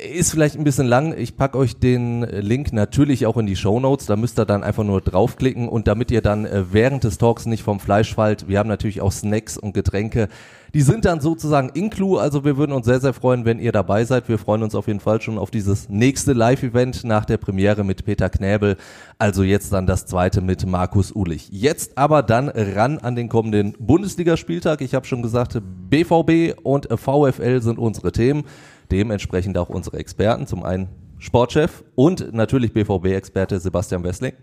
Ist 0.02 0.31
vielleicht 0.31 0.55
ein 0.55 0.63
bisschen 0.63 0.88
lang. 0.88 1.16
Ich 1.16 1.38
pack 1.38 1.55
euch 1.55 1.77
den 1.77 2.23
Link 2.23 2.73
natürlich 2.73 3.27
auch 3.27 3.38
in 3.38 3.45
die 3.45 3.55
Show 3.55 3.80
Notes. 3.80 4.08
Da 4.08 4.16
müsst 4.16 4.39
ihr 4.39 4.45
dann 4.45 4.63
einfach 4.63 4.83
nur 4.83 4.99
draufklicken 4.99 5.69
und 5.69 5.88
damit 5.88 6.09
ihr 6.09 6.23
dann 6.23 6.45
äh, 6.45 6.63
während 6.71 7.03
des 7.03 7.19
Talks 7.19 7.45
nicht 7.45 7.61
vom 7.61 7.80
Fleisch 7.80 8.16
fallt, 8.16 8.47
wir 8.47 8.58
haben 8.58 8.69
natürlich 8.69 9.02
auch 9.02 9.11
Snacks 9.11 9.59
und 9.59 9.73
Getränke. 9.73 10.27
Die 10.73 10.81
sind 10.81 11.05
dann 11.05 11.19
sozusagen 11.19 11.69
inclu. 11.69 12.17
Also 12.17 12.45
wir 12.45 12.58
würden 12.58 12.71
uns 12.71 12.85
sehr, 12.85 12.99
sehr 12.99 13.13
freuen, 13.13 13.45
wenn 13.45 13.59
ihr 13.59 13.71
dabei 13.71 14.05
seid. 14.05 14.27
Wir 14.30 14.39
freuen 14.39 14.63
uns 14.63 14.73
auf 14.73 14.88
jeden 14.88 15.02
Fall 15.02 15.21
schon 15.21 15.38
auf 15.38 15.52
dieses 15.52 15.89
nächste 15.89 16.33
Live-Event 16.33 17.03
nach 17.03 17.25
der 17.25 17.38
Premiere 17.38 17.83
mit 17.83 18.05
Peter 18.05 18.30
Knäbel. 18.30 18.77
Also 19.19 19.43
jetzt 19.43 19.73
dann 19.73 19.86
das 19.86 20.05
zweite 20.05 20.41
mit 20.41 20.65
Markus 20.65 21.11
Ulich. 21.13 21.49
Jetzt 21.52 21.97
aber 21.97 22.23
dann 22.23 22.49
ran 22.49 22.97
an 22.99 23.15
den 23.15 23.30
kommenden 23.30 23.75
Bundesligaspieltag. 23.77 24.81
Ich 24.81 24.95
habe 24.95 25.05
schon 25.05 25.21
gesagt, 25.21 25.61
BVB 25.89 26.58
und 26.63 26.88
VfL 26.89 27.61
sind 27.61 27.77
unsere 27.77 28.13
Themen 28.13 28.45
dementsprechend 28.91 29.57
auch 29.57 29.69
unsere 29.69 29.97
Experten. 29.97 30.45
Zum 30.47 30.63
einen 30.63 30.89
Sportchef 31.17 31.83
und 31.95 32.33
natürlich 32.33 32.73
BVB-Experte 32.73 33.59
Sebastian 33.59 34.03
Wessling. 34.03 34.33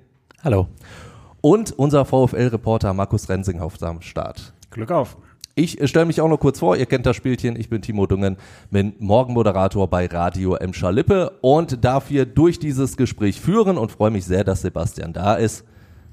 Hallo. 0.42 0.68
Und 1.40 1.72
unser 1.72 2.04
VfL-Reporter 2.04 2.94
Markus 2.94 3.28
Rensing 3.28 3.60
auf 3.60 3.76
seinem 3.76 4.00
Start. 4.00 4.52
Glück 4.70 4.90
auf. 4.90 5.16
Ich 5.54 5.78
stelle 5.88 6.06
mich 6.06 6.20
auch 6.20 6.28
noch 6.28 6.38
kurz 6.38 6.60
vor, 6.60 6.76
ihr 6.76 6.86
kennt 6.86 7.04
das 7.04 7.16
Spielchen, 7.16 7.58
ich 7.58 7.68
bin 7.68 7.82
Timo 7.82 8.06
Dungen, 8.06 8.36
bin 8.70 8.94
Morgenmoderator 9.00 9.88
bei 9.88 10.06
Radio 10.06 10.54
M. 10.54 10.70
Lippe 10.92 11.32
und 11.40 11.84
darf 11.84 12.06
hier 12.06 12.26
durch 12.26 12.60
dieses 12.60 12.96
Gespräch 12.96 13.40
führen 13.40 13.76
und 13.76 13.90
freue 13.90 14.12
mich 14.12 14.24
sehr, 14.24 14.44
dass 14.44 14.62
Sebastian 14.62 15.12
da 15.12 15.34
ist 15.34 15.64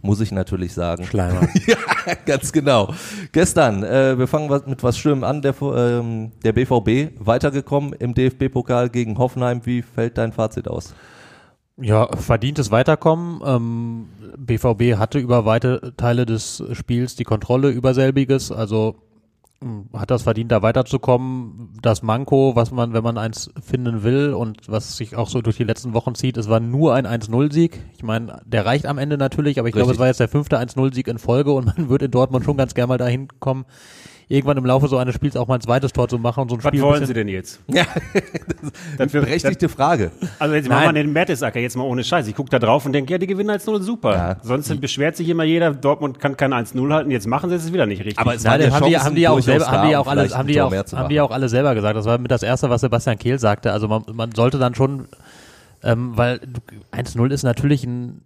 muss 0.06 0.22
ich 0.22 0.32
natürlich 0.32 0.74
sagen. 0.74 1.06
Schleimer. 1.06 1.48
ja, 1.68 1.78
ganz 2.26 2.52
genau. 2.52 2.94
Gestern, 3.32 3.84
äh, 3.84 4.18
wir 4.18 4.28
fangen 4.28 4.50
mit 4.68 4.84
was 4.84 4.98
Schönem 4.98 5.24
an, 5.24 5.42
der, 5.42 5.56
ähm, 5.62 6.32
der 6.44 6.54
BVB 6.54 7.20
weitergekommen 7.20 7.94
im 7.94 8.14
DFB-Pokal 8.14 8.90
gegen 8.90 9.18
Hoffenheim. 9.18 9.66
Wie 9.66 9.82
fällt 9.82 10.18
dein 10.18 10.32
Fazit 10.32 10.68
aus? 10.68 10.94
Ja, 11.78 12.08
verdientes 12.16 12.72
Weiterkommen. 12.72 13.42
Ähm, 13.46 14.08
BVB 14.38 14.98
hatte 14.98 15.20
über 15.20 15.46
weite 15.46 15.94
Teile 15.98 16.26
des 16.26 16.64
Spiels 16.72 17.16
die 17.16 17.26
Kontrolle 17.26 17.70
über 17.70 17.94
selbiges. 17.94 18.52
Also 18.52 18.96
hat 19.94 20.12
das 20.12 20.24
verdient, 20.24 20.52
da 20.52 20.62
weiterzukommen. 20.62 21.72
Das 21.82 22.04
Manko, 22.04 22.56
was 22.56 22.72
man, 22.72 22.94
wenn 22.94 23.04
man 23.04 23.18
eins 23.18 23.50
finden 23.62 24.04
will 24.04 24.34
und 24.34 24.70
was 24.70 24.98
sich 24.98 25.16
auch 25.16 25.30
so 25.30 25.42
durch 25.42 25.58
die 25.58 25.64
letzten 25.64 25.94
Wochen 25.94 26.14
zieht, 26.14 26.38
es 26.38 26.50
war 26.50 26.60
nur 26.60 26.94
ein 26.94 27.08
1-0-Sieg. 27.08 27.80
Ich 27.96 28.04
meine, 28.04 28.42
der 28.46 28.66
reicht 28.66 28.86
am 28.86 28.98
Ende 28.98 29.18
natürlich, 29.18 29.58
aber 29.58 29.68
ich 29.68 29.74
glaube, 29.74 29.92
es 29.92 30.00
war 30.00 30.08
jetzt 30.08 30.20
der 30.20 30.28
fünfte 30.28 30.60
1-0-Sieg 30.60 31.08
in 31.08 31.18
Folge 31.18 31.52
und 31.52 31.66
man 31.78 31.90
wird 31.90 32.04
in 32.04 32.12
Dortmund 32.12 32.46
schon 32.46 32.58
ganz 32.58 32.74
gerne 32.74 32.90
mal 32.90 32.98
dahin 32.98 33.28
kommen, 33.40 33.66
irgendwann 34.28 34.58
im 34.58 34.66
Laufe 34.66 34.88
so 34.88 34.98
eines 34.98 35.14
Spiels 35.16 35.36
auch 35.38 35.48
mal 35.48 35.56
ein 35.56 35.62
zweites 35.62 35.94
Tor 35.94 36.08
zu 36.08 36.18
machen 36.18 36.42
und 36.42 36.50
so 36.50 36.56
ein 36.56 36.64
Was 36.64 36.70
Spiel. 36.70 36.82
wollen 36.82 37.06
Sie 37.06 37.14
denn 37.14 37.28
jetzt? 37.28 37.60
Ja, 37.68 37.84
das 38.14 39.08
ist 39.08 39.16
eine 39.16 39.22
berechtigte 39.26 39.70
Frage. 39.70 40.12
Also 40.40 40.56
jetzt 40.56 40.70
machen 40.70 40.86
wir 40.86 40.94
den 40.94 41.14
Mertesacker 41.14 41.60
jetzt 41.60 41.76
mal 41.78 41.84
ohne 41.84 42.04
Scheiß. 42.04 42.28
Ich 42.28 42.36
gucke 42.36 42.50
da 42.50 42.60
drauf 42.60 42.86
und 42.86 42.94
denke, 42.94 43.12
ja, 43.14 43.18
die 43.18 43.28
gewinnen 43.28 43.50
1-0, 43.52 43.82
super. 43.82 44.14
Ja. 44.16 44.36
Sonst 44.42 44.80
beschwert 44.82 45.16
sich 45.16 45.30
immer 45.30 45.44
jeder, 45.44 45.74
Dortmund 45.74 46.20
kann 46.20 46.38
kein 46.38 46.54
1-0 46.54 46.92
halten, 46.94 47.12
jetzt 47.12 47.28
machen 47.28 47.50
sie 47.50 47.56
es 47.56 47.72
wieder 47.74 47.86
nicht 47.86 48.00
richtig. 48.00 48.20
Aber 48.20 48.34
es 48.36 48.44
Nein, 48.44 48.62
ja 48.62 48.72
haben 48.72 48.86
die, 48.88 48.98
haben 48.98 49.16
die 49.16 49.28
auch 49.28 49.34
durchaus 49.34 49.46
selber, 49.46 49.68
haben 49.72 49.90
die 49.90 49.96
auch 49.96 50.08
alle, 50.08 50.30
haben 50.30 50.48
die 50.48 50.62
auch, 50.62 50.72
haben 50.74 51.10
die 51.10 51.22
auch 51.22 51.32
alle 51.32 51.50
selber 51.50 51.76
gesagt. 51.76 51.96
Das 51.98 52.06
war 52.06 52.18
mit 52.18 52.32
das 52.32 52.44
erste, 52.44 52.70
was 52.70 52.82
Sebastian 52.82 53.18
Kehl 53.18 53.38
sagte. 53.40 53.72
Also 53.72 53.88
man, 53.88 54.04
man 54.14 54.32
sollte 54.34 54.58
dann 54.58 54.74
schon, 54.76 55.08
ähm, 55.84 56.14
weil 56.16 56.40
du- 56.40 56.62
1-0 56.98 57.32
ist 57.32 57.44
natürlich 57.44 57.84
ein, 57.84 58.22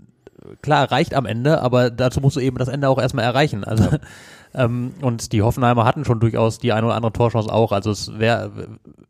klar, 0.62 0.92
reicht 0.92 1.14
am 1.14 1.26
Ende, 1.26 1.62
aber 1.62 1.90
dazu 1.90 2.22
musst 2.22 2.36
du 2.36 2.40
eben 2.40 2.58
das 2.58 2.68
Ende 2.68 2.90
auch 2.90 3.00
erstmal 3.00 3.26
erreichen. 3.26 3.64
Also, 3.64 3.90
ähm, 4.54 4.94
und 5.02 5.32
die 5.32 5.42
Hoffenheimer 5.42 5.86
hatten 5.86 6.06
schon 6.06 6.20
durchaus 6.20 6.60
die 6.60 6.74
eine 6.74 6.88
oder 6.88 6.96
andere 6.96 7.14
Torchance 7.14 7.52
auch. 7.52 7.72
Also 7.72 7.92
es 7.92 8.18
wäre, 8.18 8.52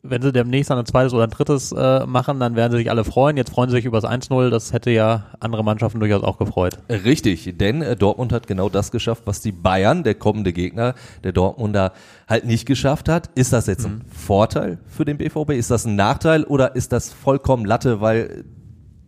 wenn 0.04 0.22
sie 0.22 0.32
demnächst 0.32 0.70
dann 0.70 0.78
ein 0.78 0.86
zweites 0.86 1.14
oder 1.14 1.24
ein 1.24 1.30
drittes 1.30 1.72
äh, 1.72 2.06
machen, 2.06 2.40
dann 2.40 2.56
werden 2.56 2.72
sie 2.72 2.80
sich 2.80 2.90
alle 2.90 3.04
freuen. 3.04 3.38
Jetzt 3.38 3.52
freuen 3.52 3.70
sie 3.70 3.76
sich 3.78 3.86
über 3.86 4.00
das 4.00 4.10
1-0. 4.10 4.50
Das 4.50 4.74
hätte 4.74 4.92
ja 4.92 5.26
andere 5.40 5.64
Mannschaften 5.64 6.00
durchaus 6.00 6.24
auch 6.24 6.38
gefreut. 6.38 6.80
Richtig, 6.90 7.58
denn 7.58 7.82
äh, 7.82 7.96
Dortmund 7.96 8.34
hat 8.34 8.48
genau 8.48 8.70
das 8.70 8.92
geschafft, 8.92 9.24
was 9.26 9.42
die 9.42 9.52
Bayern, 9.52 10.04
der 10.04 10.16
kommende 10.16 10.54
Gegner 10.54 10.96
der 11.24 11.32
Dortmunder, 11.32 11.94
halt 12.28 12.46
nicht 12.46 12.66
geschafft 12.66 13.10
hat. 13.10 13.30
Ist 13.36 13.54
das 13.54 13.68
jetzt 13.68 13.86
ein 13.86 14.02
Vorteil 14.12 14.80
für 14.88 15.06
den 15.06 15.18
BVB? 15.18 15.52
Ist 15.52 15.72
das 15.72 15.86
ein 15.86 15.96
Nachteil 15.96 16.44
oder 16.44 16.76
ist 16.76 16.92
das 16.92 17.12
vollkommen 17.12 17.66
Latte, 17.66 18.02
weil 18.02 18.46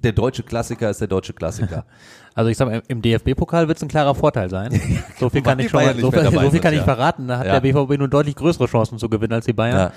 der 0.04 0.12
deutsche 0.14 0.44
Klassiker 0.44 0.90
ist 0.90 1.02
der 1.02 1.08
deutsche 1.08 1.34
Klassiker? 1.34 1.86
Also 2.34 2.50
ich 2.50 2.56
sag 2.56 2.70
mal, 2.70 2.82
im 2.88 3.02
DFB-Pokal 3.02 3.68
wird 3.68 3.76
es 3.78 3.84
ein 3.84 3.90
klarer 3.90 4.16
Vorteil 4.16 4.50
sein. 4.50 4.80
So 5.20 5.30
viel 5.30 5.42
kann 5.42 5.60
ich 5.60 5.70
schon 5.70 5.84
mal, 5.84 5.94
so 5.96 6.10
so 6.12 6.50
viel 6.52 6.62
kann 6.62 6.74
ich 6.74 6.80
verraten. 6.82 7.28
Da 7.28 7.40
hat 7.40 7.46
Ja. 7.46 7.60
der 7.60 7.74
BVB 7.74 7.98
nun 8.00 8.10
deutlich 8.10 8.36
größere 8.38 8.68
Chancen 8.68 8.98
zu 9.00 9.10
gewinnen 9.10 9.34
als 9.34 9.46
die 9.48 9.52
Bayern. 9.54 9.78
Ja. 9.78 9.92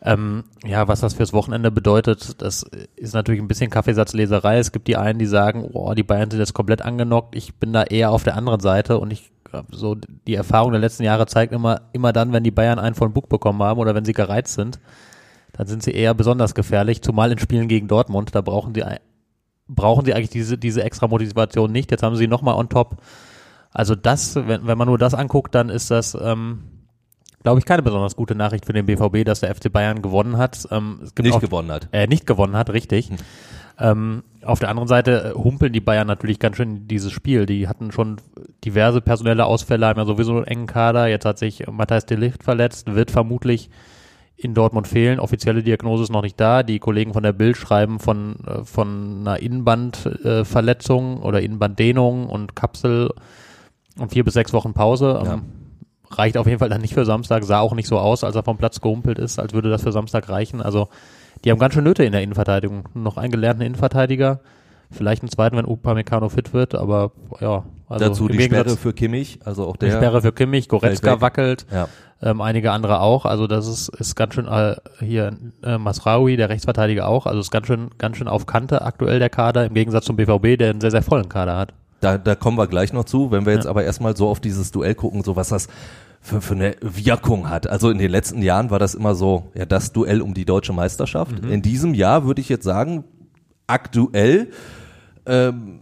Ähm, 0.00 0.44
ja, 0.64 0.88
was 0.88 1.00
das 1.00 1.12
fürs 1.12 1.34
Wochenende 1.34 1.70
bedeutet, 1.70 2.40
das 2.40 2.62
ist 2.96 3.12
natürlich 3.14 3.42
ein 3.42 3.48
bisschen 3.48 3.68
Kaffeesatzleserei. 3.68 4.56
Es 4.58 4.72
gibt 4.72 4.88
die 4.88 4.96
einen, 4.96 5.18
die 5.18 5.26
sagen, 5.26 5.68
oh, 5.74 5.92
die 5.92 6.04
Bayern 6.04 6.30
sind 6.30 6.40
jetzt 6.40 6.54
komplett 6.54 6.80
angenockt. 6.80 7.36
Ich 7.36 7.54
bin 7.56 7.74
da 7.74 7.82
eher 7.82 8.12
auf 8.12 8.22
der 8.24 8.36
anderen 8.36 8.60
Seite 8.60 8.98
und 8.98 9.10
ich 9.12 9.30
so 9.70 9.94
die 10.26 10.34
Erfahrung 10.36 10.72
der 10.72 10.80
letzten 10.80 11.02
Jahre 11.02 11.26
zeigt 11.26 11.52
immer, 11.52 11.82
immer 11.92 12.14
dann, 12.14 12.32
wenn 12.32 12.44
die 12.44 12.50
Bayern 12.50 12.78
einen 12.78 12.94
von 12.94 13.12
Bug 13.12 13.28
bekommen 13.28 13.62
haben 13.62 13.78
oder 13.78 13.94
wenn 13.94 14.06
sie 14.06 14.12
gereizt 14.14 14.54
sind, 14.54 14.78
dann 15.52 15.66
sind 15.66 15.82
sie 15.82 15.92
eher 15.92 16.14
besonders 16.14 16.54
gefährlich, 16.54 17.02
zumal 17.02 17.30
in 17.32 17.38
Spielen 17.38 17.68
gegen 17.68 17.88
Dortmund. 17.88 18.34
Da 18.34 18.40
brauchen 18.40 18.74
sie 18.74 18.84
ein- 18.84 19.00
brauchen 19.68 20.04
sie 20.04 20.14
eigentlich 20.14 20.30
diese, 20.30 20.58
diese 20.58 20.82
extra 20.82 21.08
Motivation 21.08 21.70
nicht. 21.70 21.90
Jetzt 21.90 22.02
haben 22.02 22.16
sie 22.16 22.26
nochmal 22.26 22.54
on 22.54 22.68
top. 22.68 22.96
Also 23.70 23.94
das, 23.94 24.34
wenn, 24.36 24.66
wenn 24.66 24.78
man 24.78 24.88
nur 24.88 24.98
das 24.98 25.14
anguckt, 25.14 25.54
dann 25.54 25.68
ist 25.68 25.90
das, 25.90 26.16
ähm, 26.20 26.64
glaube 27.42 27.60
ich, 27.60 27.64
keine 27.64 27.82
besonders 27.82 28.16
gute 28.16 28.34
Nachricht 28.34 28.66
für 28.66 28.72
den 28.72 28.86
BVB, 28.86 29.24
dass 29.24 29.40
der 29.40 29.54
FC 29.54 29.72
Bayern 29.72 30.02
gewonnen 30.02 30.38
hat. 30.38 30.66
Ähm, 30.70 31.00
es 31.02 31.14
gibt 31.14 31.26
Nicht 31.26 31.36
auch, 31.36 31.40
gewonnen 31.40 31.70
hat. 31.70 31.88
Äh, 31.92 32.06
nicht 32.06 32.26
gewonnen 32.26 32.56
hat, 32.56 32.70
richtig. 32.70 33.10
Ähm, 33.78 34.24
auf 34.42 34.58
der 34.58 34.70
anderen 34.70 34.88
Seite 34.88 35.34
äh, 35.34 35.38
humpeln 35.38 35.72
die 35.72 35.80
Bayern 35.80 36.06
natürlich 36.06 36.40
ganz 36.40 36.56
schön 36.56 36.76
in 36.76 36.88
dieses 36.88 37.12
Spiel. 37.12 37.46
Die 37.46 37.68
hatten 37.68 37.92
schon 37.92 38.20
diverse 38.64 39.00
personelle 39.00 39.44
Ausfälle, 39.44 39.86
haben 39.86 40.00
ja 40.00 40.06
sowieso 40.06 40.36
einen 40.36 40.46
engen 40.46 40.66
Kader. 40.66 41.06
Jetzt 41.06 41.24
hat 41.24 41.38
sich 41.38 41.66
Matthias 41.70 42.06
de 42.06 42.16
Ligt 42.16 42.42
verletzt, 42.42 42.92
wird 42.94 43.10
vermutlich 43.10 43.70
in 44.40 44.54
Dortmund 44.54 44.86
fehlen. 44.86 45.18
Offizielle 45.18 45.64
Diagnose 45.64 46.04
ist 46.04 46.12
noch 46.12 46.22
nicht 46.22 46.38
da. 46.38 46.62
Die 46.62 46.78
Kollegen 46.78 47.12
von 47.12 47.24
der 47.24 47.32
Bild 47.32 47.56
schreiben 47.56 47.98
von, 47.98 48.36
äh, 48.46 48.64
von 48.64 49.18
einer 49.22 49.42
Innenbandverletzung 49.42 51.18
äh, 51.18 51.24
oder 51.24 51.40
Innenbanddehnung 51.42 52.28
und 52.28 52.54
Kapsel 52.54 53.10
und 53.98 54.12
vier 54.12 54.24
bis 54.24 54.34
sechs 54.34 54.52
Wochen 54.52 54.74
Pause. 54.74 55.20
Ja. 55.24 55.34
Ähm, 55.34 55.42
reicht 56.10 56.36
auf 56.38 56.46
jeden 56.46 56.58
Fall 56.60 56.68
dann 56.68 56.80
nicht 56.80 56.94
für 56.94 57.04
Samstag. 57.04 57.42
Sah 57.44 57.58
auch 57.60 57.74
nicht 57.74 57.88
so 57.88 57.98
aus, 57.98 58.22
als 58.24 58.36
er 58.36 58.44
vom 58.44 58.56
Platz 58.58 58.80
gehumpelt 58.80 59.18
ist, 59.18 59.38
als 59.40 59.52
würde 59.54 59.70
das 59.70 59.82
für 59.82 59.92
Samstag 59.92 60.28
reichen. 60.28 60.62
Also 60.62 60.88
die 61.44 61.50
haben 61.50 61.58
ganz 61.58 61.74
schön 61.74 61.84
Nöte 61.84 62.04
in 62.04 62.12
der 62.12 62.22
Innenverteidigung. 62.22 62.84
Noch 62.94 63.16
einen 63.16 63.32
gelernten 63.32 63.62
Innenverteidiger. 63.62 64.40
Vielleicht 64.90 65.22
einen 65.22 65.30
zweiten, 65.30 65.56
wenn 65.56 65.66
Upamecano 65.66 66.28
fit 66.30 66.54
wird, 66.54 66.74
aber 66.74 67.12
ja. 67.40 67.64
Also 67.90 68.04
Dazu 68.06 68.28
die 68.28 68.36
Gegensatz- 68.38 68.66
Sperre 68.66 68.76
für 68.78 68.92
Kimmich, 68.92 69.38
also 69.44 69.66
auch 69.66 69.76
die 69.76 69.86
der. 69.86 69.96
Sperre 69.96 70.22
für 70.22 70.32
Kimmich, 70.32 70.68
Goretzka 70.68 71.20
wackelt, 71.20 71.66
Ja. 71.72 71.88
Ähm, 72.22 72.40
einige 72.40 72.72
andere 72.72 73.00
auch. 73.00 73.24
Also 73.24 73.46
das 73.46 73.66
ist, 73.66 73.88
ist 73.88 74.16
ganz 74.16 74.34
schön 74.34 74.46
äh, 74.46 74.76
hier 75.00 75.36
äh, 75.62 75.78
Masraoui, 75.78 76.36
der 76.36 76.48
Rechtsverteidiger 76.48 77.06
auch. 77.06 77.26
Also 77.26 77.40
ist 77.40 77.50
ganz 77.50 77.66
schön, 77.66 77.90
ganz 77.98 78.16
schön 78.16 78.28
auf 78.28 78.46
Kante 78.46 78.82
aktuell 78.82 79.18
der 79.18 79.30
Kader, 79.30 79.66
im 79.66 79.74
Gegensatz 79.74 80.04
zum 80.04 80.16
BVB, 80.16 80.58
der 80.58 80.70
einen 80.70 80.80
sehr, 80.80 80.90
sehr 80.90 81.02
vollen 81.02 81.28
Kader 81.28 81.56
hat. 81.56 81.74
Da, 82.00 82.16
da 82.18 82.34
kommen 82.34 82.58
wir 82.58 82.66
gleich 82.66 82.92
noch 82.92 83.04
zu, 83.04 83.30
wenn 83.30 83.44
wir 83.44 83.52
jetzt 83.52 83.66
aber 83.66 83.84
erstmal 83.84 84.16
so 84.16 84.28
auf 84.28 84.40
dieses 84.40 84.70
Duell 84.70 84.94
gucken, 84.94 85.24
so 85.24 85.34
was 85.36 85.48
das 85.48 85.68
für, 86.20 86.40
für 86.40 86.54
eine 86.54 86.76
Wirkung 86.80 87.48
hat. 87.48 87.68
Also 87.68 87.90
in 87.90 87.98
den 87.98 88.10
letzten 88.10 88.42
Jahren 88.42 88.70
war 88.70 88.78
das 88.78 88.94
immer 88.94 89.14
so, 89.14 89.50
ja, 89.54 89.66
das 89.66 89.92
Duell 89.92 90.20
um 90.22 90.34
die 90.34 90.44
deutsche 90.44 90.72
Meisterschaft. 90.72 91.38
In 91.40 91.62
diesem 91.62 91.94
Jahr 91.94 92.24
würde 92.24 92.40
ich 92.40 92.48
jetzt 92.48 92.64
sagen, 92.64 93.04
aktuell 93.66 94.50
ähm, 95.26 95.80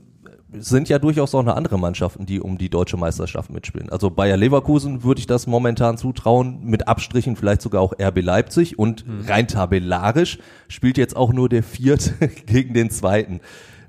sind 0.58 0.88
ja 0.88 0.98
durchaus 0.98 1.34
auch 1.34 1.42
noch 1.42 1.56
andere 1.56 1.78
Mannschaften, 1.78 2.26
die 2.26 2.40
um 2.40 2.58
die 2.58 2.68
deutsche 2.68 2.96
Meisterschaft 2.96 3.50
mitspielen. 3.50 3.90
Also 3.90 4.10
Bayer 4.10 4.36
Leverkusen 4.36 5.02
würde 5.02 5.20
ich 5.20 5.26
das 5.26 5.46
momentan 5.46 5.98
zutrauen, 5.98 6.60
mit 6.62 6.88
Abstrichen 6.88 7.36
vielleicht 7.36 7.62
sogar 7.62 7.80
auch 7.80 7.92
RB 8.00 8.22
Leipzig 8.22 8.78
und 8.78 9.04
rein 9.26 9.48
tabellarisch 9.48 10.38
spielt 10.68 10.98
jetzt 10.98 11.16
auch 11.16 11.32
nur 11.32 11.48
der 11.48 11.62
Vierte 11.62 12.28
gegen 12.46 12.74
den 12.74 12.90
Zweiten. 12.90 13.40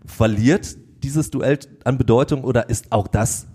Verliert 0.05 0.77
dieses 1.03 1.31
Duell 1.31 1.59
an 1.83 1.97
Bedeutung 1.97 2.43
oder 2.43 2.69
ist 2.69 2.91
auch 2.91 3.07
das 3.07 3.47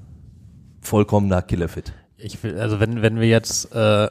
vollkommener 0.81 1.43
Killerfit? 1.43 1.93
Ich 2.17 2.43
will, 2.43 2.59
also 2.59 2.81
wenn, 2.81 3.03
wenn 3.03 3.19
wir 3.19 3.29
jetzt, 3.29 3.75
äh, 3.75 4.09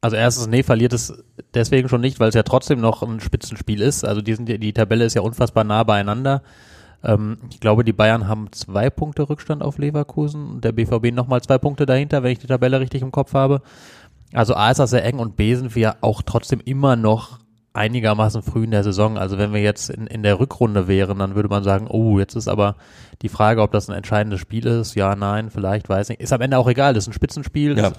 also 0.00 0.16
erstens, 0.16 0.46
nee, 0.46 0.62
verliert 0.62 0.92
es 0.92 1.22
deswegen 1.54 1.88
schon 1.88 2.00
nicht, 2.00 2.20
weil 2.20 2.28
es 2.28 2.34
ja 2.34 2.42
trotzdem 2.42 2.80
noch 2.80 3.02
ein 3.02 3.20
Spitzenspiel 3.20 3.80
ist. 3.80 4.04
Also 4.04 4.20
die, 4.20 4.34
sind, 4.34 4.46
die 4.46 4.72
Tabelle 4.72 5.04
ist 5.04 5.14
ja 5.14 5.22
unfassbar 5.22 5.64
nah 5.64 5.82
beieinander. 5.84 6.42
Ähm, 7.02 7.38
ich 7.50 7.60
glaube, 7.60 7.84
die 7.84 7.92
Bayern 7.92 8.28
haben 8.28 8.52
zwei 8.52 8.90
Punkte 8.90 9.28
Rückstand 9.28 9.62
auf 9.62 9.78
Leverkusen 9.78 10.50
und 10.50 10.64
der 10.64 10.72
BVB 10.72 11.12
nochmal 11.12 11.40
zwei 11.42 11.58
Punkte 11.58 11.86
dahinter, 11.86 12.22
wenn 12.22 12.32
ich 12.32 12.38
die 12.38 12.46
Tabelle 12.46 12.80
richtig 12.80 13.02
im 13.02 13.12
Kopf 13.12 13.34
habe. 13.34 13.62
Also 14.32 14.54
A 14.54 14.70
ist 14.70 14.78
das 14.78 14.90
sehr 14.90 15.04
eng 15.04 15.18
und 15.18 15.36
B 15.36 15.54
sind 15.54 15.74
wir 15.74 15.96
auch 16.02 16.22
trotzdem 16.22 16.60
immer 16.64 16.96
noch 16.96 17.40
einigermaßen 17.72 18.42
früh 18.42 18.64
in 18.64 18.70
der 18.70 18.84
Saison. 18.84 19.16
Also 19.16 19.38
wenn 19.38 19.52
wir 19.52 19.62
jetzt 19.62 19.90
in, 19.90 20.06
in 20.06 20.22
der 20.22 20.40
Rückrunde 20.40 20.88
wären, 20.88 21.18
dann 21.18 21.34
würde 21.34 21.48
man 21.48 21.62
sagen, 21.62 21.86
oh, 21.88 22.18
jetzt 22.18 22.34
ist 22.34 22.48
aber 22.48 22.76
die 23.22 23.28
Frage, 23.28 23.62
ob 23.62 23.72
das 23.72 23.88
ein 23.88 23.96
entscheidendes 23.96 24.40
Spiel 24.40 24.66
ist. 24.66 24.94
Ja, 24.94 25.14
nein, 25.14 25.50
vielleicht, 25.50 25.88
weiß 25.88 26.08
nicht. 26.08 26.20
Ist 26.20 26.32
am 26.32 26.40
Ende 26.40 26.58
auch 26.58 26.68
egal, 26.68 26.94
das 26.94 27.04
ist 27.04 27.08
ein 27.08 27.14
Spitzenspiel. 27.14 27.78
Ja. 27.78 27.92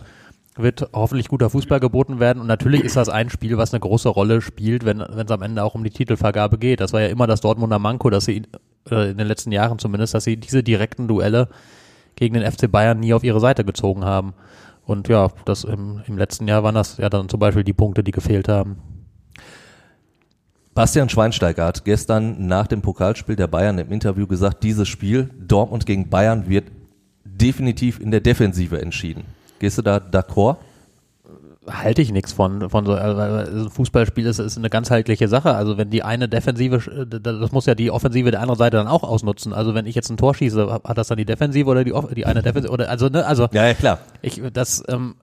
Wird 0.57 0.89
hoffentlich 0.93 1.29
guter 1.29 1.49
Fußball 1.49 1.79
geboten 1.79 2.19
werden 2.19 2.41
und 2.41 2.47
natürlich 2.47 2.83
ist 2.83 2.97
das 2.97 3.07
ein 3.07 3.29
Spiel, 3.29 3.57
was 3.57 3.73
eine 3.73 3.79
große 3.79 4.09
Rolle 4.09 4.41
spielt, 4.41 4.83
wenn 4.83 4.99
wenn 4.99 5.25
es 5.25 5.31
am 5.31 5.41
Ende 5.41 5.63
auch 5.63 5.75
um 5.75 5.83
die 5.85 5.91
Titelvergabe 5.91 6.57
geht. 6.57 6.81
Das 6.81 6.91
war 6.91 6.99
ja 6.99 7.07
immer 7.07 7.25
das 7.25 7.39
Dortmunder 7.39 7.79
Manko, 7.79 8.09
dass 8.09 8.25
sie 8.25 8.43
äh, 8.89 9.11
in 9.11 9.17
den 9.17 9.27
letzten 9.27 9.51
Jahren 9.51 9.79
zumindest, 9.79 10.13
dass 10.13 10.23
sie 10.23 10.37
diese 10.37 10.63
direkten 10.63 11.07
Duelle 11.07 11.49
gegen 12.15 12.33
den 12.33 12.49
FC 12.49 12.71
Bayern 12.71 12.99
nie 12.99 13.13
auf 13.13 13.23
ihre 13.23 13.39
Seite 13.39 13.63
gezogen 13.63 14.03
haben. 14.03 14.33
Und 14.85 15.07
ja, 15.07 15.29
das 15.45 15.63
im, 15.63 16.01
im 16.07 16.17
letzten 16.17 16.47
Jahr 16.47 16.63
waren 16.63 16.75
das 16.75 16.97
ja 16.97 17.09
dann 17.09 17.29
zum 17.29 17.39
Beispiel 17.39 17.63
die 17.63 17.73
Punkte, 17.73 18.03
die 18.03 18.11
gefehlt 18.11 18.47
haben. 18.47 18.77
Bastian 20.73 21.09
Schweinsteiger 21.09 21.65
hat 21.65 21.83
gestern 21.83 22.47
nach 22.47 22.67
dem 22.67 22.81
Pokalspiel 22.81 23.35
der 23.35 23.47
Bayern 23.47 23.77
im 23.77 23.91
Interview 23.91 24.25
gesagt, 24.25 24.63
dieses 24.63 24.87
Spiel 24.87 25.29
Dortmund 25.37 25.85
gegen 25.85 26.09
Bayern 26.09 26.47
wird 26.47 26.71
definitiv 27.25 27.99
in 27.99 28.11
der 28.11 28.21
Defensive 28.21 28.81
entschieden. 28.81 29.25
Gehst 29.59 29.77
du 29.77 29.81
da 29.81 29.97
d'accord? 29.97 30.57
Halte 31.67 32.01
ich 32.01 32.11
nichts 32.11 32.33
von, 32.33 32.69
von 32.69 32.85
so, 32.85 32.93
weil 32.93 33.47
ein 33.47 33.69
Fußballspiel 33.69 34.25
ist, 34.25 34.39
ist 34.39 34.57
eine 34.57 34.69
ganzheitliche 34.69 35.27
Sache. 35.27 35.53
Also 35.53 35.77
wenn 35.77 35.89
die 35.89 36.03
eine 36.03 36.27
Defensive, 36.27 36.77
äh, 36.91 37.19
das 37.19 37.51
muss 37.51 37.65
ja 37.65 37.75
die 37.75 37.91
Offensive 37.91 38.31
der 38.31 38.41
anderen 38.41 38.57
Seite 38.57 38.77
dann 38.77 38.87
auch 38.87 39.03
ausnutzen. 39.03 39.53
Also 39.53 39.75
wenn 39.75 39.85
ich 39.85 39.95
jetzt 39.95 40.09
ein 40.09 40.17
Tor 40.17 40.33
schieße, 40.33 40.81
hat 40.83 40.97
das 40.97 41.07
dann 41.07 41.17
die 41.17 41.25
Defensive 41.25 41.69
oder 41.69 41.83
die, 41.83 41.93
die 42.15 42.25
eine 42.25 42.41
Defensive 42.41 42.73
oder, 42.73 42.89
also, 42.89 43.09
ne, 43.09 43.25
also, 43.25 43.47
Ja, 43.51 43.67
ja, 43.67 43.73
klar. 43.75 43.99
ich, 44.21 44.41
das, 44.53 44.83
ähm, 44.87 45.15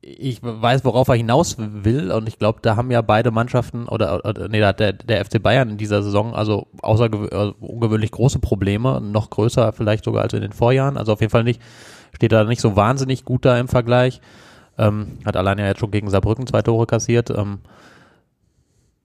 ich 0.00 0.42
weiß, 0.42 0.84
worauf 0.84 1.08
er 1.08 1.14
hinaus 1.14 1.56
will 1.58 2.10
und 2.10 2.28
ich 2.28 2.38
glaube, 2.38 2.58
da 2.60 2.76
haben 2.76 2.90
ja 2.90 3.00
beide 3.00 3.30
Mannschaften 3.30 3.88
oder, 3.88 4.24
oder 4.24 4.48
nee, 4.48 4.60
da 4.60 4.68
hat 4.68 4.80
der, 4.80 4.92
der 4.92 5.24
FC 5.24 5.42
Bayern 5.42 5.70
in 5.70 5.76
dieser 5.78 6.02
Saison 6.02 6.34
also 6.34 6.66
außergewö 6.82 7.28
also 7.28 7.54
ungewöhnlich 7.60 8.10
große 8.10 8.38
Probleme, 8.38 9.00
noch 9.00 9.30
größer 9.30 9.72
vielleicht 9.72 10.04
sogar 10.04 10.22
als 10.22 10.34
in 10.34 10.42
den 10.42 10.52
Vorjahren. 10.52 10.98
Also 10.98 11.12
auf 11.12 11.20
jeden 11.20 11.30
Fall 11.30 11.44
nicht, 11.44 11.62
steht 12.14 12.32
da 12.32 12.44
nicht 12.44 12.60
so 12.60 12.76
wahnsinnig 12.76 13.24
gut 13.24 13.44
da 13.44 13.58
im 13.58 13.68
Vergleich. 13.68 14.20
Ähm, 14.78 15.18
hat 15.24 15.36
allein 15.36 15.58
ja 15.58 15.66
jetzt 15.66 15.80
schon 15.80 15.90
gegen 15.90 16.10
Saarbrücken 16.10 16.46
zwei 16.46 16.62
Tore 16.62 16.86
kassiert. 16.86 17.30
Ähm, 17.30 17.60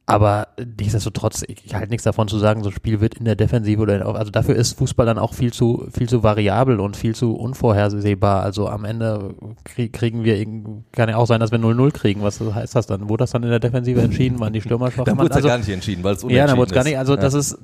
aber 0.09 0.47
nichtsdestotrotz, 0.79 1.44
ich, 1.47 1.65
ich 1.65 1.73
halte 1.75 1.89
nichts 1.89 2.03
davon 2.03 2.27
zu 2.27 2.39
sagen, 2.39 2.63
so 2.63 2.69
ein 2.69 2.73
Spiel 2.75 3.00
wird 3.00 3.15
in 3.15 3.25
der 3.25 3.35
Defensive 3.35 3.81
oder 3.81 3.95
in, 3.95 4.01
also 4.01 4.31
dafür 4.31 4.56
ist 4.56 4.77
Fußball 4.77 5.06
dann 5.06 5.17
auch 5.19 5.33
viel 5.33 5.53
zu 5.53 5.88
viel 5.95 6.09
zu 6.09 6.23
variabel 6.23 6.79
und 6.79 6.97
viel 6.97 7.15
zu 7.15 7.35
unvorhersehbar. 7.35 8.41
Also 8.44 8.67
am 8.67 8.85
Ende 8.85 9.35
krieg, 9.63 9.94
kriegen 9.94 10.23
wir 10.23 10.44
kann 10.91 11.09
ja 11.09 11.17
auch 11.17 11.27
sein, 11.27 11.39
dass 11.39 11.51
wir 11.51 11.59
0-0 11.59 11.91
kriegen. 11.91 12.23
Was 12.23 12.39
heißt 12.41 12.75
das 12.75 12.88
dann? 12.88 13.07
Wurde 13.09 13.23
das 13.23 13.31
dann 13.31 13.44
in 13.44 13.50
der 13.50 13.59
Defensive 13.59 14.01
entschieden? 14.01 14.39
Waren 14.39 14.53
die 14.53 14.61
Stürmer 14.61 14.91
schwach? 14.91 15.06
Da 15.06 15.13
Man- 15.15 15.25
wurde 15.25 15.35
also, 15.35 15.47
ja 15.47 15.53
gar 15.53 15.59
nicht 15.59 15.69
entschieden, 15.69 16.03
weil 16.03 16.15
es 16.15 16.23
ja, 16.27 16.47
dann 16.47 16.57
wurde 16.57 16.69
es 16.69 16.73
gar 16.75 16.83
nicht. 16.83 16.97
Also 16.97 17.13
Ja. 17.15 17.21
das 17.21 17.33
ist, 17.33 17.57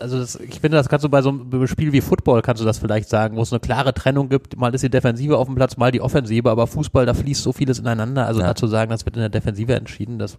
also 0.00 0.18
das, 0.18 0.36
ich 0.36 0.60
finde, 0.60 0.76
das 0.76 0.88
kannst 0.88 1.04
du 1.04 1.08
bei 1.08 1.22
so 1.22 1.28
einem 1.30 1.66
Spiel 1.66 1.92
wie 1.92 2.00
Football 2.00 2.42
kannst 2.42 2.60
du 2.60 2.66
das 2.66 2.78
vielleicht 2.78 3.08
sagen, 3.08 3.36
wo 3.36 3.42
es 3.42 3.52
eine 3.52 3.60
klare 3.60 3.94
Trennung 3.94 4.28
gibt. 4.28 4.56
Mal 4.56 4.74
ist 4.74 4.82
die 4.82 4.90
Defensive 4.90 5.36
auf 5.38 5.46
dem 5.46 5.54
Platz, 5.54 5.76
mal 5.76 5.92
die 5.92 6.00
Offensive, 6.00 6.50
aber 6.50 6.66
Fußball, 6.66 7.06
da 7.06 7.14
fließt 7.14 7.42
so 7.42 7.52
vieles 7.52 7.78
ineinander. 7.78 8.26
Also 8.26 8.40
Ja. 8.40 8.48
dazu 8.48 8.66
sagen, 8.66 8.90
das 8.90 9.04
wird 9.04 9.16
in 9.16 9.20
der 9.20 9.28
Defensive 9.28 9.74
entschieden, 9.74 10.18
das 10.18 10.38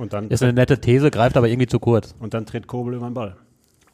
Und 0.00 0.12
dann, 0.14 0.28
ist 0.28 0.42
eine 0.42 0.52
nette 0.54 0.80
These, 0.80 1.10
greift 1.10 1.36
aber 1.36 1.48
irgendwie 1.48 1.66
zu 1.66 1.78
kurz. 1.78 2.14
und 2.18 2.32
dann 2.32 2.46
tritt 2.46 2.66
Kobel 2.66 2.94
über 2.94 3.06
den 3.08 3.14
Ball. 3.14 3.36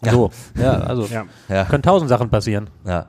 So, 0.08 0.30
ja, 0.56 0.74
also 0.74 1.06
Ja. 1.06 1.24
Ja. 1.48 1.64
können 1.64 1.82
tausend 1.82 2.08
Sachen 2.08 2.28
passieren. 2.30 2.68
Ja. 2.86 3.06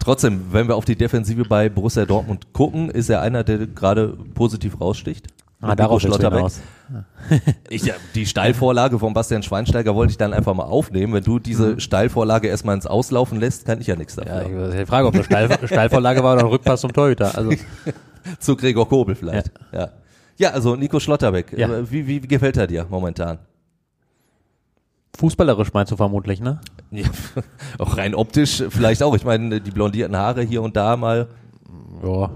Trotzdem, 0.00 0.46
wenn 0.50 0.66
wir 0.68 0.74
auf 0.74 0.84
die 0.84 0.96
Defensive 0.96 1.44
bei 1.44 1.68
Borussia 1.68 2.04
Dortmund 2.06 2.52
gucken, 2.52 2.90
ist 2.90 3.08
er 3.08 3.20
einer, 3.20 3.44
der 3.44 3.66
gerade 3.66 4.16
positiv 4.34 4.80
raussticht. 4.80 5.28
Ah, 5.60 5.74
darauf 5.76 6.00
Schlotterbeck. 6.02 6.46
Ich, 7.70 7.84
ja, 7.86 7.94
die 8.14 8.26
Steilvorlage 8.26 8.98
von 8.98 9.14
Bastian 9.14 9.42
Schweinsteiger 9.42 9.94
wollte 9.94 10.10
ich 10.10 10.18
dann 10.18 10.34
einfach 10.34 10.52
mal 10.52 10.64
aufnehmen. 10.64 11.14
Wenn 11.14 11.24
du 11.24 11.38
diese 11.38 11.80
Steilvorlage 11.80 12.48
erstmal 12.48 12.74
ins 12.74 12.86
Auslaufen 12.86 13.40
lässt, 13.40 13.64
kann 13.64 13.80
ich 13.80 13.86
ja 13.86 13.96
nichts 13.96 14.16
Ja, 14.16 14.24
dafür. 14.24 14.74
ich, 14.74 14.80
ich 14.80 14.86
frage, 14.88 15.06
ob 15.06 15.14
das 15.14 15.24
Steil, 15.24 15.48
Steilvorlage 15.64 16.22
war 16.22 16.34
oder 16.34 16.42
ein 16.42 16.48
Rückpass 16.48 16.82
zum 16.82 16.92
Torhüter. 16.92 17.36
Also 17.38 17.52
Zu 18.40 18.56
Gregor 18.56 18.86
Kobel 18.88 19.14
vielleicht. 19.14 19.50
Ja. 19.72 19.78
ja. 19.80 19.88
Also 20.42 20.76
Nico 20.76 21.00
Schlotterbeck. 21.00 21.52
Ja. 21.56 21.68
Äh, 21.68 21.90
Wie, 21.90 22.06
wie, 22.06 22.22
wie 22.22 22.28
gefällt 22.28 22.56
er 22.56 22.66
dir 22.66 22.86
momentan? 22.90 23.38
fußballerisch 25.16 25.72
meinst 25.72 25.92
du 25.92 25.96
vermutlich, 25.96 26.40
ne? 26.40 26.60
Ja, 26.90 27.06
auch 27.78 27.96
rein 27.96 28.14
optisch 28.14 28.64
vielleicht 28.68 29.02
auch. 29.02 29.14
Ich 29.14 29.24
meine, 29.24 29.60
die 29.60 29.70
blondierten 29.70 30.16
Haare 30.16 30.42
hier 30.42 30.62
und 30.62 30.76
da 30.76 30.96
mal. 30.96 31.28
Ja. 32.02 32.30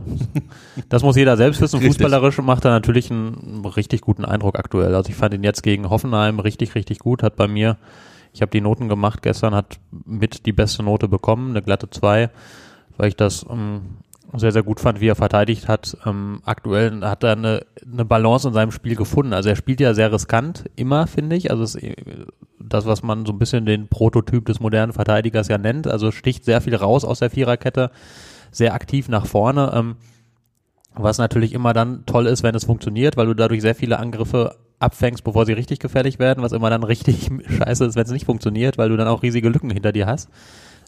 Das 0.88 1.02
muss 1.02 1.16
jeder 1.16 1.36
selbst 1.36 1.60
wissen. 1.60 1.76
Richtig. 1.80 1.96
Fußballerisch 1.96 2.38
macht 2.38 2.64
er 2.64 2.70
natürlich 2.70 3.10
einen 3.10 3.64
richtig 3.64 4.00
guten 4.00 4.24
Eindruck 4.24 4.58
aktuell. 4.58 4.94
Also 4.94 5.10
ich 5.10 5.16
fand 5.16 5.34
ihn 5.34 5.42
jetzt 5.42 5.62
gegen 5.62 5.90
Hoffenheim 5.90 6.38
richtig, 6.38 6.74
richtig 6.74 7.00
gut. 7.00 7.22
Hat 7.22 7.36
bei 7.36 7.48
mir, 7.48 7.76
ich 8.32 8.40
habe 8.40 8.50
die 8.50 8.60
Noten 8.60 8.88
gemacht 8.88 9.22
gestern, 9.22 9.54
hat 9.54 9.78
mit 10.06 10.46
die 10.46 10.52
beste 10.52 10.82
Note 10.82 11.08
bekommen, 11.08 11.50
eine 11.50 11.62
glatte 11.62 11.90
2, 11.90 12.30
weil 12.96 13.08
ich 13.08 13.16
das 13.16 13.44
ähm, 13.50 13.82
sehr, 14.34 14.52
sehr 14.52 14.62
gut 14.62 14.80
fand, 14.80 15.00
wie 15.00 15.08
er 15.08 15.14
verteidigt 15.16 15.68
hat. 15.68 15.96
Ähm, 16.04 16.40
aktuell 16.44 17.00
hat 17.02 17.24
er 17.24 17.32
eine, 17.32 17.64
eine 17.90 18.04
Balance 18.04 18.48
in 18.48 18.54
seinem 18.54 18.72
Spiel 18.72 18.94
gefunden. 18.94 19.32
Also 19.32 19.48
er 19.48 19.56
spielt 19.56 19.80
ja 19.80 19.94
sehr 19.94 20.12
riskant, 20.12 20.64
immer, 20.76 21.06
finde 21.06 21.36
ich. 21.36 21.50
Also 21.50 21.62
es 21.62 21.74
äh, 21.76 21.94
das, 22.60 22.86
was 22.86 23.02
man 23.02 23.24
so 23.24 23.32
ein 23.32 23.38
bisschen 23.38 23.64
den 23.64 23.88
Prototyp 23.88 24.44
des 24.46 24.60
modernen 24.60 24.92
Verteidigers 24.92 25.48
ja 25.48 25.58
nennt. 25.58 25.86
Also 25.86 26.10
sticht 26.10 26.44
sehr 26.44 26.60
viel 26.60 26.74
raus 26.74 27.04
aus 27.04 27.20
der 27.20 27.30
Viererkette, 27.30 27.90
sehr 28.50 28.74
aktiv 28.74 29.08
nach 29.08 29.26
vorne. 29.26 29.72
Ähm, 29.74 29.96
was 30.94 31.18
natürlich 31.18 31.52
immer 31.52 31.72
dann 31.72 32.04
toll 32.06 32.26
ist, 32.26 32.42
wenn 32.42 32.54
es 32.54 32.64
funktioniert, 32.64 33.16
weil 33.16 33.26
du 33.26 33.34
dadurch 33.34 33.62
sehr 33.62 33.74
viele 33.74 33.98
Angriffe 33.98 34.56
abfängst, 34.80 35.24
bevor 35.24 35.46
sie 35.46 35.52
richtig 35.52 35.78
gefährlich 35.78 36.18
werden, 36.18 36.42
was 36.42 36.52
immer 36.52 36.70
dann 36.70 36.82
richtig 36.84 37.30
scheiße 37.46 37.84
ist, 37.84 37.96
wenn 37.96 38.04
es 38.04 38.10
nicht 38.10 38.26
funktioniert, 38.26 38.78
weil 38.78 38.88
du 38.88 38.96
dann 38.96 39.08
auch 39.08 39.22
riesige 39.22 39.48
Lücken 39.48 39.70
hinter 39.70 39.92
dir 39.92 40.06
hast. 40.06 40.28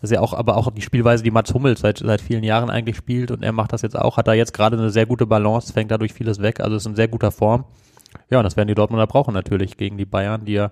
Das 0.00 0.10
ist 0.10 0.14
ja 0.14 0.20
auch, 0.20 0.32
aber 0.32 0.56
auch 0.56 0.70
die 0.70 0.80
Spielweise, 0.82 1.22
die 1.22 1.30
Mats 1.30 1.52
Hummels 1.52 1.80
seit, 1.80 1.98
seit 1.98 2.20
vielen 2.20 2.42
Jahren 2.42 2.70
eigentlich 2.70 2.96
spielt 2.96 3.30
und 3.30 3.42
er 3.42 3.52
macht 3.52 3.72
das 3.72 3.82
jetzt 3.82 3.98
auch, 3.98 4.16
hat 4.16 4.28
da 4.28 4.32
jetzt 4.32 4.54
gerade 4.54 4.78
eine 4.78 4.90
sehr 4.90 5.06
gute 5.06 5.26
Balance, 5.26 5.72
fängt 5.72 5.90
dadurch 5.90 6.12
vieles 6.14 6.40
weg, 6.40 6.60
also 6.60 6.76
ist 6.76 6.86
in 6.86 6.96
sehr 6.96 7.08
guter 7.08 7.30
Form. 7.30 7.64
Ja, 8.30 8.38
und 8.38 8.44
das 8.44 8.56
werden 8.56 8.68
die 8.68 8.74
Dortmunder 8.74 9.06
brauchen 9.06 9.34
natürlich 9.34 9.76
gegen 9.76 9.98
die 9.98 10.06
Bayern, 10.06 10.44
die 10.44 10.54
ja 10.54 10.70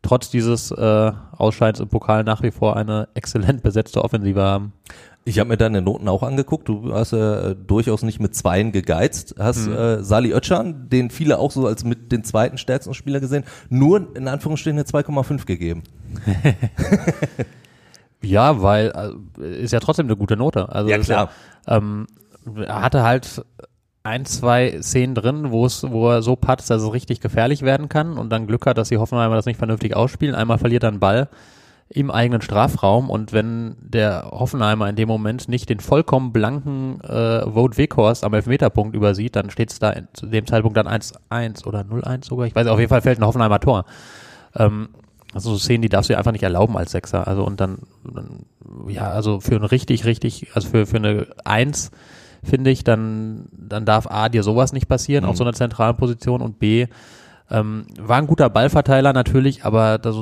trotz 0.00 0.30
dieses 0.30 0.70
äh, 0.70 1.12
Ausscheidens 1.36 1.80
im 1.80 1.88
Pokal 1.88 2.24
nach 2.24 2.42
wie 2.42 2.50
vor 2.50 2.76
eine 2.76 3.08
exzellent 3.14 3.62
besetzte 3.62 4.02
Offensive 4.02 4.42
haben. 4.42 4.72
Ich 5.24 5.38
habe 5.38 5.48
mir 5.48 5.56
deine 5.56 5.82
Noten 5.82 6.08
auch 6.08 6.24
angeguckt. 6.24 6.68
Du 6.68 6.92
hast 6.92 7.12
äh, 7.12 7.54
durchaus 7.54 8.02
nicht 8.02 8.18
mit 8.18 8.34
Zweien 8.34 8.72
gegeizt. 8.72 9.36
Hast 9.38 9.68
Mhm. 9.68 9.74
äh, 9.74 10.02
Sali 10.02 10.32
Özcan, 10.32 10.88
den 10.88 11.10
viele 11.10 11.38
auch 11.38 11.52
so 11.52 11.66
als 11.68 11.84
mit 11.84 12.10
den 12.10 12.24
zweiten 12.24 12.58
stärksten 12.58 12.94
Spieler 12.94 13.20
gesehen, 13.20 13.44
nur 13.68 14.16
in 14.16 14.26
Anführungsstrichen 14.26 14.78
eine 14.78 14.88
2,5 14.88 15.46
gegeben. 15.46 15.84
Ja, 18.22 18.62
weil 18.62 18.92
äh, 19.40 19.62
ist 19.62 19.72
ja 19.72 19.80
trotzdem 19.80 20.06
eine 20.06 20.16
gute 20.16 20.36
Note. 20.36 20.68
Also 20.70 20.90
Ja, 20.90 20.98
klar. 20.98 21.30
ähm, 21.66 22.06
er 22.56 22.82
hatte 22.82 23.02
halt 23.02 23.44
ein, 24.04 24.24
zwei 24.24 24.80
Szenen 24.82 25.14
drin, 25.14 25.50
wo 25.50 25.64
es, 25.64 25.84
wo 25.88 26.10
er 26.10 26.22
so 26.22 26.34
patzt, 26.34 26.70
dass 26.70 26.82
es 26.82 26.92
richtig 26.92 27.20
gefährlich 27.20 27.62
werden 27.62 27.88
kann 27.88 28.18
und 28.18 28.30
dann 28.30 28.46
Glück 28.46 28.66
hat, 28.66 28.78
dass 28.78 28.88
die 28.88 28.98
Hoffenheimer 28.98 29.36
das 29.36 29.46
nicht 29.46 29.58
vernünftig 29.58 29.94
ausspielen. 29.94 30.34
Einmal 30.34 30.58
verliert 30.58 30.82
er 30.82 30.88
einen 30.88 31.00
Ball 31.00 31.28
im 31.88 32.10
eigenen 32.10 32.40
Strafraum 32.40 33.10
und 33.10 33.32
wenn 33.32 33.76
der 33.80 34.28
Hoffenheimer 34.30 34.88
in 34.88 34.96
dem 34.96 35.08
Moment 35.08 35.48
nicht 35.48 35.68
den 35.68 35.78
vollkommen 35.78 36.32
blanken 36.32 37.00
äh, 37.02 37.42
Vote 37.42 37.76
Weghorst 37.76 38.24
am 38.24 38.32
Elfmeterpunkt 38.32 38.96
übersieht, 38.96 39.36
dann 39.36 39.50
steht 39.50 39.70
es 39.70 39.78
da 39.78 39.90
in, 39.90 40.08
zu 40.14 40.26
dem 40.26 40.46
Zeitpunkt 40.46 40.76
dann 40.76 40.88
1-1 40.88 41.66
oder 41.66 41.80
0-1 41.80 42.24
sogar. 42.24 42.46
Ich 42.46 42.54
weiß, 42.54 42.66
auf 42.66 42.78
jeden 42.78 42.88
Fall 42.88 43.02
fällt 43.02 43.20
ein 43.20 43.26
Hoffenheimer 43.26 43.60
Tor. 43.60 43.84
Ähm, 44.56 44.88
also 45.32 45.52
so 45.52 45.58
Szenen, 45.58 45.82
die 45.82 45.88
darfst 45.88 46.08
du 46.08 46.14
dir 46.14 46.18
einfach 46.18 46.32
nicht 46.32 46.42
erlauben 46.42 46.76
als 46.76 46.92
Sechser. 46.92 47.26
Also 47.26 47.44
und 47.44 47.60
dann, 47.60 47.78
dann 48.04 48.46
ja, 48.88 49.10
also 49.10 49.40
für 49.40 49.56
ein 49.56 49.64
richtig, 49.64 50.04
richtig, 50.04 50.48
also 50.54 50.68
für, 50.68 50.86
für 50.86 50.96
eine 50.96 51.26
Eins, 51.44 51.90
finde 52.42 52.70
ich, 52.70 52.84
dann, 52.84 53.46
dann 53.52 53.84
darf 53.84 54.06
A, 54.08 54.28
dir 54.28 54.42
sowas 54.42 54.72
nicht 54.72 54.88
passieren, 54.88 55.24
auf 55.24 55.36
so 55.36 55.44
einer 55.44 55.52
zentralen 55.52 55.96
Position 55.96 56.42
und 56.42 56.58
B, 56.58 56.86
ähm, 57.50 57.86
war 58.00 58.18
ein 58.18 58.26
guter 58.26 58.50
Ballverteiler 58.50 59.12
natürlich, 59.12 59.64
aber 59.64 59.98
das, 59.98 60.16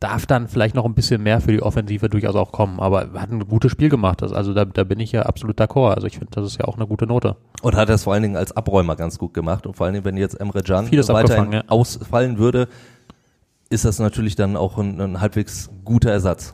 darf 0.00 0.26
dann 0.26 0.46
vielleicht 0.46 0.74
noch 0.74 0.84
ein 0.84 0.94
bisschen 0.94 1.22
mehr 1.22 1.40
für 1.40 1.50
die 1.50 1.62
Offensive 1.62 2.08
durchaus 2.08 2.36
auch 2.36 2.52
kommen. 2.52 2.78
Aber 2.78 3.08
hat 3.14 3.30
ein 3.30 3.46
gutes 3.48 3.72
Spiel 3.72 3.88
gemacht. 3.88 4.22
Das, 4.22 4.32
also 4.32 4.54
da, 4.54 4.64
da 4.64 4.84
bin 4.84 5.00
ich 5.00 5.12
ja 5.12 5.22
absolut 5.22 5.60
d'accord. 5.60 5.94
Also 5.94 6.06
ich 6.06 6.18
finde, 6.18 6.30
das 6.32 6.46
ist 6.46 6.58
ja 6.58 6.66
auch 6.66 6.76
eine 6.76 6.86
gute 6.86 7.06
Note. 7.06 7.36
Und 7.62 7.74
hat 7.74 7.88
es 7.90 8.04
vor 8.04 8.12
allen 8.12 8.22
Dingen 8.22 8.36
als 8.36 8.56
Abräumer 8.56 8.94
ganz 8.96 9.18
gut 9.18 9.34
gemacht. 9.34 9.66
Und 9.66 9.76
vor 9.76 9.86
allen 9.86 9.94
Dingen, 9.94 10.04
wenn 10.04 10.16
jetzt 10.16 10.34
Emre 10.34 10.62
Can 10.62 10.86
Vieles 10.86 11.08
weiterhin 11.08 11.52
ja. 11.52 11.64
ausfallen 11.66 12.38
würde, 12.38 12.68
ist 13.70 13.84
das 13.84 13.98
natürlich 13.98 14.36
dann 14.36 14.56
auch 14.56 14.78
ein, 14.78 15.00
ein 15.00 15.20
halbwegs 15.20 15.70
guter 15.84 16.10
Ersatz. 16.10 16.52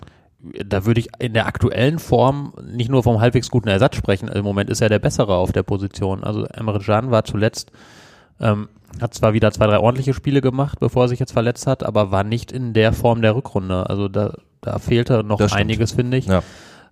da 0.67 0.85
würde 0.85 1.01
ich 1.01 1.09
in 1.19 1.33
der 1.33 1.47
aktuellen 1.47 1.99
Form 1.99 2.53
nicht 2.63 2.91
nur 2.91 3.03
vom 3.03 3.21
halbwegs 3.21 3.51
guten 3.51 3.69
Ersatz 3.69 3.97
sprechen. 3.97 4.29
Im 4.29 4.45
Moment 4.45 4.69
ist 4.69 4.83
er 4.83 4.89
der 4.89 4.99
Bessere 4.99 5.35
auf 5.37 5.53
der 5.53 5.63
Position. 5.63 6.25
Also 6.25 6.45
Emre 6.45 6.81
Can 6.81 7.11
war 7.11 7.25
zuletzt, 7.25 7.73
ähm, 8.41 8.69
hat 9.01 9.15
zwar 9.15 9.33
wieder 9.33 9.51
zwei, 9.53 9.67
drei 9.67 9.79
ordentliche 9.79 10.13
Spiele 10.13 10.41
gemacht, 10.41 10.81
bevor 10.81 11.05
er 11.05 11.09
sich 11.09 11.19
jetzt 11.19 11.33
verletzt 11.33 11.67
hat, 11.67 11.83
aber 11.83 12.11
war 12.11 12.25
nicht 12.25 12.53
in 12.53 12.75
der 12.75 12.93
Form 12.93 13.23
der 13.23 13.35
Rückrunde. 13.35 13.89
Also 13.89 14.09
da, 14.09 14.35
da 14.61 14.79
fehlte 14.79 15.25
noch 15.25 15.41
einiges, 15.53 15.93
finde 15.93 16.17
ich. 16.17 16.27
Ja. 16.27 16.43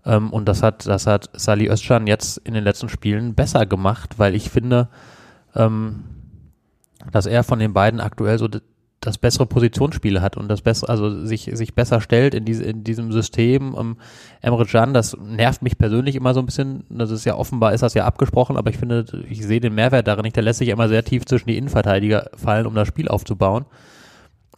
Ähm, 0.05 0.33
und 0.33 0.49
das 0.49 0.62
hat, 0.62 0.87
das 0.87 1.07
hat 1.07 1.31
Sali 1.35 1.69
Özcan 1.69 2.07
jetzt 2.07 2.38
in 2.38 2.55
den 2.55 2.64
letzten 2.64 2.88
Spielen 2.88 3.35
besser 3.35 3.67
gemacht, 3.67 4.19
weil 4.19 4.35
ich 4.35 4.50
finde, 4.50 4.88
ähm, 5.55 6.05
dass 7.11 7.26
er 7.26 7.45
von 7.45 7.59
den 7.59 7.73
beiden 7.73 8.00
aktuell 8.00 8.38
so 8.38 8.49
das 9.02 9.18
bessere 9.18 9.47
Positionsspiel 9.47 10.23
hat 10.23 10.37
und 10.37 10.49
das 10.49 10.62
bessere, 10.62 10.88
also 10.88 11.26
sich, 11.26 11.50
sich 11.52 11.75
besser 11.75 12.00
stellt 12.00 12.35
in, 12.35 12.44
diese, 12.44 12.62
in 12.62 12.85
diesem 12.85 13.11
System. 13.11 13.75
Ähm, 13.78 13.97
Emre 14.40 14.64
Can, 14.64 14.94
das 14.94 15.16
nervt 15.21 15.61
mich 15.61 15.76
persönlich 15.76 16.14
immer 16.14 16.35
so 16.35 16.40
ein 16.40 16.47
bisschen. 16.47 16.85
Das 16.88 17.11
ist 17.11 17.25
ja 17.25 17.35
offenbar, 17.35 17.75
ist 17.75 17.82
das 17.82 17.94
ja 17.94 18.04
abgesprochen, 18.04 18.56
aber 18.56 18.71
ich 18.71 18.78
finde, 18.78 19.04
ich 19.28 19.44
sehe 19.44 19.61
den 19.61 19.75
Mehrwert 19.75 20.06
darin 20.06 20.23
nicht. 20.23 20.37
Der 20.37 20.44
lässt 20.44 20.61
sich 20.61 20.68
immer 20.68 20.88
sehr 20.88 21.04
tief 21.04 21.26
zwischen 21.26 21.49
die 21.49 21.59
Innenverteidiger 21.59 22.30
fallen, 22.37 22.64
um 22.66 22.75
das 22.75 22.87
Spiel 22.87 23.09
aufzubauen. 23.09 23.64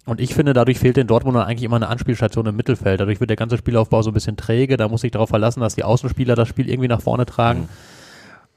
Und 0.04 0.20
ich 0.20 0.34
finde, 0.34 0.52
dadurch 0.52 0.78
fehlt 0.78 0.98
den 0.98 1.06
Dortmundern 1.06 1.44
eigentlich 1.44 1.64
immer 1.64 1.76
eine 1.76 1.88
Anspielstation 1.88 2.44
im 2.44 2.56
Mittelfeld. 2.56 3.00
Dadurch 3.00 3.20
wird 3.20 3.30
der 3.30 3.38
ganze 3.38 3.56
Spielaufbau 3.56 4.02
so 4.02 4.10
ein 4.10 4.14
bisschen 4.14 4.36
träge. 4.36 4.76
Da 4.76 4.88
muss 4.88 5.02
ich 5.04 5.12
darauf 5.12 5.30
verlassen, 5.30 5.60
dass 5.60 5.74
die 5.74 5.84
Außenspieler 5.84 6.34
das 6.34 6.48
Spiel 6.48 6.68
irgendwie 6.68 6.88
nach 6.88 7.00
vorne 7.00 7.24
tragen. 7.24 7.70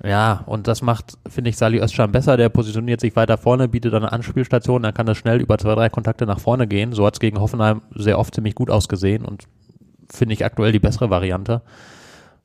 Ja, 0.03 0.43
und 0.45 0.67
das 0.67 0.83
macht, 0.83 1.17
finde 1.27 1.49
ich, 1.49 1.57
Sali 1.57 1.79
Özcan 1.81 2.11
besser. 2.11 2.37
Der 2.37 2.49
positioniert 2.49 3.01
sich 3.01 3.15
weiter 3.15 3.37
vorne, 3.37 3.67
bietet 3.67 3.93
eine 3.93 4.11
Anspielstation, 4.11 4.83
dann 4.83 4.93
kann 4.93 5.07
das 5.07 5.17
schnell 5.17 5.41
über 5.41 5.57
zwei, 5.57 5.73
drei 5.73 5.89
Kontakte 5.89 6.25
nach 6.25 6.39
vorne 6.39 6.67
gehen. 6.67 6.93
So 6.93 7.05
hat 7.05 7.15
es 7.15 7.19
gegen 7.19 7.39
Hoffenheim 7.39 7.81
sehr 7.95 8.19
oft 8.19 8.35
ziemlich 8.35 8.53
gut 8.53 8.69
ausgesehen 8.69 9.25
und 9.25 9.45
finde 10.11 10.33
ich 10.33 10.45
aktuell 10.45 10.71
die 10.71 10.79
bessere 10.79 11.09
Variante. 11.09 11.61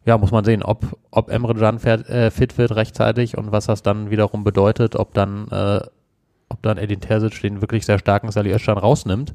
Ja, 0.05 0.19
muss 0.19 0.33
man 0.33 0.45
sehen, 0.45 0.63
ob, 0.63 0.99
ob 1.11 1.31
Emre 1.31 1.55
Can 1.55 1.79
fährt, 1.79 2.09
äh, 2.09 2.31
fit 2.31 2.59
wird 2.59 2.75
rechtzeitig 2.75 3.37
und 3.39 3.53
was 3.53 3.67
das 3.67 3.83
dann 3.83 4.11
wiederum 4.11 4.45
bedeutet, 4.45 4.97
ob 4.97 5.15
dann, 5.15 5.47
äh, 5.49 5.81
ob 6.49 6.63
dann 6.63 6.79
Edin 6.79 7.01
Terzic 7.01 7.41
den 7.43 7.61
wirklich 7.61 7.87
sehr 7.87 7.99
starken 7.99 8.31
Sali 8.33 8.53
Özcan 8.53 8.79
rausnimmt. 8.79 9.35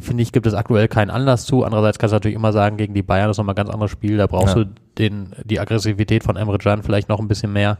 Finde 0.00 0.22
ich, 0.22 0.32
gibt 0.32 0.46
es 0.46 0.54
aktuell 0.54 0.88
keinen 0.88 1.10
Anlass 1.10 1.44
zu. 1.46 1.64
Andererseits 1.64 1.98
kannst 1.98 2.12
du 2.12 2.16
natürlich 2.16 2.34
immer 2.36 2.52
sagen, 2.52 2.76
gegen 2.76 2.94
die 2.94 3.02
Bayern 3.02 3.30
ist 3.30 3.38
nochmal 3.38 3.52
ein 3.54 3.56
ganz 3.56 3.70
anderes 3.70 3.90
Spiel. 3.90 4.16
Da 4.16 4.26
brauchst 4.26 4.56
Ja. 4.56 4.64
du 4.64 4.70
den, 4.98 5.34
die 5.44 5.60
Aggressivität 5.60 6.24
von 6.24 6.36
Emre 6.36 6.58
Can 6.58 6.82
vielleicht 6.82 7.08
noch 7.08 7.20
ein 7.20 7.28
bisschen 7.28 7.52
mehr. 7.52 7.78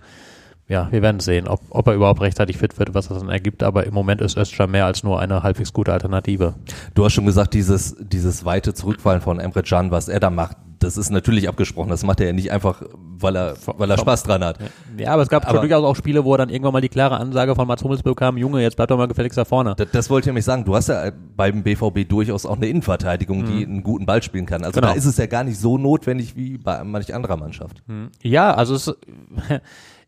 Ja, 0.70 0.86
wir 0.92 1.02
werden 1.02 1.18
sehen, 1.20 1.48
ob, 1.48 1.60
ob 1.70 1.88
er 1.88 1.94
überhaupt 1.94 2.20
rechtzeitig 2.20 2.56
fit 2.56 2.78
wird, 2.78 2.94
was 2.94 3.08
das 3.08 3.18
dann 3.18 3.28
ergibt. 3.28 3.62
Aber 3.64 3.84
im 3.86 3.92
Moment 3.92 4.20
ist 4.20 4.36
Özcan 4.38 4.70
mehr 4.70 4.86
als 4.86 5.02
nur 5.02 5.18
eine 5.20 5.42
halbwegs 5.42 5.72
gute 5.72 5.92
Alternative. 5.92 6.54
Du 6.94 7.04
hast 7.04 7.12
schon 7.14 7.26
gesagt, 7.26 7.54
dieses, 7.54 7.96
dieses 7.98 8.44
weite 8.44 8.72
Zurückfallen 8.72 9.20
von 9.20 9.40
Emre 9.40 9.62
Can, 9.64 9.90
was 9.90 10.08
er 10.08 10.20
da 10.20 10.30
macht, 10.30 10.56
das 10.78 10.96
ist 10.96 11.10
natürlich 11.10 11.46
abgesprochen. 11.48 11.90
Das 11.90 12.04
macht 12.04 12.20
er 12.20 12.28
ja 12.28 12.32
nicht 12.32 12.52
einfach, 12.52 12.82
weil 13.18 13.36
er, 13.36 13.54
weil 13.76 13.90
er 13.90 13.98
Spaß 13.98 14.22
dran 14.22 14.42
hat. 14.44 14.58
Ja, 14.96 15.12
aber 15.12 15.22
es 15.22 15.28
gab 15.28 15.42
Aber- 15.44 15.58
schon 15.58 15.68
durchaus 15.68 15.84
auch 15.84 15.96
Spiele, 15.96 16.24
wo 16.24 16.32
er 16.34 16.38
dann 16.38 16.48
irgendwann 16.48 16.72
mal 16.72 16.80
die 16.80 16.88
klare 16.88 17.18
Ansage 17.18 17.54
von 17.54 17.66
Mats 17.68 17.82
Hummels 17.84 18.02
bekam, 18.02 18.38
Junge, 18.38 18.62
jetzt 18.62 18.76
bleib 18.76 18.88
doch 18.88 18.96
mal 18.96 19.06
gefälligst 19.08 19.36
da 19.36 19.44
vorne. 19.44 19.74
Das, 19.76 19.88
das 19.90 20.08
wollte 20.08 20.24
ich 20.24 20.26
nämlich 20.28 20.44
sagen. 20.46 20.64
Du 20.64 20.74
hast 20.76 20.88
ja 20.88 21.10
beim 21.36 21.62
BVB 21.64 22.08
durchaus 22.08 22.46
auch 22.46 22.56
eine 22.56 22.68
Innenverteidigung, 22.68 23.44
die 23.44 23.66
einen 23.66 23.82
guten 23.82 24.06
Ball 24.06 24.22
spielen 24.22 24.46
kann. 24.46 24.62
Also 24.64 24.80
Genau. 24.80 24.92
da 24.92 24.98
ist 24.98 25.04
es 25.04 25.16
ja 25.18 25.26
gar 25.26 25.42
nicht 25.44 25.58
so 25.58 25.76
notwendig 25.76 26.34
wie 26.36 26.56
bei 26.56 26.82
manch 26.84 27.12
anderer 27.12 27.36
Mannschaft. 27.36 27.82
Ja, 28.22 28.54
also 28.54 28.74
es 28.76 28.94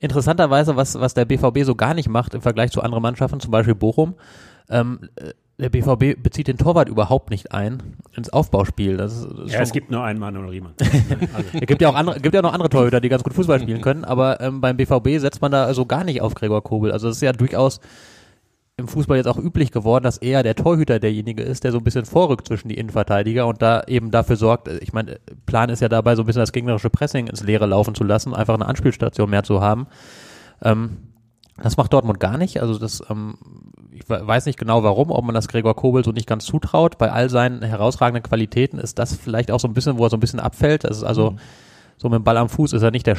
interessanterweise, 0.02 0.76
was, 0.76 0.98
was 0.98 1.14
der 1.14 1.24
BVB 1.24 1.62
so 1.62 1.74
gar 1.74 1.94
nicht 1.94 2.08
macht 2.08 2.34
im 2.34 2.42
Vergleich 2.42 2.72
zu 2.72 2.82
anderen 2.82 3.02
Mannschaften, 3.02 3.40
zum 3.40 3.50
Beispiel 3.50 3.74
Bochum, 3.74 4.14
ähm, 4.68 5.08
äh, 5.16 5.30
der 5.58 5.68
BVB 5.68 6.20
bezieht 6.20 6.48
den 6.48 6.56
Torwart 6.56 6.88
überhaupt 6.88 7.30
nicht 7.30 7.52
ein 7.52 7.82
ins 8.16 8.30
Aufbauspiel. 8.30 8.96
Das 8.96 9.16
ist, 9.16 9.28
das 9.38 9.52
Ja, 9.52 9.60
es 9.60 9.72
gibt 9.72 9.90
nur 9.92 10.02
einen 10.02 10.18
Manuel 10.18 10.48
Riemann. 10.48 10.72
Es 11.52 11.66
gibt 11.66 11.80
ja 11.82 11.88
auch 11.88 11.94
andere, 11.94 12.18
gibt 12.20 12.34
ja 12.34 12.42
noch 12.42 12.52
andere 12.52 12.68
Torhüter, 12.68 13.00
die 13.00 13.08
ganz 13.08 13.22
gut 13.22 13.32
Fußball 13.34 13.60
spielen 13.60 13.80
können, 13.80 14.04
aber 14.04 14.40
ähm, 14.40 14.60
beim 14.60 14.76
BVB 14.76 15.18
setzt 15.18 15.40
man 15.40 15.52
da 15.52 15.64
also 15.64 15.86
gar 15.86 16.02
nicht 16.02 16.20
auf 16.20 16.34
Gregor 16.34 16.64
Kobel. 16.64 16.90
Also 16.90 17.08
es 17.08 17.16
ist 17.16 17.22
ja 17.22 17.32
durchaus 17.32 17.80
im 18.78 18.88
Fußball 18.88 19.18
jetzt 19.18 19.26
auch 19.28 19.38
üblich 19.38 19.70
geworden, 19.70 20.04
dass 20.04 20.16
eher 20.18 20.42
der 20.42 20.54
Torhüter 20.54 20.98
derjenige 20.98 21.42
ist, 21.42 21.64
der 21.64 21.72
so 21.72 21.78
ein 21.78 21.84
bisschen 21.84 22.06
vorrückt 22.06 22.48
zwischen 22.48 22.68
die 22.68 22.78
Innenverteidiger 22.78 23.46
und 23.46 23.60
da 23.60 23.82
eben 23.86 24.10
dafür 24.10 24.36
sorgt, 24.36 24.68
äh, 24.68 24.78
ich 24.78 24.92
meine, 24.92 25.20
Plan 25.46 25.68
ist 25.68 25.80
ja 25.80 25.88
dabei, 25.88 26.16
so 26.16 26.22
ein 26.22 26.26
bisschen 26.26 26.40
das 26.40 26.52
gegnerische 26.52 26.90
Pressing 26.90 27.26
ins 27.26 27.42
Leere 27.42 27.66
laufen 27.66 27.94
zu 27.94 28.04
lassen, 28.04 28.34
einfach 28.34 28.54
eine 28.54 28.66
Anspielstation 28.66 29.30
mehr 29.30 29.42
zu 29.42 29.60
haben. 29.60 29.86
Ähm, 30.62 30.96
das 31.62 31.76
macht 31.76 31.92
Dortmund 31.92 32.18
gar 32.18 32.38
nicht. 32.38 32.62
Also 32.62 32.78
das, 32.78 33.02
ähm, 33.10 33.34
ich 33.90 34.08
we- 34.08 34.26
weiß 34.26 34.46
nicht 34.46 34.58
genau 34.58 34.82
warum, 34.82 35.10
ob 35.10 35.22
man 35.24 35.34
das 35.34 35.48
Gregor 35.48 35.76
Kobel 35.76 36.02
so 36.02 36.10
nicht 36.10 36.26
ganz 36.26 36.46
zutraut. 36.46 36.96
Bei 36.96 37.12
all 37.12 37.28
seinen 37.28 37.62
herausragenden 37.62 38.22
Qualitäten 38.22 38.78
ist 38.78 38.98
das 38.98 39.14
vielleicht 39.14 39.50
auch 39.50 39.60
so 39.60 39.68
ein 39.68 39.74
bisschen, 39.74 39.98
wo 39.98 40.04
er 40.06 40.10
so 40.10 40.16
ein 40.16 40.20
bisschen 40.20 40.40
abfällt. 40.40 40.84
Das 40.84 40.96
ist 40.96 41.04
also 41.04 41.36
so 41.98 42.08
mit 42.08 42.16
dem 42.20 42.24
Ball 42.24 42.38
am 42.38 42.48
Fuß 42.48 42.72
ist 42.72 42.82
er 42.82 42.90
nicht 42.90 43.06
der 43.06 43.18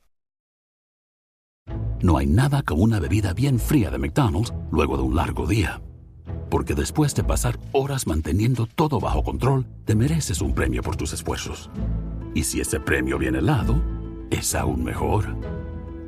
No 2.01 2.17
hay 2.17 2.25
nada 2.25 2.63
como 2.63 2.81
una 2.81 2.99
bebida 2.99 3.33
bien 3.33 3.59
fría 3.59 3.91
de 3.91 3.99
McDonald's 3.99 4.53
luego 4.71 4.97
de 4.97 5.03
un 5.03 5.15
largo 5.15 5.45
día. 5.45 5.81
Porque 6.49 6.73
después 6.73 7.13
de 7.13 7.23
pasar 7.23 7.59
horas 7.73 8.07
manteniendo 8.07 8.65
todo 8.65 8.99
bajo 8.99 9.23
control, 9.23 9.67
te 9.85 9.95
mereces 9.95 10.41
un 10.41 10.53
premio 10.53 10.81
por 10.81 10.95
tus 10.95 11.13
esfuerzos. 11.13 11.69
Y 12.33 12.43
si 12.43 12.59
ese 12.59 12.79
premio 12.79 13.19
viene 13.19 13.37
helado, 13.37 13.79
es 14.31 14.55
aún 14.55 14.83
mejor. 14.83 15.35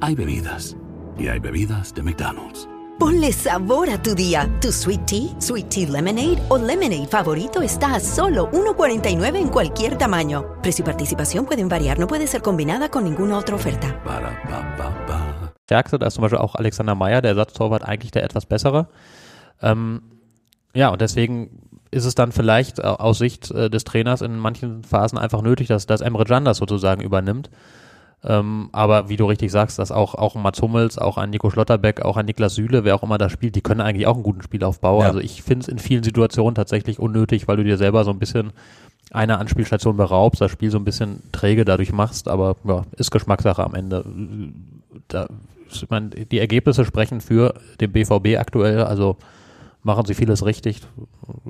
Hay 0.02 0.16
bebidas. 0.16 0.76
Y 1.18 1.28
hay 1.28 1.40
bebidas 1.40 1.94
de 1.94 2.02
McDonald's. 2.02 2.68
Ponle 2.98 3.32
sabor 3.32 3.90
a 3.90 4.02
tu 4.02 4.16
día. 4.16 4.50
Tu 4.62 4.72
sweet 4.72 5.06
tea, 5.06 5.40
sweet 5.40 5.70
tea 5.70 5.90
lemonade 5.90 6.42
o 6.50 6.58
lemonade 6.58 7.08
favorito 7.08 7.62
está 7.62 7.96
a 7.96 8.00
solo 8.00 8.50
1.49 8.52 9.38
en 9.38 9.48
cualquier 9.50 9.98
tamaño. 9.98 10.56
Precio 10.64 10.84
y 10.84 10.86
participación 10.86 11.46
pueden 11.46 11.70
variar, 11.70 12.00
no 12.00 12.08
puede 12.08 12.26
ser 12.26 12.42
combinada 12.42 12.90
con 12.90 13.04
ninguna 13.04 13.38
otra 13.38 13.56
oferta. 13.56 14.02
Para 14.04 14.42
pa 14.44 14.76
pa 14.76 15.06
pa. 15.06 15.33
Stärkste. 15.66 16.00
Da 16.00 16.08
ist 16.08 16.16
zum 16.16 16.22
Beispiel 16.22 16.40
auch 16.40 16.56
Alexander 16.56 16.96
Meyer, 16.96 17.22
der 17.22 17.32
Ersatztorwart, 17.32 17.84
eigentlich 17.84 18.12
der 18.12 18.24
etwas 18.24 18.46
bessere. 18.46 18.88
Ähm, 19.62 20.02
ja, 20.74 20.90
und 20.90 21.02
deswegen 21.02 21.50
ist 21.92 22.06
es 22.06 22.16
dann 22.16 22.32
vielleicht 22.32 22.84
aus 22.84 23.20
Sicht 23.20 23.52
äh, 23.52 23.70
des 23.70 23.84
Trainers 23.84 24.22
in 24.22 24.38
manchen 24.38 24.84
Phasen 24.84 25.18
einfach 25.18 25.42
nötig, 25.42 25.68
dass, 25.68 25.86
dass 25.86 26.02
Emre 26.02 26.26
Can 26.26 26.46
das 26.46 26.58
sozusagen 26.58 27.02
übernimmt. 27.02 27.50
Ähm, 28.26 28.70
aber 28.72 29.10
wie 29.10 29.18
du 29.18 29.26
richtig 29.26 29.52
sagst, 29.52 29.80
dass 29.80 29.92
auch, 29.92 30.16
auch 30.16 30.36
Mats 30.36 30.62
Hummels, 30.62 30.98
auch 30.98 31.18
ein 31.18 31.30
Nico 31.30 31.50
Schlotterbeck, 31.50 32.04
auch 32.04 32.16
ein 32.16 32.26
Niklas 32.26 32.56
Süle, 32.56 32.86
wer 32.86 32.96
auch 32.96 33.04
immer 33.04 33.18
das 33.18 33.34
spielt, 33.34 33.56
die 33.56 33.62
können 33.62 33.82
eigentlich 33.82 34.08
auch 34.08 34.16
einen 34.16 34.24
guten 34.24 34.42
Spielaufbau. 34.42 35.02
Ja. 35.02 35.08
Also 35.08 35.20
ich 35.20 35.44
finde 35.44 35.64
es 35.64 35.68
in 35.68 35.78
vielen 35.78 36.04
Situationen 36.04 36.56
tatsächlich 36.56 37.00
unnötig, 37.00 37.48
weil 37.48 37.58
du 37.58 37.64
dir 37.64 37.78
selber 37.78 38.06
so 38.06 38.12
ein 38.12 38.20
bisschen 38.20 38.54
eine 39.12 39.40
Anspielstation 39.40 39.98
beraubst, 39.98 40.40
das 40.40 40.52
Spiel 40.52 40.72
so 40.72 40.78
ein 40.78 40.86
bisschen 40.86 41.22
träge 41.34 41.66
dadurch 41.66 41.92
machst, 41.92 42.30
aber 42.30 42.56
ja, 42.64 42.84
ist 42.96 43.12
Geschmackssache 43.12 43.64
am 43.64 43.76
Ende. 43.76 44.06
Da, 45.10 45.28
ich 45.82 45.90
meine, 45.90 46.10
die 46.10 46.40
Ergebnisse 46.40 46.86
sprechen 46.86 47.22
für 47.22 47.54
den 47.80 47.92
BVB 47.92 48.38
aktuell, 48.38 48.84
also 48.84 49.18
machen 49.84 50.06
sie 50.06 50.14
vieles 50.14 50.46
richtig, 50.46 50.82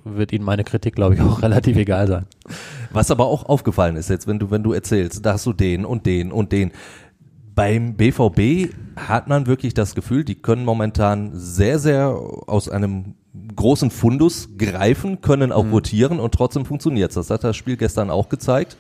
wird 0.04 0.32
ihnen 0.32 0.46
meine 0.46 0.64
Kritik, 0.64 0.96
glaube 0.96 1.16
ich, 1.16 1.22
auch 1.22 1.42
relativ 1.44 1.78
egal 1.78 2.08
sein. 2.08 2.26
Was 2.92 3.12
aber 3.12 3.26
auch 3.26 3.46
aufgefallen 3.46 3.96
ist 3.96 4.10
jetzt, 4.10 4.28
wenn 4.28 4.40
du, 4.40 4.52
wenn 4.52 4.64
du 4.64 4.74
erzählst, 4.74 5.26
da 5.26 5.34
hast 5.34 5.46
du 5.46 5.54
den 5.54 5.86
und 5.86 6.06
den 6.06 6.32
und 6.32 6.52
den. 6.52 6.72
Beim 7.56 7.94
BVB 7.94 8.74
hat 8.96 9.28
man 9.28 9.46
wirklich 9.46 9.76
das 9.76 9.94
Gefühl, 9.94 10.24
die 10.24 10.36
können 10.36 10.66
momentan 10.66 11.32
sehr, 11.34 11.78
sehr 11.78 12.08
aus 12.08 12.68
einem 12.68 13.14
großen 13.56 13.92
Fundus 13.92 14.50
greifen, 14.58 15.22
können 15.22 15.52
auch 15.52 15.72
rotieren 15.72 16.20
und 16.20 16.34
trotzdem 16.34 16.66
funktioniert's. 16.66 17.14
Das 17.14 17.30
hat 17.30 17.44
das 17.44 17.56
Spiel 17.56 17.78
gestern 17.78 18.10
auch 18.10 18.30
gezeigt. 18.30 18.76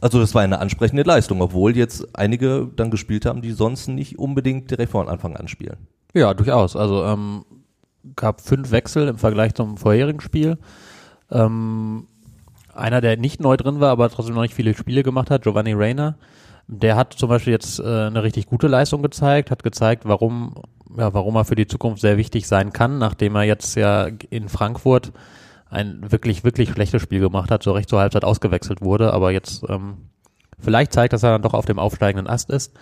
Also 0.00 0.18
das 0.18 0.34
war 0.34 0.42
eine 0.42 0.58
ansprechende 0.60 1.02
Leistung, 1.02 1.40
obwohl 1.40 1.76
jetzt 1.76 2.16
einige 2.16 2.70
dann 2.76 2.90
gespielt 2.90 3.24
haben, 3.24 3.42
die 3.42 3.52
sonst 3.52 3.88
nicht 3.88 4.18
unbedingt 4.18 4.70
direkt 4.70 4.92
von 4.92 5.08
Anfang 5.08 5.36
an 5.36 5.48
spielen. 5.48 5.76
Ja, 6.14 6.34
durchaus. 6.34 6.76
Also 6.76 7.04
ähm, 7.04 7.44
gab 8.14 8.40
fünf 8.40 8.70
Wechsel 8.70 9.08
im 9.08 9.18
Vergleich 9.18 9.54
zum 9.54 9.76
vorherigen 9.76 10.20
Spiel. 10.20 10.58
Ähm, 11.30 12.06
einer, 12.74 13.00
der 13.00 13.16
nicht 13.16 13.40
neu 13.40 13.56
drin 13.56 13.80
war, 13.80 13.90
aber 13.90 14.10
trotzdem 14.10 14.34
noch 14.34 14.42
nicht 14.42 14.54
viele 14.54 14.74
Spiele 14.74 15.02
gemacht 15.02 15.30
hat, 15.30 15.42
Giovanni 15.42 15.72
Reyna, 15.72 16.16
der 16.68 16.96
hat 16.96 17.14
zum 17.14 17.28
Beispiel 17.28 17.52
jetzt 17.52 17.78
äh, 17.80 17.84
eine 17.84 18.22
richtig 18.22 18.46
gute 18.46 18.68
Leistung 18.68 19.02
gezeigt, 19.02 19.50
hat 19.50 19.62
gezeigt, 19.62 20.04
warum, 20.04 20.54
ja, 20.96 21.14
warum 21.14 21.36
er 21.36 21.44
für 21.44 21.54
die 21.54 21.66
Zukunft 21.66 22.00
sehr 22.00 22.16
wichtig 22.16 22.46
sein 22.46 22.72
kann, 22.72 22.98
nachdem 22.98 23.36
er 23.36 23.44
jetzt 23.44 23.76
ja 23.76 24.08
in 24.30 24.48
Frankfurt 24.48 25.12
ein 25.70 26.10
wirklich, 26.10 26.44
wirklich 26.44 26.70
schlechtes 26.70 27.02
Spiel 27.02 27.20
gemacht 27.20 27.50
hat, 27.50 27.62
so 27.62 27.72
recht 27.72 27.88
zur 27.88 28.00
Halbzeit 28.00 28.24
ausgewechselt 28.24 28.82
wurde, 28.82 29.12
aber 29.12 29.32
jetzt 29.32 29.64
ähm, 29.68 29.96
vielleicht 30.58 30.92
zeigt, 30.92 31.12
dass 31.12 31.22
er 31.22 31.32
dann 31.32 31.42
doch 31.42 31.54
auf 31.54 31.66
dem 31.66 31.78
aufsteigenden 31.78 32.28
Ast 32.28 32.50
ist. 32.50 32.72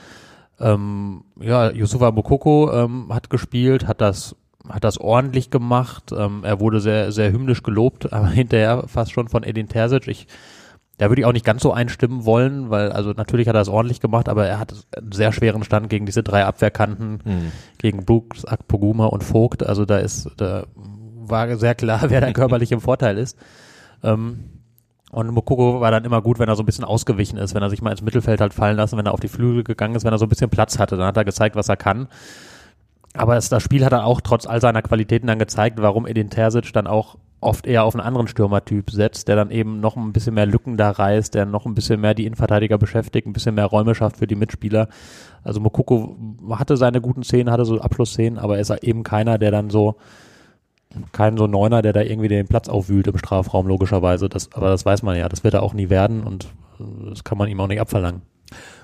Ähm, 0.60 1.24
ja, 1.40 1.70
Yusufa 1.70 2.10
Mokoko 2.10 2.72
ähm, 2.72 3.12
hat 3.12 3.30
gespielt, 3.30 3.86
hat 3.86 4.00
das 4.00 4.36
hat 4.68 4.82
das 4.82 4.96
ordentlich 4.98 5.50
gemacht. 5.50 6.10
Ähm, 6.16 6.42
er 6.42 6.58
wurde 6.58 6.80
sehr 6.80 7.12
sehr 7.12 7.32
hymnisch 7.32 7.62
gelobt, 7.62 8.12
aber 8.12 8.28
hinterher 8.28 8.84
fast 8.86 9.12
schon 9.12 9.28
von 9.28 9.42
Edin 9.42 9.68
Terzic. 9.68 10.06
Ich 10.06 10.26
da 10.98 11.08
würde 11.08 11.22
ich 11.22 11.26
auch 11.26 11.32
nicht 11.32 11.44
ganz 11.44 11.60
so 11.60 11.72
einstimmen 11.72 12.24
wollen, 12.24 12.70
weil 12.70 12.92
also 12.92 13.10
natürlich 13.10 13.48
hat 13.48 13.56
er 13.56 13.62
es 13.62 13.68
ordentlich 13.68 14.00
gemacht, 14.00 14.28
aber 14.28 14.46
er 14.46 14.60
hat 14.60 14.72
einen 14.96 15.10
sehr 15.10 15.32
schweren 15.32 15.64
Stand 15.64 15.90
gegen 15.90 16.06
diese 16.06 16.22
drei 16.22 16.44
Abwehrkanten, 16.44 17.18
gegen 17.78 18.04
Brooks, 18.04 18.44
Akpoguma 18.44 19.06
und 19.06 19.24
Vogt. 19.24 19.66
Also 19.66 19.86
da 19.86 19.98
ist 19.98 20.30
da 20.36 20.66
war 21.30 21.56
sehr 21.56 21.74
klar, 21.74 22.02
wer 22.08 22.20
da 22.20 22.32
körperlich 22.32 22.72
im 22.72 22.80
Vorteil 22.80 23.18
ist. 23.18 23.38
Ähm, 24.02 24.44
und 25.10 25.30
Mokoko 25.30 25.80
war 25.80 25.92
dann 25.92 26.04
immer 26.04 26.22
gut, 26.22 26.40
wenn 26.40 26.48
er 26.48 26.56
so 26.56 26.62
ein 26.64 26.66
bisschen 26.66 26.84
ausgewichen 26.84 27.38
ist, 27.38 27.54
wenn 27.54 27.62
er 27.62 27.70
sich 27.70 27.80
mal 27.80 27.92
ins 27.92 28.02
Mittelfeld 28.02 28.40
hat 28.40 28.52
fallen 28.52 28.76
lassen, 28.76 28.98
wenn 28.98 29.06
er 29.06 29.14
auf 29.14 29.20
die 29.20 29.28
Flügel 29.28 29.62
gegangen 29.62 29.94
ist, 29.94 30.04
wenn 30.04 30.12
er 30.12 30.18
so 30.18 30.26
ein 30.26 30.28
bisschen 30.28 30.50
Platz 30.50 30.78
hatte, 30.78 30.96
dann 30.96 31.06
hat 31.06 31.16
er 31.16 31.24
gezeigt, 31.24 31.54
was 31.54 31.68
er 31.68 31.76
kann. 31.76 32.08
Aber 33.16 33.36
es, 33.36 33.48
das 33.48 33.62
Spiel 33.62 33.84
hat 33.84 33.92
dann 33.92 34.00
auch 34.00 34.20
trotz 34.20 34.44
all 34.44 34.60
seiner 34.60 34.82
Qualitäten 34.82 35.28
dann 35.28 35.38
gezeigt, 35.38 35.80
warum 35.80 36.06
Edin 36.06 36.30
Terzic 36.30 36.72
dann 36.72 36.88
auch 36.88 37.16
oft 37.40 37.66
eher 37.66 37.84
auf 37.84 37.94
einen 37.94 38.04
anderen 38.04 38.26
Stürmertyp 38.26 38.90
setzt, 38.90 39.28
der 39.28 39.36
dann 39.36 39.50
eben 39.50 39.78
noch 39.78 39.96
ein 39.96 40.12
bisschen 40.12 40.34
mehr 40.34 40.46
Lücken 40.46 40.76
da 40.76 40.90
reißt, 40.90 41.34
der 41.34 41.46
noch 41.46 41.66
ein 41.66 41.74
bisschen 41.74 42.00
mehr 42.00 42.14
die 42.14 42.26
Innenverteidiger 42.26 42.78
beschäftigt, 42.78 43.28
ein 43.28 43.32
bisschen 43.32 43.54
mehr 43.54 43.66
Räume 43.66 43.94
schafft 43.94 44.16
für 44.16 44.26
die 44.26 44.34
Mitspieler. 44.34 44.88
Also 45.44 45.60
Mokoko 45.60 46.16
hatte 46.50 46.76
seine 46.76 47.00
guten 47.00 47.22
Szenen, 47.22 47.52
hatte 47.52 47.66
so 47.66 47.80
Abschlussszenen, 47.80 48.38
aber 48.38 48.56
er 48.56 48.62
ist 48.62 48.70
eben 48.82 49.04
keiner, 49.04 49.38
der 49.38 49.50
dann 49.52 49.70
so 49.70 49.96
kein 51.12 51.36
so 51.36 51.46
Neuner, 51.46 51.82
der 51.82 51.92
da 51.92 52.00
irgendwie 52.00 52.28
den 52.28 52.46
Platz 52.46 52.68
aufwühlt 52.68 53.06
im 53.06 53.18
Strafraum, 53.18 53.66
logischerweise. 53.66 54.28
Das, 54.28 54.52
aber 54.52 54.68
das 54.68 54.84
weiß 54.84 55.02
man 55.02 55.16
ja, 55.16 55.28
das 55.28 55.44
wird 55.44 55.54
er 55.54 55.62
auch 55.62 55.74
nie 55.74 55.90
werden 55.90 56.22
und 56.22 56.44
äh, 56.78 57.10
das 57.10 57.24
kann 57.24 57.38
man 57.38 57.48
ihm 57.48 57.60
auch 57.60 57.68
nicht 57.68 57.80
abverlangen. 57.80 58.22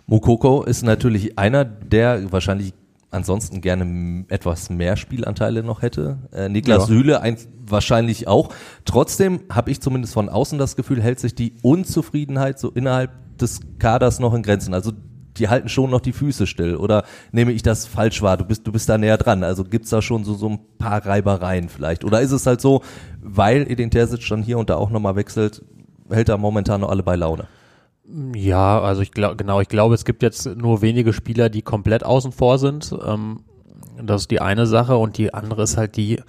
Mukoko 0.07 0.63
ist 0.63 0.83
natürlich 0.83 1.39
einer, 1.39 1.65
der 1.65 2.33
wahrscheinlich 2.33 2.75
ansonsten 3.11 3.61
gerne 3.61 4.25
etwas 4.29 4.71
mehr 4.71 4.97
Spielanteile 4.97 5.63
noch 5.63 5.83
hätte. 5.83 6.19
Äh, 6.33 6.49
Niklas 6.49 6.83
Ja. 6.83 6.87
Süle 6.87 7.21
ein, 7.21 7.37
wahrscheinlich 7.67 8.29
auch. 8.29 8.51
Trotzdem 8.85 9.41
habe 9.51 9.71
ich 9.71 9.81
zumindest 9.81 10.15
von 10.15 10.29
außen 10.29 10.59
das 10.59 10.77
Gefühl, 10.77 11.03
hält 11.03 11.21
sich 11.21 11.35
die 11.35 11.55
Unzufriedenheit 11.63 12.59
so 12.59 12.71
innerhalb 12.71 13.11
des 13.39 13.61
Kaders 13.79 14.21
noch 14.21 14.35
in 14.35 14.43
Grenzen. 14.43 14.75
Also 14.75 14.93
die 15.41 15.49
halten 15.49 15.69
schon 15.69 15.91
noch 15.91 16.01
die 16.01 16.13
Füße 16.13 16.47
still. 16.47 16.77
Oder 16.77 17.05
nehme 17.33 17.53
ich 17.53 17.63
das 17.63 17.87
falsch 17.87 18.23
wahr? 18.23 18.37
Du 18.37 18.45
bist, 18.45 18.67
du 18.67 18.73
bist 18.73 18.89
da 18.89 18.99
näher 18.99 19.19
dran. 19.19 19.43
Also 19.43 19.65
gibt's 19.65 19.91
da 19.91 20.03
schon 20.03 20.25
so, 20.25 20.35
so 20.35 20.49
ein 20.49 20.61
paar 20.79 21.05
Reibereien 21.05 21.69
vielleicht? 21.69 22.05
Oder 22.05 22.21
ist 22.21 22.33
es 22.33 22.47
halt 22.47 22.61
so, 22.61 22.83
weil 23.23 23.71
Edin 23.71 23.91
Terzic 23.91 24.27
dann 24.29 24.43
hier 24.43 24.59
und 24.59 24.71
da 24.71 24.77
auch 24.77 24.91
nochmal 24.91 25.17
wechselt, 25.17 25.63
hält 26.11 26.29
er 26.29 26.39
momentan 26.39 26.83
noch 26.83 26.91
alle 26.91 27.03
bei 27.03 27.17
Laune? 27.17 27.47
Ja, 28.35 28.81
also 28.81 29.03
ich 29.03 29.13
glaube, 29.13 29.37
genau, 29.37 29.61
ich 29.61 29.69
glaube, 29.69 29.95
es 29.95 30.05
gibt 30.05 30.23
jetzt 30.23 30.47
nur 30.57 30.83
wenige 30.83 31.13
Spieler, 31.13 31.49
die 31.49 31.63
komplett 31.63 32.05
außen 32.05 32.33
vor 32.33 32.59
sind. 32.59 32.95
Ähm, 33.05 33.41
das 34.03 34.23
ist 34.23 34.31
die 34.31 34.41
eine 34.41 34.67
Sache 34.67 34.97
und 34.97 35.19
die 35.19 35.33
andere 35.33 35.63
ist 35.63 35.77
halt 35.77 35.97
die, 35.97 36.21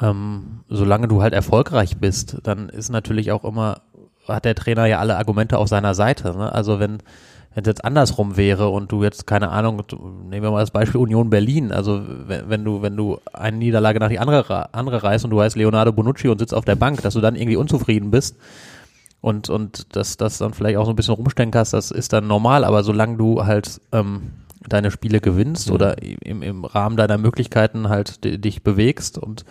ähm, 0.00 0.60
solange 0.68 1.08
du 1.08 1.22
halt 1.22 1.34
erfolgreich 1.34 1.98
bist, 1.98 2.38
dann 2.42 2.68
ist 2.68 2.90
natürlich 2.90 3.30
auch 3.32 3.44
immer, 3.44 3.82
hat 4.26 4.44
der 4.44 4.54
Trainer 4.54 4.86
ja 4.86 4.98
alle 4.98 5.16
Argumente 5.16 5.58
auf 5.58 5.68
seiner 5.68 5.94
Seite. 5.94 6.36
Ne? 6.36 6.52
Also 6.52 6.80
wenn 6.80 6.98
wenn 7.54 7.64
es 7.64 7.68
jetzt 7.68 7.84
andersrum 7.84 8.36
wäre 8.36 8.68
und 8.68 8.92
du 8.92 9.02
jetzt, 9.02 9.26
keine 9.26 9.50
Ahnung, 9.50 9.82
nehmen 10.28 10.42
wir 10.44 10.50
mal 10.52 10.60
das 10.60 10.70
Beispiel 10.70 11.00
Union 11.00 11.30
Berlin, 11.30 11.72
also 11.72 12.00
wenn, 12.26 12.48
wenn 12.48 12.64
du, 12.64 12.82
wenn 12.82 12.96
du 12.96 13.18
eine 13.32 13.56
Niederlage 13.56 13.98
nach 13.98 14.08
die 14.08 14.20
andere, 14.20 14.72
andere 14.72 15.02
reißt 15.02 15.24
und 15.24 15.30
du 15.30 15.40
heißt 15.40 15.56
Leonardo 15.56 15.92
Bonucci 15.92 16.28
und 16.28 16.38
sitzt 16.38 16.54
auf 16.54 16.64
der 16.64 16.76
Bank, 16.76 17.02
dass 17.02 17.14
du 17.14 17.20
dann 17.20 17.34
irgendwie 17.36 17.56
unzufrieden 17.56 18.10
bist, 18.10 18.36
und, 19.22 19.50
und 19.50 19.94
dass 19.96 20.16
das 20.16 20.38
dann 20.38 20.54
vielleicht 20.54 20.78
auch 20.78 20.86
so 20.86 20.92
ein 20.92 20.96
bisschen 20.96 21.12
rumstenkerst, 21.12 21.74
das 21.74 21.90
ist 21.90 22.14
dann 22.14 22.26
normal, 22.26 22.64
aber 22.64 22.82
solange 22.82 23.18
du 23.18 23.44
halt 23.44 23.78
ähm, 23.92 24.30
deine 24.66 24.90
Spiele 24.90 25.20
gewinnst 25.20 25.70
oder 25.70 26.02
im, 26.02 26.40
im 26.40 26.64
Rahmen 26.64 26.96
deiner 26.96 27.18
Möglichkeiten 27.18 27.90
halt 27.90 28.24
di- 28.24 28.38
dich 28.38 28.62
bewegst 28.62 29.18
und 29.18 29.44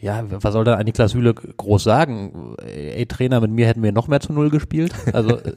ja, 0.00 0.22
was 0.28 0.52
soll 0.52 0.64
da 0.64 0.76
ein 0.76 0.84
Niklas 0.84 1.10
Süle 1.10 1.34
groß 1.34 1.82
sagen? 1.82 2.54
Ey, 2.64 3.04
Trainer, 3.06 3.40
mit 3.40 3.50
mir 3.50 3.66
hätten 3.66 3.82
wir 3.82 3.92
noch 3.92 4.06
mehr 4.08 4.20
zu 4.20 4.32
Null 4.32 4.50
gespielt. 4.50 4.92
Also, 5.12 5.38
äh, 5.38 5.54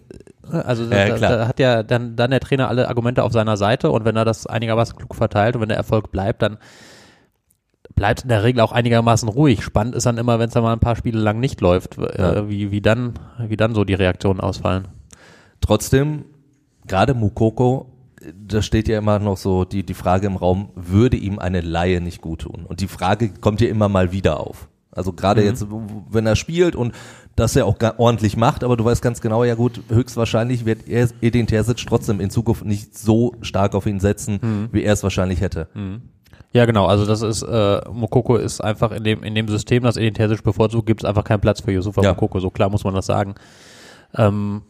also 0.51 0.84
Ja, 0.91 1.10
da, 1.10 1.38
da 1.38 1.47
hat 1.47 1.60
ja 1.60 1.84
dann, 1.84 2.15
dann 2.15 2.32
der 2.32 2.39
Trainer 2.39 2.67
alle 2.67 2.88
Argumente 2.88 3.23
auf 3.23 3.32
seiner 3.34 3.58
Seite 3.58 3.91
und 3.91 4.04
wenn 4.06 4.15
er 4.15 4.25
das 4.25 4.47
einigermaßen 4.47 4.95
klug 4.95 5.13
verteilt 5.15 5.56
und 5.56 5.62
wenn 5.62 5.69
der 5.69 5.77
Erfolg 5.77 6.12
bleibt, 6.12 6.41
dann 6.41 6.58
bleibt 7.93 8.23
in 8.23 8.30
der 8.30 8.43
Regel 8.43 8.62
auch 8.62 8.71
einigermaßen 8.71 9.30
ruhig. 9.30 9.63
Spannend 9.63 9.95
ist 9.95 10.06
dann 10.06 10.17
immer, 10.17 10.39
wenn 10.39 10.47
es 10.47 10.54
dann 10.54 10.63
mal 10.63 10.73
ein 10.73 10.80
paar 10.80 10.95
Spiele 10.95 11.19
lang 11.19 11.39
nicht 11.39 11.62
läuft, 11.62 11.97
Ja. 11.97 12.34
äh, 12.34 12.49
wie, 12.49 12.71
wie 12.71 12.82
dann, 12.82 13.13
wie 13.47 13.58
dann 13.58 13.75
so 13.75 13.84
die 13.84 13.93
Reaktionen 13.93 14.39
ausfallen. 14.39 14.88
Trotzdem, 15.60 16.25
gerade 16.88 17.13
Mukoko, 17.13 17.90
da 18.36 18.62
steht 18.62 18.88
ja 18.88 18.97
immer 18.97 19.19
noch 19.19 19.38
so 19.38 19.65
die, 19.65 19.84
die 19.84 19.93
Frage 19.93 20.27
im 20.27 20.36
Raum, 20.36 20.69
würde 20.75 21.17
ihm 21.17 21.39
eine 21.39 21.62
Laie 21.62 22.01
nicht 22.01 22.21
gut 22.21 22.41
tun? 22.41 22.65
Und 22.67 22.81
die 22.81 22.88
Frage 22.88 23.29
kommt 23.29 23.62
ja 23.62 23.67
immer 23.67 23.89
mal 23.89 24.12
wieder 24.12 24.39
auf. 24.39 24.67
Also 24.91 25.13
gerade 25.13 25.43
jetzt, 25.43 25.65
wenn 26.10 26.25
er 26.25 26.36
spielt 26.36 26.75
und 26.75 26.93
das 27.38 27.55
er 27.55 27.65
auch 27.65 27.77
ordentlich 27.97 28.36
macht, 28.36 28.63
aber 28.63 28.75
du 28.75 28.84
weißt 28.84 29.01
ganz 29.01 29.21
genau, 29.21 29.45
ja 29.45 29.55
gut, 29.55 29.81
höchstwahrscheinlich 29.89 30.65
wird 30.65 30.88
er 30.88 31.07
Edin 31.21 31.47
Terzic 31.47 31.77
trotzdem 31.88 32.19
in 32.19 32.29
Zukunft 32.29 32.65
nicht 32.65 32.97
so 32.97 33.34
stark 33.41 33.73
auf 33.73 33.86
ihn 33.86 34.01
setzen, 34.01 34.67
wie 34.73 34.84
er 34.84 34.93
es 34.93 35.03
wahrscheinlich 35.03 35.39
hätte. 35.39 35.67
Ja, 36.53 36.65
genau. 36.65 36.88
Also 36.88 37.05
das 37.05 37.21
ist, 37.21 37.43
äh, 37.43 37.81
Mokoko 37.89 38.36
ist 38.36 38.60
einfach 38.60 38.91
in 38.91 39.05
dem, 39.05 39.23
in 39.23 39.34
dem 39.34 39.47
System, 39.47 39.84
das 39.84 39.95
Edin 39.95 40.13
Terzic 40.13 40.43
bevorzugt, 40.43 40.86
gibt 40.86 41.03
es 41.03 41.10
einfach 41.10 41.23
keinen 41.23 41.39
Platz 41.39 41.62
für 41.62 41.71
Yusufa 41.71 42.01
Ja. 42.01 42.10
Mokoko. 42.10 42.41
So 42.41 42.49
klar 42.49 42.69
muss 42.69 42.84
man 42.84 42.93
das 42.93 43.05
sagen. 43.05 43.36
Ähm, 44.17 44.63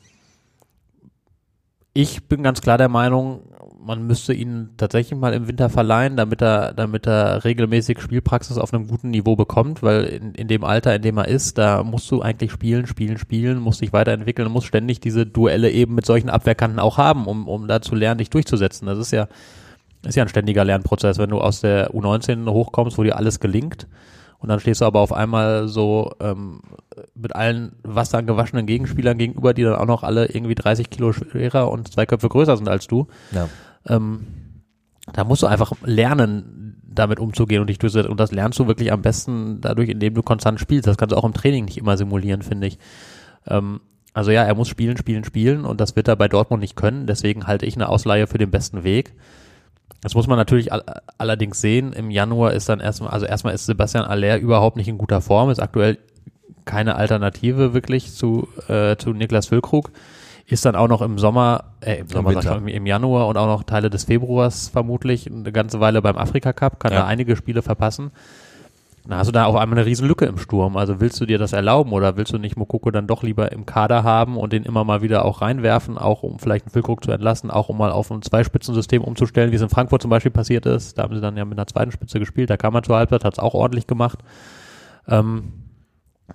ich 1.93 2.27
bin 2.27 2.43
ganz 2.43 2.61
klar 2.61 2.77
der 2.77 2.89
Meinung, 2.89 3.41
man 3.83 4.05
müsste 4.05 4.33
ihn 4.33 4.69
tatsächlich 4.77 5.19
mal 5.19 5.33
im 5.33 5.47
Winter 5.47 5.69
verleihen, 5.69 6.15
damit 6.15 6.41
er, 6.41 6.73
damit 6.73 7.07
er 7.07 7.43
regelmäßig 7.43 7.99
Spielpraxis 7.99 8.57
auf 8.57 8.73
einem 8.73 8.87
guten 8.87 9.09
Niveau 9.09 9.35
bekommt, 9.35 9.83
weil 9.83 10.03
in, 10.03 10.33
in 10.33 10.47
dem 10.47 10.63
Alter, 10.63 10.95
in 10.95 11.01
dem 11.01 11.17
er 11.17 11.27
ist, 11.27 11.57
da 11.57 11.83
musst 11.83 12.09
du 12.11 12.21
eigentlich 12.21 12.51
spielen, 12.51 12.85
spielen, 12.87 13.17
spielen, 13.17 13.59
musst 13.59 13.81
dich 13.81 13.91
weiterentwickeln 13.91 14.51
musst 14.51 14.67
ständig 14.67 14.99
diese 14.99 15.25
Duelle 15.25 15.71
eben 15.71 15.95
mit 15.95 16.05
solchen 16.05 16.29
Abwehrkanten 16.29 16.79
auch 16.79 16.97
haben, 16.97 17.25
um, 17.25 17.47
um 17.47 17.67
da 17.67 17.81
zu 17.81 17.95
lernen, 17.95 18.19
dich 18.19 18.29
durchzusetzen. 18.29 18.85
Das 18.85 18.99
ist 18.99 19.11
ja, 19.11 19.27
ist 20.05 20.15
ja 20.15 20.23
ein 20.23 20.29
ständiger 20.29 20.63
Lernprozess, 20.63 21.17
wenn 21.17 21.29
du 21.29 21.39
aus 21.39 21.61
der 21.61 21.91
U19 21.91 22.49
hochkommst, 22.49 22.97
wo 22.97 23.03
dir 23.03 23.17
alles 23.17 23.39
gelingt 23.39 23.87
und 24.41 24.49
dann 24.49 24.59
stehst 24.59 24.81
du 24.81 24.85
aber 24.85 24.99
auf 24.99 25.13
einmal 25.13 25.67
so 25.67 26.11
ähm, 26.19 26.61
mit 27.13 27.35
allen 27.35 27.73
wasserangewaschenen 27.83 28.65
Gegenspielern 28.65 29.19
gegenüber, 29.19 29.53
die 29.53 29.61
dann 29.61 29.75
auch 29.75 29.85
noch 29.85 30.03
alle 30.03 30.25
irgendwie 30.25 30.55
30 30.55 30.89
Kilo 30.89 31.13
schwerer 31.13 31.69
und 31.69 31.93
zwei 31.93 32.07
Köpfe 32.07 32.27
größer 32.27 32.57
sind 32.57 32.67
als 32.67 32.87
du. 32.87 33.07
Ja. 33.31 33.47
Ähm, 33.87 34.25
da 35.13 35.23
musst 35.23 35.43
du 35.43 35.47
einfach 35.47 35.73
lernen, 35.83 36.81
damit 36.83 37.19
umzugehen 37.19 37.61
und 37.61 37.67
dich 37.67 37.77
durchsetzen. 37.77 38.09
Und 38.09 38.19
das 38.19 38.31
lernst 38.31 38.57
du 38.57 38.67
wirklich 38.67 38.91
am 38.91 39.03
besten 39.03 39.61
dadurch, 39.61 39.89
indem 39.89 40.15
du 40.15 40.23
konstant 40.23 40.59
spielst. 40.59 40.87
Das 40.87 40.97
kannst 40.97 41.13
du 41.13 41.17
auch 41.17 41.23
im 41.23 41.33
Training 41.33 41.65
nicht 41.65 41.77
immer 41.77 41.95
simulieren, 41.95 42.41
finde 42.41 42.65
ich. 42.65 42.79
Ähm, 43.45 43.79
also 44.13 44.31
ja, 44.31 44.43
er 44.43 44.55
muss 44.55 44.67
spielen, 44.67 44.97
spielen, 44.97 45.23
spielen 45.23 45.65
und 45.65 45.79
das 45.79 45.95
wird 45.95 46.07
er 46.07 46.15
bei 46.15 46.27
Dortmund 46.27 46.61
nicht 46.61 46.75
können. 46.75 47.05
Deswegen 47.05 47.45
halte 47.45 47.67
ich 47.67 47.75
eine 47.75 47.89
Ausleihe 47.89 48.25
für 48.25 48.39
den 48.39 48.49
besten 48.49 48.83
Weg. 48.83 49.13
Das 50.01 50.15
muss 50.15 50.27
man 50.27 50.37
natürlich 50.37 50.73
all 50.73 50.83
allerdings 51.17 51.61
sehen. 51.61 51.93
Im 51.93 52.09
Januar 52.09 52.53
ist 52.53 52.67
dann 52.69 52.79
erstmal, 52.79 53.11
also 53.11 53.25
erstmal 53.25 53.53
ist 53.53 53.65
Sebastian 53.67 54.05
Aller 54.05 54.37
überhaupt 54.39 54.75
nicht 54.77 54.87
in 54.87 54.97
guter 54.97 55.21
Form, 55.21 55.49
ist 55.49 55.59
aktuell 55.59 55.99
keine 56.65 56.95
Alternative 56.95 57.73
wirklich 57.73 58.13
zu, 58.13 58.47
äh, 58.67 58.95
zu 58.97 59.13
Niklas 59.13 59.47
Füllkrug. 59.47 59.91
Ist 60.47 60.65
dann 60.65 60.75
auch 60.75 60.87
noch 60.87 61.01
im 61.01 61.17
Sommer, 61.17 61.65
äh, 61.81 61.99
im 61.99 62.09
Sommer, 62.09 62.31
ich 62.31 62.43
mal, 62.43 62.67
im 62.67 62.85
Januar 62.85 63.27
und 63.27 63.37
auch 63.37 63.45
noch 63.45 63.63
Teile 63.63 63.89
des 63.89 64.05
Februars 64.05 64.69
vermutlich 64.69 65.31
eine 65.31 65.51
ganze 65.51 65.79
Weile 65.79 66.01
beim 66.01 66.17
Afrika 66.17 66.51
Cup, 66.51 66.79
kann 66.79 66.91
Ja. 66.91 66.99
da 67.01 67.05
einige 67.05 67.35
Spiele 67.35 67.61
verpassen. 67.61 68.11
Dann 69.07 69.17
hast 69.17 69.27
du 69.27 69.31
da 69.31 69.45
auf 69.45 69.55
einmal 69.55 69.79
eine 69.79 69.87
riesen 69.87 70.07
Lücke 70.07 70.25
im 70.25 70.37
Sturm. 70.37 70.77
Also 70.77 70.99
willst 70.99 71.19
du 71.19 71.25
dir 71.25 71.39
das 71.39 71.53
erlauben 71.53 71.91
oder 71.91 72.17
willst 72.17 72.33
du 72.33 72.37
nicht 72.37 72.55
Mokoko 72.55 72.91
dann 72.91 73.07
doch 73.07 73.23
lieber 73.23 73.51
im 73.51 73.65
Kader 73.65 74.03
haben 74.03 74.37
und 74.37 74.53
den 74.53 74.63
immer 74.63 74.83
mal 74.83 75.01
wieder 75.01 75.25
auch 75.25 75.41
reinwerfen, 75.41 75.97
auch 75.97 76.21
um 76.21 76.37
vielleicht 76.37 76.65
einen 76.65 76.71
Füllkrug 76.71 77.03
zu 77.03 77.11
entlassen, 77.11 77.49
auch 77.49 77.69
um 77.69 77.77
mal 77.77 77.91
auf 77.91 78.11
ein 78.11 78.21
Zweispitzensystem 78.21 79.03
umzustellen, 79.03 79.51
wie 79.51 79.55
es 79.55 79.61
in 79.61 79.69
Frankfurt 79.69 80.03
zum 80.03 80.11
Beispiel 80.11 80.31
passiert 80.31 80.67
ist. 80.67 80.97
Da 80.97 81.03
haben 81.03 81.15
sie 81.15 81.21
dann 81.21 81.35
ja 81.35 81.45
mit 81.45 81.57
einer 81.57 81.67
zweiten 81.67 81.91
Spitze 81.91 82.19
gespielt, 82.19 82.51
da 82.51 82.57
kam 82.57 82.73
man 82.73 82.83
zur 82.83 82.95
Halbzeit, 82.95 83.23
hat 83.23 83.33
es 83.33 83.39
auch 83.39 83.55
ordentlich 83.55 83.87
gemacht. 83.87 84.19
Ähm, 85.07 85.53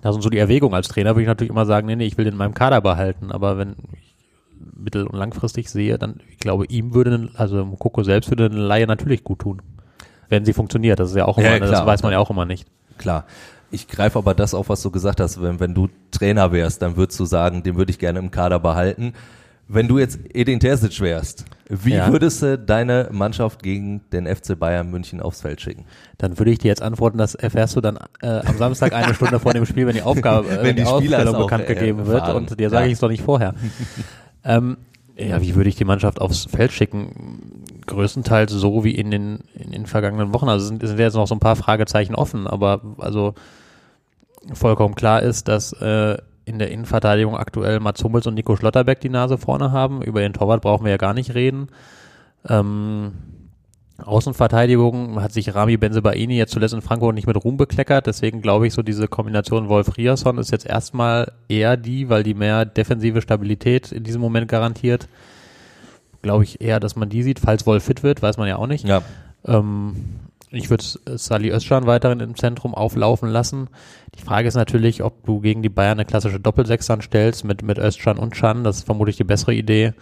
das 0.01 0.13
sind 0.13 0.21
so 0.21 0.29
die 0.29 0.37
Erwägungen 0.37 0.75
als 0.75 0.89
Trainer, 0.89 1.11
würde 1.11 1.21
ich 1.21 1.27
natürlich 1.27 1.51
immer 1.51 1.65
sagen, 1.65 1.87
nee, 1.87 1.95
nee, 1.95 2.05
ich 2.05 2.17
will 2.17 2.25
den 2.25 2.33
in 2.33 2.37
meinem 2.37 2.53
Kader 2.53 2.81
behalten. 2.81 3.31
Aber 3.31 3.57
wenn 3.57 3.75
ich 3.93 4.15
mittel- 4.75 5.07
und 5.07 5.17
langfristig 5.17 5.69
sehe, 5.69 5.97
dann, 5.97 6.19
ich 6.29 6.39
glaube, 6.39 6.65
ihm 6.65 6.93
würde, 6.93 7.29
also 7.35 7.63
Mokoko 7.63 8.03
selbst 8.03 8.29
würde 8.29 8.45
eine 8.45 8.55
Laie 8.55 8.87
natürlich 8.87 9.23
gut 9.23 9.39
tun. 9.39 9.61
Wenn 10.29 10.45
sie 10.45 10.53
funktioniert, 10.53 10.99
das 10.99 11.11
ist 11.11 11.15
ja 11.15 11.25
auch 11.25 11.37
immer, 11.37 11.47
Ja, 11.47 11.59
das 11.59 11.85
weiß 11.85 12.03
man 12.03 12.11
ja 12.11 12.19
auch 12.19 12.29
immer 12.29 12.45
nicht. 12.45 12.67
Klar. 12.97 13.25
Ich 13.69 13.87
greife 13.87 14.17
aber 14.17 14.33
das 14.33 14.53
auf, 14.53 14.69
was 14.69 14.81
du 14.81 14.91
gesagt 14.91 15.19
hast. 15.19 15.41
Wenn, 15.41 15.59
wenn 15.59 15.73
du 15.73 15.89
Trainer 16.11 16.51
wärst, 16.51 16.81
dann 16.81 16.95
würdest 16.95 17.19
du 17.19 17.25
sagen, 17.25 17.63
den 17.63 17.75
würde 17.75 17.91
ich 17.91 17.99
gerne 17.99 18.19
im 18.19 18.31
Kader 18.31 18.59
behalten. 18.59 19.13
Wenn 19.69 19.89
du 19.89 19.99
jetzt 19.99 20.19
Edin 20.33 20.61
Terzic 20.61 21.01
wärst, 21.01 21.43
wie 21.67 21.95
Ja. 21.95 22.09
würdest 22.09 22.41
du 22.41 22.57
deine 22.57 23.09
Mannschaft 23.11 23.61
gegen 23.61 23.99
den 24.13 24.25
FC 24.25 24.57
Bayern 24.57 24.89
München 24.89 25.19
aufs 25.19 25.41
Feld 25.41 25.59
schicken? 25.59 25.83
Dann 26.17 26.39
würde 26.39 26.51
ich 26.51 26.59
dir 26.59 26.69
jetzt 26.69 26.81
antworten, 26.81 27.17
das 27.17 27.35
erfährst 27.35 27.75
du 27.75 27.81
dann 27.81 27.97
äh, 28.21 28.27
am 28.45 28.57
Samstag 28.57 28.93
eine 28.93 29.13
Stunde 29.13 29.39
vor 29.41 29.51
dem 29.53 29.65
Spiel, 29.65 29.85
wenn 29.85 29.95
die 29.95 30.01
Aufgabe, 30.01 30.47
äh, 30.59 30.63
Wenn 30.63 30.77
die 30.77 30.83
es 30.83 30.87
Aufstellung 30.87 31.35
auch, 31.35 31.43
bekannt 31.43 31.65
äh, 31.69 31.75
gegeben 31.75 32.05
wird. 32.07 32.29
Und 32.33 32.57
dir 32.57 32.69
sage 32.69 32.83
Ja. 32.83 32.87
ich 32.87 32.93
es 32.93 32.99
doch 33.01 33.09
nicht 33.09 33.23
vorher. 33.23 33.53
ähm, 34.45 34.77
ja, 35.17 35.41
wie 35.41 35.55
würde 35.55 35.67
ich 35.67 35.75
die 35.75 35.83
Mannschaft 35.83 36.21
aufs 36.21 36.45
Feld 36.45 36.71
schicken? 36.71 37.09
Größtenteils 37.87 38.51
so 38.51 38.83
wie 38.83 38.91
in 38.91 39.11
den, 39.11 39.39
in 39.55 39.71
den 39.71 39.85
vergangenen 39.85 40.33
Wochen. 40.33 40.49
Also 40.49 40.67
sind, 40.67 40.85
sind 40.85 40.99
jetzt 40.99 41.15
noch 41.15 41.27
so 41.27 41.35
ein 41.35 41.39
paar 41.39 41.55
Fragezeichen 41.55 42.15
offen, 42.15 42.47
aber 42.47 42.81
also 42.99 43.33
vollkommen 44.53 44.95
klar 44.95 45.21
ist, 45.21 45.47
dass 45.47 45.73
äh, 45.73 46.17
in 46.45 46.59
der 46.59 46.71
Innenverteidigung 46.71 47.35
aktuell 47.35 47.79
Mats 47.79 48.03
Hummels 48.03 48.27
und 48.27 48.35
Nico 48.35 48.55
Schlotterbeck 48.55 49.01
die 49.01 49.09
Nase 49.09 49.37
vorne 49.37 49.71
haben. 49.71 50.01
Über 50.01 50.21
den 50.21 50.33
Torwart 50.33 50.61
brauchen 50.61 50.85
wir 50.85 50.91
ja 50.91 50.97
gar 50.97 51.13
nicht 51.13 51.35
reden. 51.35 51.67
Ähm, 52.47 53.11
Außenverteidigung 53.97 55.21
hat 55.21 55.33
sich 55.33 55.53
Rami 55.55 55.75
Benzebaini 55.75 56.37
jetzt 56.37 56.53
zuletzt 56.53 56.73
in 56.73 56.81
Frankfurt 56.81 57.15
nicht 57.15 57.27
mit 57.27 57.43
Ruhm 57.43 57.57
bekleckert. 57.57 58.05
Deswegen 58.05 58.41
glaube 58.41 58.67
ich, 58.67 58.73
so 58.73 58.83
diese 58.83 59.07
Kombination 59.07 59.69
Wolf-Riasson 59.69 60.37
ist 60.37 60.51
jetzt 60.51 60.67
erstmal 60.67 61.31
eher 61.49 61.77
die, 61.77 62.07
weil 62.07 62.23
die 62.23 62.35
mehr 62.35 62.65
defensive 62.65 63.21
Stabilität 63.21 63.91
in 63.91 64.03
diesem 64.03 64.21
Moment 64.21 64.47
garantiert. 64.47 65.07
Glaube 66.21 66.43
ich 66.43 66.61
eher, 66.61 66.79
dass 66.79 66.95
man 66.95 67.09
die 67.09 67.23
sieht. 67.23 67.39
Falls 67.39 67.65
Wolf 67.65 67.83
fit 67.83 68.03
wird, 68.03 68.21
weiß 68.21 68.37
man 68.37 68.47
ja 68.47 68.57
auch 68.57 68.67
nicht. 68.67 68.87
Ja. 68.87 69.01
Ähm, 69.45 69.95
ich 70.49 70.69
würde 70.69 70.83
Sali 71.17 71.51
Özcan 71.51 71.85
weiterhin 71.85 72.21
im 72.21 72.35
Zentrum 72.35 72.73
auflaufen 72.73 73.29
lassen. 73.29 73.67
Die 74.15 74.21
Frage 74.23 74.47
ist 74.47 74.55
natürlich, 74.55 75.03
ob 75.03 75.25
du 75.25 75.41
gegen 75.41 75.61
die 75.61 75.69
Bayern 75.69 75.99
eine 75.99 76.05
klassische 76.05 76.39
Doppelsechs 76.39 76.89
stellst 77.01 77.43
mit, 77.43 77.63
mit 77.63 77.77
Özcan 77.77 78.17
und 78.17 78.33
Chan. 78.33 78.63
Das 78.63 78.77
ist 78.77 78.85
vermutlich 78.85 79.17
die 79.17 79.25
bessere 79.25 79.53
Idee. 79.53 79.93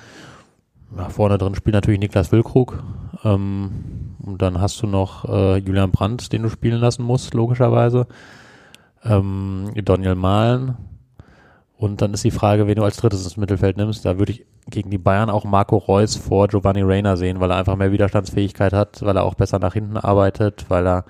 Ja, 0.95 1.09
vorne 1.09 1.37
drin 1.37 1.55
spielt 1.55 1.73
natürlich 1.73 1.99
Niklas 1.99 2.27
Füllkrug. 2.27 2.83
Ähm, 3.23 4.15
und 4.21 4.41
dann 4.41 4.61
hast 4.61 4.81
du 4.81 4.87
noch 4.87 5.25
äh, 5.25 5.57
Julian 5.57 5.91
Brandt, 5.91 6.31
den 6.31 6.43
du 6.43 6.49
spielen 6.49 6.79
lassen 6.79 7.03
musst, 7.03 7.33
logischerweise. 7.33 8.07
Ähm, 9.03 9.71
Daniel 9.75 10.15
Mahlen. 10.15 10.75
Und 11.77 12.01
dann 12.01 12.13
ist 12.13 12.23
die 12.23 12.31
Frage, 12.31 12.67
wen 12.67 12.75
du 12.75 12.83
als 12.83 12.97
drittes 12.97 13.23
ins 13.23 13.35
Mittelfeld 13.37 13.75
nimmst. 13.77 14.05
Da 14.05 14.17
würde 14.17 14.31
ich 14.31 14.45
gegen 14.69 14.89
die 14.89 14.97
Bayern 14.97 15.29
auch 15.29 15.43
Marco 15.43 15.77
Reus 15.77 16.15
vor 16.15 16.47
Giovanni 16.47 16.81
Reina 16.83 17.17
sehen, 17.17 17.39
weil 17.41 17.51
er 17.51 17.57
einfach 17.57 17.75
mehr 17.75 17.91
Widerstandsfähigkeit 17.91 18.71
hat, 18.73 19.01
weil 19.03 19.17
er 19.17 19.23
auch 19.23 19.35
besser 19.35 19.59
nach 19.59 19.73
hinten 19.73 19.97
arbeitet, 19.97 20.65
weil 20.69 20.87
er 20.87 21.05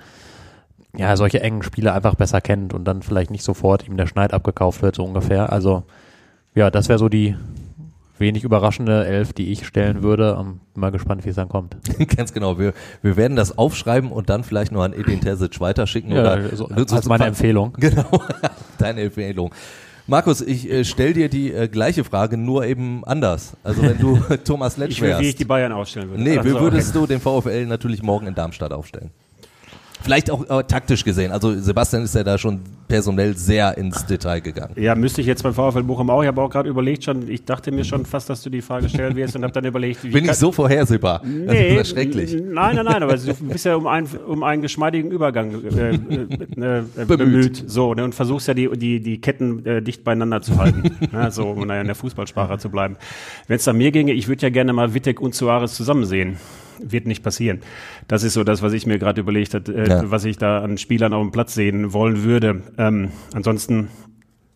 ja 0.97 1.15
solche 1.17 1.41
engen 1.41 1.61
Spiele 1.61 1.93
einfach 1.93 2.15
besser 2.15 2.41
kennt 2.41 2.73
und 2.73 2.85
dann 2.85 3.03
vielleicht 3.03 3.29
nicht 3.29 3.43
sofort 3.43 3.87
ihm 3.87 3.95
der 3.97 4.07
Schneid 4.07 4.33
abgekauft 4.33 4.81
wird, 4.81 4.95
so 4.95 5.03
ungefähr. 5.03 5.51
Also 5.51 5.83
ja, 6.55 6.71
das 6.71 6.89
wäre 6.89 6.99
so 6.99 7.09
die 7.09 7.35
wenig 8.17 8.43
überraschende 8.43 9.05
Elf, 9.05 9.33
die 9.33 9.51
ich 9.51 9.67
stellen 9.67 10.01
würde. 10.01 10.37
Ähm, 10.39 10.61
Bin 10.73 10.81
mal 10.81 10.91
gespannt, 10.91 11.25
wie 11.25 11.29
es 11.29 11.35
dann 11.35 11.49
kommt. 11.49 11.75
Ganz 12.15 12.33
genau. 12.33 12.57
Wir, 12.57 12.73
wir 13.01 13.17
werden 13.17 13.35
das 13.35 13.57
aufschreiben 13.57 14.11
und 14.11 14.29
dann 14.29 14.43
vielleicht 14.43 14.71
noch 14.71 14.83
an 14.83 14.93
Edin 14.93 15.19
Terzic 15.21 15.59
weiterschicken. 15.59 16.11
Ja, 16.11 16.21
oder 16.21 16.55
so- 16.55 16.67
als 16.67 17.05
meine 17.07 17.25
Empfehlung. 17.25 17.73
Genau, 17.79 18.09
deine 18.79 19.01
Empfehlung. 19.01 19.51
Markus, 20.07 20.41
ich 20.41 20.69
äh, 20.69 20.85
stell 20.85 21.13
dir 21.13 21.29
die 21.29 21.51
äh, 21.51 21.67
gleiche 21.67 22.03
Frage, 22.03 22.37
nur 22.37 22.65
eben 22.65 23.03
anders. 23.05 23.57
Also 23.63 23.81
wenn 23.81 23.97
du 23.97 24.17
Thomas 24.43 24.77
Letsch 24.77 24.91
Ich 24.91 25.01
will, 25.01 25.09
wie 25.09 25.13
ich 25.13 25.19
wärst. 25.27 25.39
die 25.39 25.45
Bayern 25.45 25.71
aufstellen 25.71 26.09
würde. 26.09 26.21
Nee, 26.21 26.37
Ach 26.39 26.45
wie 26.45 26.53
würdest 26.53 26.93
du 26.93 27.07
den 27.07 27.19
VfL 27.19 27.65
natürlich 27.65 28.03
morgen 28.03 28.27
in 28.27 28.35
Darmstadt 28.35 28.71
aufstellen? 28.71 29.09
Vielleicht 30.05 30.29
auch 30.29 30.47
äh, 30.47 30.63
taktisch 30.63 31.03
gesehen. 31.03 31.31
Also 31.31 31.59
Sebastian 31.59 32.03
ist 32.03 32.13
ja 32.13 32.23
da 32.23 32.37
schon 32.37 32.59
personell 32.87 33.35
sehr 33.35 33.75
ins 33.75 34.05
Detail 34.05 34.39
gegangen. 34.39 34.75
Ja, 34.75 34.93
müsste 34.93 35.19
ich 35.19 35.25
jetzt 35.25 35.41
beim 35.41 35.55
VfL 35.55 35.81
Bochum 35.81 36.11
auch. 36.11 36.21
Ich 36.21 36.27
habe 36.27 36.39
auch 36.43 36.49
gerade 36.51 36.69
überlegt 36.69 37.03
schon, 37.03 37.27
ich 37.27 37.43
dachte 37.43 37.71
mir 37.71 37.83
schon 37.83 38.05
fast, 38.05 38.29
dass 38.29 38.43
du 38.43 38.51
die 38.51 38.61
Frage 38.61 38.87
stellen 38.87 39.15
wirst 39.15 39.35
und 39.35 39.41
habe 39.41 39.51
dann 39.51 39.65
überlegt, 39.65 40.03
wie 40.03 40.11
Bin 40.11 40.25
ich 40.25 40.33
so 40.33 40.51
vorhersehbar? 40.51 41.23
Nee, 41.25 41.75
das 41.75 41.87
ist 41.87 41.93
schrecklich. 41.95 42.33
Nein, 42.33 42.75
nein, 42.75 42.85
nein, 42.85 43.01
aber 43.01 43.17
du 43.17 43.33
bist 43.33 43.65
ja 43.65 43.75
um 43.75 43.87
einen, 43.87 44.07
um 44.27 44.43
einen 44.43 44.61
geschmeidigen 44.61 45.09
Übergang 45.09 45.63
äh, 45.63 45.89
äh, 45.89 45.95
äh, 45.95 46.77
äh, 46.77 46.83
Bemüht. 47.05 47.17
bemüht. 47.17 47.63
So, 47.65 47.95
ne, 47.95 48.03
und 48.03 48.13
versuchst 48.13 48.47
ja 48.47 48.53
die, 48.53 48.69
die, 48.77 48.99
die 48.99 49.19
Ketten 49.19 49.65
äh, 49.65 49.81
dicht 49.81 50.03
beieinander 50.03 50.43
zu 50.43 50.55
halten. 50.57 50.83
ja, 51.11 51.31
so, 51.31 51.47
um 51.49 51.63
in 51.67 51.87
der 51.87 51.95
Fußballsprache 51.95 52.59
zu 52.59 52.69
bleiben. 52.69 52.97
Wenn 53.47 53.55
es 53.55 53.65
nach 53.65 53.73
mir 53.73 53.89
ginge, 53.91 54.13
ich 54.13 54.27
würde 54.27 54.43
ja 54.43 54.49
gerne 54.49 54.71
mal 54.71 54.93
Wittek 54.93 55.19
und 55.19 55.33
Suarez 55.33 55.73
zusammen 55.73 56.05
sehen. 56.05 56.37
Wird 56.79 57.07
nicht 57.07 57.23
passieren. 57.23 57.59
Das 58.07 58.23
ist 58.23 58.33
so 58.33 58.43
das, 58.43 58.61
was 58.61 58.73
ich 58.73 58.85
mir 58.85 58.99
gerade 58.99 59.21
überlegt 59.21 59.53
habe, 59.53 59.73
äh, 59.73 59.87
Ja. 59.89 60.11
was 60.11 60.25
ich 60.25 60.37
da 60.37 60.61
an 60.63 60.77
Spielern 60.77 61.13
auf 61.13 61.21
dem 61.21 61.31
Platz 61.31 61.53
sehen 61.53 61.93
wollen 61.93 62.23
würde. 62.23 62.61
Ähm, 62.77 63.09
ansonsten 63.33 63.89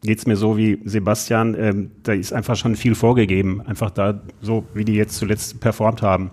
geht's 0.01 0.25
mir 0.25 0.35
so 0.37 0.57
wie 0.57 0.79
Sebastian, 0.85 1.55
ähm, 1.59 1.91
da 2.03 2.13
ist 2.13 2.31
einfach 2.33 2.55
schon 2.55 2.75
viel 2.75 2.95
vorgegeben, 2.95 3.61
einfach 3.65 3.91
da 3.91 4.21
so, 4.41 4.63
wie 4.73 4.85
die 4.85 4.93
jetzt 4.95 5.15
zuletzt 5.17 5.59
performt 5.59 6.01
haben. 6.01 6.31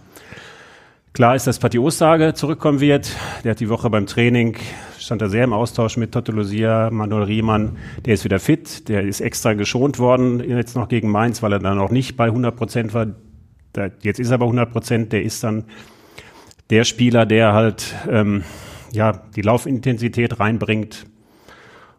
Klar 1.12 1.34
ist, 1.34 1.46
dass 1.46 1.58
Patti 1.58 1.78
Ostage 1.78 2.34
zurückkommen 2.34 2.78
wird. 2.80 3.10
Der 3.42 3.52
hat 3.52 3.60
die 3.60 3.70
Woche 3.70 3.88
beim 3.88 4.04
Training, 4.04 4.54
stand 4.98 5.22
da 5.22 5.30
sehr 5.30 5.44
im 5.44 5.54
Austausch 5.54 5.96
mit 5.96 6.12
Toto 6.12 6.30
Lucia, 6.30 6.90
Manuel 6.90 7.22
Riemann. 7.22 7.78
Der 8.04 8.12
ist 8.12 8.24
wieder 8.24 8.38
fit. 8.38 8.86
Der 8.90 9.00
ist 9.02 9.22
extra 9.22 9.54
geschont 9.54 9.98
worden, 9.98 10.40
jetzt 10.46 10.76
noch 10.76 10.88
gegen 10.88 11.10
Mainz, 11.10 11.42
weil 11.42 11.52
er 11.54 11.58
dann 11.58 11.78
auch 11.78 11.90
nicht 11.90 12.18
bei 12.18 12.26
100 12.26 12.54
Prozent 12.54 12.92
war. 12.92 13.06
Da, 13.76 13.88
jetzt 14.02 14.18
ist 14.20 14.30
er 14.30 14.38
bei 14.38 14.44
100 14.46 14.72
Prozent. 14.72 15.12
Der 15.12 15.22
ist 15.22 15.42
dann 15.44 15.64
der 16.70 16.84
Spieler, 16.84 17.26
der 17.26 17.52
halt 17.52 17.94
ähm, 18.08 18.42
ja, 18.92 19.12
die 19.36 19.42
Laufintensität 19.42 20.40
reinbringt. 20.40 21.06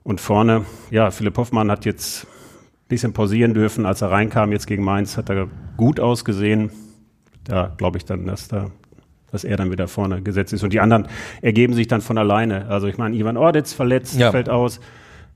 Und 0.04 0.22
vorne, 0.22 0.66
ja, 0.90 1.12
Philipp 1.12 1.38
Hoffmann 1.38 1.70
hat 1.70 1.86
jetzt 1.86 2.26
ein 2.26 2.88
bisschen 2.88 3.14
pausieren 3.14 3.54
dürfen. 3.54 3.86
Als 3.86 4.02
er 4.02 4.12
reinkam 4.12 4.52
jetzt 4.52 4.66
gegen 4.68 4.84
Mainz, 4.84 5.18
hat 5.18 5.30
er 5.30 5.48
gut 5.76 6.00
ausgesehen. 6.00 6.72
Da 7.44 7.74
glaube 7.78 7.98
ich 7.98 8.06
dann, 8.06 8.26
dass 8.26 8.48
da 8.48 8.72
dass 9.30 9.44
er 9.44 9.58
dann 9.58 9.70
wieder 9.72 9.90
vorne 9.90 10.22
gesetzt 10.22 10.54
ist. 10.54 10.64
Und 10.64 10.72
die 10.72 10.80
anderen 10.80 11.08
ergeben 11.42 11.74
sich 11.74 11.88
dann 11.88 12.00
von 12.00 12.18
alleine. 12.18 12.68
Also 12.70 12.88
ich 12.88 12.98
meine, 12.98 13.14
Ivan 13.18 13.36
Ordetz 13.36 13.74
verletzt, 13.74 14.18
Ja. 14.18 14.32
fällt 14.32 14.48
aus. 14.50 14.80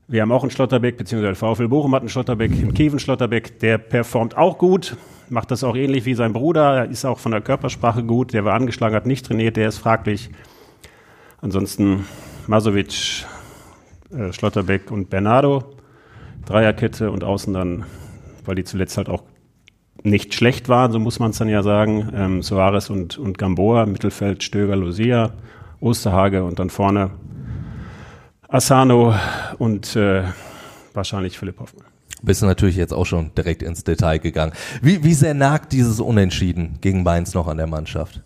Wir 0.08 0.22
haben 0.22 0.32
auch 0.32 0.42
einen 0.42 0.50
Schlotterbeck, 0.50 0.96
beziehungsweise 0.96 1.36
VfL 1.36 1.68
Bochum 1.68 1.94
hat 1.94 2.02
einen 2.02 2.08
Schlotterbeck, 2.08 2.50
im 2.60 2.74
Kiewen 2.74 2.98
Schlotterbeck, 2.98 3.60
der 3.60 3.78
performt 3.78 4.36
auch 4.36 4.58
gut, 4.58 4.96
macht 5.28 5.50
das 5.50 5.64
auch 5.64 5.76
ähnlich 5.76 6.04
wie 6.04 6.14
sein 6.14 6.32
Bruder, 6.32 6.76
er 6.76 6.90
ist 6.90 7.04
auch 7.04 7.18
von 7.18 7.32
der 7.32 7.40
Körpersprache 7.40 8.02
gut, 8.02 8.32
der 8.32 8.44
war 8.44 8.54
angeschlagen, 8.54 8.94
hat 8.94 9.06
nicht 9.06 9.24
trainiert, 9.24 9.56
der 9.56 9.68
ist 9.68 9.78
fraglich. 9.78 10.30
Ansonsten 11.40 12.04
Masovic, 12.46 13.24
äh, 14.10 14.32
Schlotterbeck 14.32 14.90
und 14.90 15.08
Bernardo, 15.08 15.64
Dreierkette 16.44 17.10
und 17.10 17.24
außen 17.24 17.54
dann, 17.54 17.84
weil 18.44 18.56
die 18.56 18.64
zuletzt 18.64 18.96
halt 18.96 19.08
auch 19.08 19.22
nicht 20.02 20.34
schlecht 20.34 20.68
waren, 20.68 20.90
so 20.90 20.98
muss 20.98 21.20
man 21.20 21.30
es 21.30 21.38
dann 21.38 21.48
ja 21.48 21.62
sagen, 21.62 22.12
ähm, 22.14 22.42
Soares 22.42 22.90
und, 22.90 23.18
und 23.18 23.38
Gamboa, 23.38 23.86
Mittelfeld 23.86 24.42
Stöger, 24.42 24.74
Lucia, 24.74 25.32
Osterhage 25.80 26.42
und 26.44 26.58
dann 26.58 26.70
vorne 26.70 27.10
Asano 28.52 29.14
und 29.58 29.96
äh, 29.96 30.24
wahrscheinlich 30.94 31.38
Philipp 31.38 31.58
Hoffmann. 31.58 31.86
Bist 32.22 32.42
du 32.42 32.46
natürlich 32.46 32.76
jetzt 32.76 32.92
auch 32.92 33.06
schon 33.06 33.34
direkt 33.34 33.62
ins 33.62 33.82
Detail 33.82 34.18
gegangen. 34.18 34.52
Wie, 34.80 35.02
wie 35.02 35.14
sehr 35.14 35.34
nagt 35.34 35.72
dieses 35.72 35.98
Unentschieden 35.98 36.78
gegen 36.80 37.02
Mainz 37.02 37.34
noch 37.34 37.48
an 37.48 37.56
der 37.56 37.66
Mannschaft? 37.66 38.20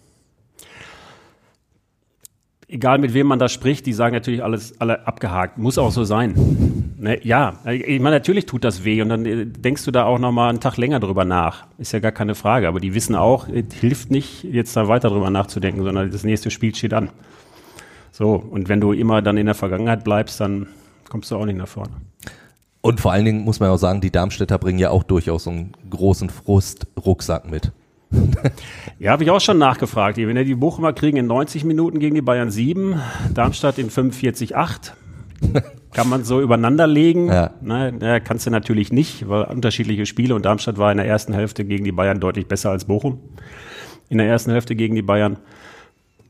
egal 2.68 2.98
mit 2.98 3.14
wem 3.14 3.26
man 3.26 3.38
da 3.38 3.48
spricht, 3.48 3.86
die 3.86 3.92
sagen 3.92 4.14
natürlich 4.14 4.42
alles, 4.42 4.80
alle 4.80 5.06
abgehakt. 5.06 5.58
Muss 5.58 5.78
auch 5.78 5.92
so 5.92 6.04
sein. 6.04 6.94
Ne, 6.98 7.24
ja, 7.24 7.54
ich 7.70 8.00
meine, 8.00 8.16
natürlich 8.16 8.46
tut 8.46 8.64
das 8.64 8.84
weh 8.84 9.02
und 9.02 9.08
dann 9.08 9.26
äh, 9.26 9.46
denkst 9.46 9.84
du 9.84 9.90
da 9.90 10.04
auch 10.04 10.18
nochmal 10.18 10.50
einen 10.50 10.60
Tag 10.60 10.76
länger 10.76 10.98
drüber 10.98 11.24
nach. 11.24 11.66
Ist 11.78 11.92
ja 11.92 11.98
gar 11.98 12.12
keine 12.12 12.34
Frage. 12.34 12.68
Aber 12.68 12.80
die 12.80 12.94
wissen 12.94 13.14
auch, 13.14 13.48
es 13.48 13.74
hilft 13.74 14.10
nicht, 14.10 14.44
jetzt 14.44 14.76
da 14.76 14.88
weiter 14.88 15.10
drüber 15.10 15.30
nachzudenken, 15.30 15.82
sondern 15.84 16.10
das 16.10 16.24
nächste 16.24 16.50
Spiel 16.50 16.74
steht 16.74 16.94
an. 16.94 17.10
So, 18.16 18.32
und 18.32 18.70
wenn 18.70 18.80
du 18.80 18.92
immer 18.92 19.20
dann 19.20 19.36
in 19.36 19.44
der 19.44 19.54
Vergangenheit 19.54 20.02
bleibst, 20.02 20.40
dann 20.40 20.68
kommst 21.10 21.30
du 21.30 21.36
auch 21.36 21.44
nicht 21.44 21.58
nach 21.58 21.68
vorne. 21.68 21.92
Und 22.80 22.98
vor 22.98 23.12
allen 23.12 23.26
Dingen 23.26 23.44
muss 23.44 23.60
man 23.60 23.68
auch 23.68 23.76
sagen, 23.76 24.00
die 24.00 24.10
Darmstädter 24.10 24.56
bringen 24.56 24.78
ja 24.78 24.88
auch 24.88 25.02
durchaus 25.02 25.44
so 25.44 25.50
einen 25.50 25.72
großen 25.90 26.30
Frust-Rucksack 26.30 27.50
mit. 27.50 27.72
Ja, 28.98 29.12
habe 29.12 29.24
ich 29.24 29.30
auch 29.30 29.42
schon 29.42 29.58
nachgefragt. 29.58 30.16
Wenn 30.16 30.34
ja 30.34 30.44
die 30.44 30.54
Bochumer 30.54 30.94
kriegen 30.94 31.18
in 31.18 31.26
90 31.26 31.64
Minuten 31.64 31.98
gegen 31.98 32.14
die 32.14 32.22
Bayern 32.22 32.50
7, 32.50 32.98
Darmstadt 33.34 33.76
in 33.76 33.90
45,8. 33.90 34.92
Kann 35.92 36.08
man 36.08 36.24
so 36.24 36.40
übereinander 36.40 36.86
legen? 36.86 37.26
Ja. 37.26 37.50
Ne, 37.60 38.22
kannst 38.24 38.46
du 38.46 38.50
natürlich 38.50 38.90
nicht, 38.92 39.28
weil 39.28 39.44
unterschiedliche 39.44 40.06
Spiele 40.06 40.34
und 40.34 40.46
Darmstadt 40.46 40.78
war 40.78 40.90
in 40.90 40.96
der 40.96 41.06
ersten 41.06 41.34
Hälfte 41.34 41.66
gegen 41.66 41.84
die 41.84 41.92
Bayern 41.92 42.18
deutlich 42.18 42.48
besser 42.48 42.70
als 42.70 42.86
Bochum. 42.86 43.20
In 44.08 44.16
der 44.16 44.26
ersten 44.26 44.52
Hälfte 44.52 44.74
gegen 44.74 44.94
die 44.94 45.02
Bayern. 45.02 45.36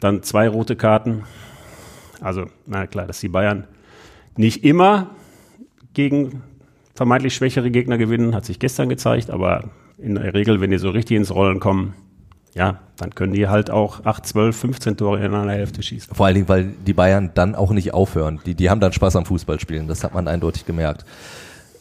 Dann 0.01 0.25
zwei 0.25 0.49
rote 0.49 0.75
Karten. 0.75 1.23
Also, 2.21 2.47
na 2.67 2.87
klar, 2.87 3.07
dass 3.07 3.21
die 3.21 3.29
Bayern 3.29 3.67
nicht 4.37 4.65
immer 4.65 5.11
gegen 5.95 6.43
vermeintlich 6.95 7.35
schwächere 7.35 7.71
Gegner 7.71 7.99
gewinnen, 7.99 8.35
hat 8.35 8.45
sich 8.45 8.59
gestern 8.59 8.89
gezeigt, 8.89 9.31
aber 9.31 9.71
in 9.99 10.15
der 10.15 10.35
Regel, 10.35 10.61
wenn 10.61 10.71
die 10.71 10.79
so 10.79 10.91
richtig 10.91 11.17
ins 11.17 11.35
Rollen 11.35 11.61
kommen, 11.61 11.95
ja, 12.55 12.81
dann 12.97 13.15
können 13.15 13.35
die 13.35 13.49
halt 13.49 13.71
auch 13.71 14.05
8, 14.07 14.27
12, 14.27 14.57
15 14.57 14.97
Tore 14.97 15.25
in 15.25 15.35
einer 15.35 15.53
Hälfte 15.53 15.83
schießen. 15.83 16.15
Vor 16.15 16.25
allen 16.25 16.37
Dingen, 16.37 16.49
weil 16.49 16.73
die 16.87 16.95
Bayern 16.95 17.31
dann 17.35 17.55
auch 17.55 17.71
nicht 17.71 17.93
aufhören. 17.93 18.41
Die, 18.47 18.55
die 18.55 18.71
haben 18.71 18.81
dann 18.81 18.95
Spaß 18.95 19.17
am 19.17 19.27
Fußballspielen. 19.27 19.89
Das 19.89 20.03
hat 20.03 20.15
man 20.15 20.27
eindeutig 20.27 20.65
gemerkt. 20.65 21.05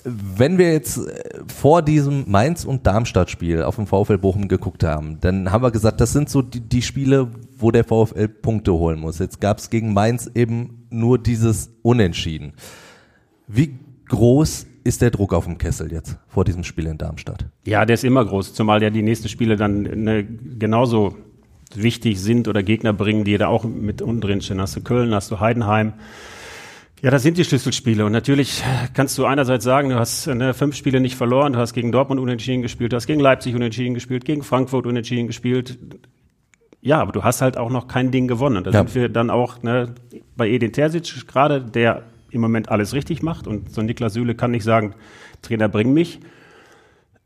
Wenn 0.06 0.60
wir 0.60 0.72
jetzt 0.72 0.98
äh, 0.98 1.42
vor 1.48 1.82
diesem 1.82 2.30
Mainz- 2.30 2.64
und 2.64 2.86
Darmstadt-Spiel 2.86 3.64
auf 3.64 3.76
dem 3.76 3.88
VfL 3.88 4.20
Bochum 4.20 4.48
geguckt 4.48 4.84
haben, 4.84 5.20
dann 5.20 5.52
haben 5.52 5.64
wir 5.64 5.72
gesagt, 5.72 6.00
das 6.00 6.14
sind 6.14 6.30
so 6.30 6.44
die, 6.44 6.60
die 6.60 6.84
Spiele, 6.84 7.32
wo 7.58 7.72
der 7.72 7.84
VfL 7.84 8.28
Punkte 8.28 8.74
holen 8.74 9.00
muss. 9.00 9.18
Jetzt 9.20 9.42
gab 9.42 9.58
es 9.58 9.70
gegen 9.70 9.94
Mainz 9.94 10.30
eben 10.36 10.86
nur 10.92 11.18
dieses 11.18 11.72
Unentschieden. 11.82 12.54
Wie 13.48 13.80
groß 14.08 14.68
ist 14.84 15.02
der 15.02 15.10
Druck 15.10 15.34
auf 15.34 15.46
dem 15.46 15.58
Kessel 15.58 15.92
jetzt 15.92 16.18
vor 16.28 16.46
diesem 16.46 16.64
Spiel 16.64 16.86
in 16.86 17.00
Darmstadt? 17.00 17.46
Ja, 17.66 17.86
der 17.86 17.96
ist 17.96 18.04
immer 18.04 18.24
groß, 18.24 18.54
zumal 18.54 18.84
ja 18.84 18.92
die 18.92 19.02
nächsten 19.02 19.28
Spiele 19.28 19.56
dann 19.56 19.82
ne, 19.82 20.24
genauso 20.24 21.18
wichtig 21.74 22.22
sind 22.22 22.48
oder 22.48 22.62
Gegner 22.62 22.94
bringen, 22.94 23.24
die 23.24 23.38
da 23.38 23.48
auch 23.48 23.64
mit 23.64 24.04
unten 24.04 24.22
drin 24.22 24.42
stehen. 24.42 24.62
Hast 24.62 24.76
du 24.76 24.82
Köln, 24.82 25.14
hast 25.14 25.32
du 25.32 25.40
Heidenheim. 25.40 25.94
Ja, 27.06 27.12
das 27.12 27.22
sind 27.22 27.38
die 27.38 27.44
Schlüsselspiele. 27.44 28.04
Und 28.04 28.14
natürlich 28.14 28.64
kannst 28.96 29.16
du 29.20 29.26
einerseits 29.26 29.64
sagen, 29.64 29.90
du 29.90 29.96
hast 30.00 30.26
ne, 30.26 30.56
fünf 30.56 30.76
Spiele 30.76 31.00
nicht 31.00 31.16
verloren, 31.16 31.54
du 31.54 31.60
hast 31.60 31.74
gegen 31.74 31.92
Dortmund 31.92 32.20
unentschieden 32.20 32.64
gespielt, 32.64 32.94
du 32.94 32.96
hast 32.96 33.06
gegen 33.06 33.20
Leipzig 33.20 33.54
unentschieden 33.54 33.94
gespielt, 33.94 34.26
gegen 34.26 34.42
Frankfurt 34.42 34.88
unentschieden 34.88 35.28
gespielt. 35.28 35.78
Ja, 36.82 37.00
aber 37.00 37.12
du 37.12 37.24
hast 37.24 37.44
halt 37.44 37.58
auch 37.58 37.70
noch 37.70 37.88
kein 37.88 38.10
Ding 38.10 38.28
gewonnen. 38.28 38.64
Da 38.64 38.72
Ja. 38.72 38.80
sind 38.80 38.96
wir 38.96 39.10
dann 39.10 39.30
auch 39.30 39.62
ne, 39.62 39.94
bei 40.36 40.50
Edin 40.50 40.74
Terzic 40.74 41.28
gerade, 41.28 41.62
der 41.62 42.02
im 42.32 42.42
Moment 42.42 42.70
alles 42.70 42.96
richtig 42.96 43.22
macht. 43.22 43.46
Und 43.46 43.72
so 43.72 43.84
Niklas 43.84 44.14
Süle 44.14 44.34
kann 44.34 44.50
nicht 44.50 44.64
sagen, 44.64 44.96
Trainer, 45.44 45.70
bring 45.70 45.94
mich. 45.94 46.22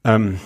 Ähm, 0.03 0.41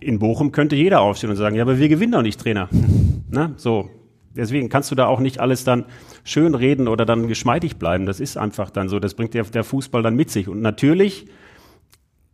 in 0.00 0.18
Bochum 0.18 0.50
könnte 0.52 0.76
jeder 0.76 1.02
aufstehen 1.02 1.28
und 1.28 1.36
sagen, 1.36 1.56
ja, 1.56 1.62
aber 1.62 1.78
wir 1.78 1.90
gewinnen 1.90 2.12
doch 2.12 2.22
nicht, 2.22 2.40
Trainer. 2.40 2.70
Na, 3.30 3.52
so. 3.58 3.90
Deswegen 4.36 4.68
kannst 4.68 4.90
du 4.90 4.94
da 4.94 5.06
auch 5.06 5.20
nicht 5.20 5.40
alles 5.40 5.64
dann 5.64 5.86
schön 6.24 6.54
reden 6.54 6.88
oder 6.88 7.04
dann 7.04 7.28
geschmeidig 7.28 7.76
bleiben. 7.76 8.06
Das 8.06 8.20
ist 8.20 8.36
einfach 8.36 8.70
dann 8.70 8.88
so. 8.88 9.00
Das 9.00 9.14
bringt 9.14 9.34
der, 9.34 9.44
der 9.44 9.64
Fußball 9.64 10.02
dann 10.02 10.14
mit 10.14 10.30
sich. 10.30 10.48
Und 10.48 10.60
natürlich 10.60 11.26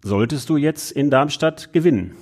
solltest 0.02 0.48
du 0.48 0.56
jetzt 0.56 0.90
in 0.92 1.10
Darmstadt 1.10 1.72
gewinnen. 1.72 2.12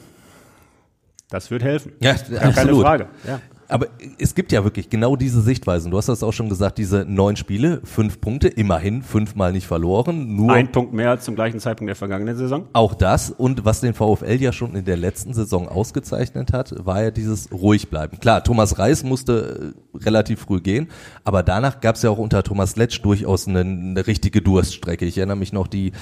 Das 1.31 1.51
wird 1.51 1.63
helfen. 1.63 1.93
Ja, 2.01 2.15
Gar 2.15 2.53
keine 2.53 2.75
Frage. 2.75 3.09
Ja. 3.27 3.41
Aber 3.71 3.87
es 4.19 4.35
gibt 4.35 4.53
ja 4.53 4.65
wirklich 4.65 4.91
genau 4.91 5.17
diese 5.17 5.41
Sichtweisen. 5.41 5.91
Du 5.91 5.97
hast 5.97 6.09
das 6.09 6.23
auch 6.23 6.33
schon 6.33 6.49
gesagt, 6.49 6.79
diese 6.79 7.05
neun 7.09 7.37
Spiele, 7.37 7.81
fünf 7.85 8.21
Punkte, 8.21 8.49
immerhin 8.49 9.03
fünfmal 9.03 9.53
nicht 9.53 9.67
verloren. 9.67 10.35
Nur 10.37 10.53
Ein 10.53 10.73
Punkt 10.73 10.93
mehr 10.93 11.11
als 11.11 11.25
zum 11.25 11.35
gleichen 11.37 11.61
Zeitpunkt 11.61 11.89
der 11.89 11.97
vergangenen 11.97 12.37
Saison. 12.37 12.67
auch 12.73 12.95
das 12.95 13.31
und 13.31 13.65
was 13.65 13.81
den 13.81 13.95
VfL 13.95 14.37
ja 14.41 14.53
schon 14.53 14.75
in 14.75 14.85
der 14.85 14.97
letzten 14.97 15.35
Saison 15.35 15.69
ausgezeichnet 15.69 16.53
hat, 16.53 16.75
war 16.85 17.03
ja 17.03 17.11
dieses 17.11 17.51
ruhig 17.53 17.89
bleiben. 17.91 18.19
Klar, 18.21 18.43
Thomas 18.45 18.79
Reis 18.79 19.05
musste 19.05 19.75
äh, 19.95 19.99
relativ 20.05 20.41
früh 20.41 20.61
gehen, 20.61 20.89
aber 21.25 21.43
danach 21.43 21.81
gab 21.81 21.97
es 21.97 22.03
ja 22.03 22.11
auch 22.11 22.19
unter 22.19 22.43
Thomas 22.43 22.77
Letsch 22.77 23.01
durchaus 23.03 23.47
eine, 23.47 23.61
eine 23.61 24.07
richtige 24.07 24.43
Durststrecke. 24.43 25.05
Ich 25.05 25.17
erinnere 25.19 25.37
mich 25.37 25.53
noch 25.53 25.67
die 25.67 25.93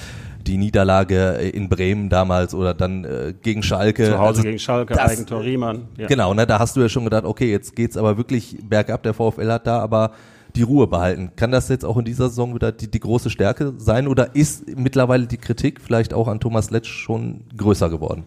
die 0.47 0.57
Niederlage 0.57 1.33
in 1.33 1.67
Bremen 1.67 2.07
damals 2.07 2.53
oder 2.55 2.73
dann 2.73 3.03
äh, 3.03 3.33
gegen 3.41 3.61
Schalke. 3.61 4.05
Zu 4.05 4.13
Hause 4.17 4.27
Also 4.29 4.43
gegen 4.43 4.57
Schalke, 4.57 4.93
das- 4.93 5.11
Eigentor 5.11 5.41
Riemann. 5.43 5.81
Ja. 5.97 6.07
Genau, 6.07 6.33
ne, 6.33 6.47
da 6.47 6.59
hast 6.59 6.77
du 6.77 6.81
ja 6.81 6.87
schon 6.87 7.03
gedacht, 7.03 7.25
okay, 7.25 7.51
jetzt 7.59 7.75
geht's 7.75 7.97
aber 7.97 8.17
wirklich 8.17 8.57
bergab. 8.63 9.03
Der 9.03 9.13
VfL 9.13 9.51
hat 9.51 9.67
da 9.67 9.79
aber 9.79 10.11
die 10.55 10.63
Ruhe 10.63 10.87
behalten. 10.87 11.31
Kann 11.35 11.51
das 11.51 11.69
jetzt 11.69 11.85
auch 11.85 11.97
in 11.97 12.05
dieser 12.05 12.29
Saison 12.29 12.55
wieder 12.55 12.71
die, 12.71 12.89
die 12.89 12.99
große 12.99 13.29
Stärke 13.29 13.73
sein 13.77 14.07
oder 14.07 14.35
ist 14.35 14.75
mittlerweile 14.77 15.27
die 15.27 15.37
Kritik 15.37 15.79
vielleicht 15.79 16.13
auch 16.13 16.27
an 16.27 16.39
Thomas 16.39 16.71
Letsch 16.71 16.89
schon 16.89 17.41
größer 17.55 17.89
geworden? 17.89 18.23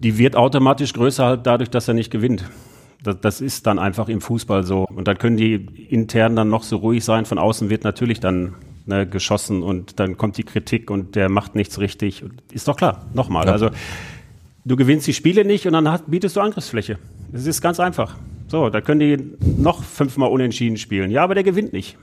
die 0.00 0.18
wird 0.18 0.34
automatisch 0.34 0.92
größer 0.92 1.24
halt 1.24 1.46
dadurch, 1.46 1.70
dass 1.70 1.86
er 1.86 1.94
nicht 1.94 2.10
gewinnt. 2.10 2.44
Das, 3.02 3.20
das 3.20 3.40
ist 3.40 3.66
dann 3.66 3.78
einfach 3.78 4.08
im 4.08 4.20
Fußball 4.20 4.64
so. 4.64 4.84
Und 4.84 5.06
dann 5.08 5.18
können 5.18 5.36
die 5.36 5.54
intern 5.54 6.36
dann 6.36 6.48
noch 6.48 6.62
so 6.62 6.76
ruhig 6.76 7.04
sein. 7.04 7.26
Von 7.26 7.38
außen 7.38 7.70
wird 7.70 7.84
natürlich 7.84 8.20
dann 8.20 8.54
ne, 8.86 9.06
geschossen 9.06 9.62
und 9.62 10.00
dann 10.00 10.16
kommt 10.16 10.36
die 10.36 10.42
Kritik 10.42 10.90
und 10.90 11.16
der 11.16 11.28
macht 11.28 11.54
nichts 11.54 11.78
richtig. 11.78 12.24
Ist 12.52 12.68
doch 12.68 12.76
klar. 12.76 13.06
Nochmal. 13.14 13.46
Ja. 13.46 13.52
Also 13.52 13.70
du 14.70 14.76
gewinnst 14.76 15.06
die 15.08 15.14
Spiele 15.14 15.44
nicht 15.44 15.66
und 15.66 15.72
dann 15.72 15.90
hast, 15.90 16.04
bietest 16.06 16.36
du 16.36 16.40
Angriffsfläche. 16.40 16.98
Das 17.32 17.44
ist 17.44 17.60
ganz 17.60 17.80
einfach. 17.80 18.16
So, 18.46 18.70
da 18.70 18.80
können 18.80 19.00
die 19.00 19.36
noch 19.60 19.82
fünfmal 19.82 20.30
unentschieden 20.30 20.76
spielen. 20.76 21.10
Ja, 21.10 21.24
aber 21.24 21.34
der 21.34 21.42
gewinnt 21.42 21.72
nicht. 21.72 21.98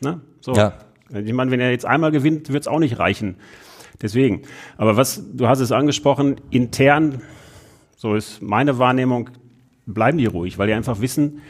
Ne? 0.00 0.20
So. 0.40 0.52
Ja. 0.52 0.74
Ich 1.10 1.32
meine, 1.32 1.50
wenn 1.50 1.60
er 1.60 1.70
jetzt 1.70 1.86
einmal 1.86 2.10
gewinnt, 2.10 2.52
wird 2.52 2.62
es 2.62 2.68
auch 2.68 2.78
nicht 2.78 2.98
reichen. 2.98 3.36
Deswegen. 4.02 4.42
Aber 4.76 4.96
was, 4.96 5.22
du 5.32 5.48
hast 5.48 5.60
es 5.60 5.72
angesprochen, 5.72 6.36
intern, 6.50 7.22
so 7.96 8.14
ist 8.14 8.42
meine 8.42 8.78
Wahrnehmung, 8.78 9.30
bleiben 9.86 10.18
die 10.18 10.26
ruhig, 10.26 10.58
weil 10.58 10.66
die 10.66 10.74
einfach 10.74 11.00
wissen, 11.00 11.40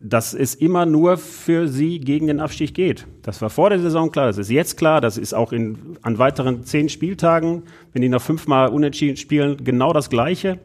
dass 0.00 0.32
es 0.32 0.54
immer 0.54 0.86
nur 0.86 1.18
für 1.18 1.68
sie 1.68 2.00
gegen 2.00 2.26
den 2.26 2.40
Abstieg 2.40 2.74
geht. 2.74 3.06
Das 3.22 3.42
war 3.42 3.50
vor 3.50 3.68
der 3.68 3.78
Saison 3.78 4.10
klar, 4.10 4.26
das 4.28 4.38
ist 4.38 4.50
jetzt 4.50 4.78
klar, 4.78 5.02
das 5.02 5.18
ist 5.18 5.34
auch 5.34 5.52
in, 5.52 5.98
an 6.00 6.18
weiteren 6.18 6.64
zehn 6.64 6.88
Spieltagen, 6.88 7.64
wenn 7.92 8.00
die 8.00 8.08
noch 8.08 8.22
fünfmal 8.22 8.70
unentschieden 8.70 9.18
spielen, 9.18 9.62
genau 9.62 9.92
das 9.92 10.08
Gleiche. 10.08 10.58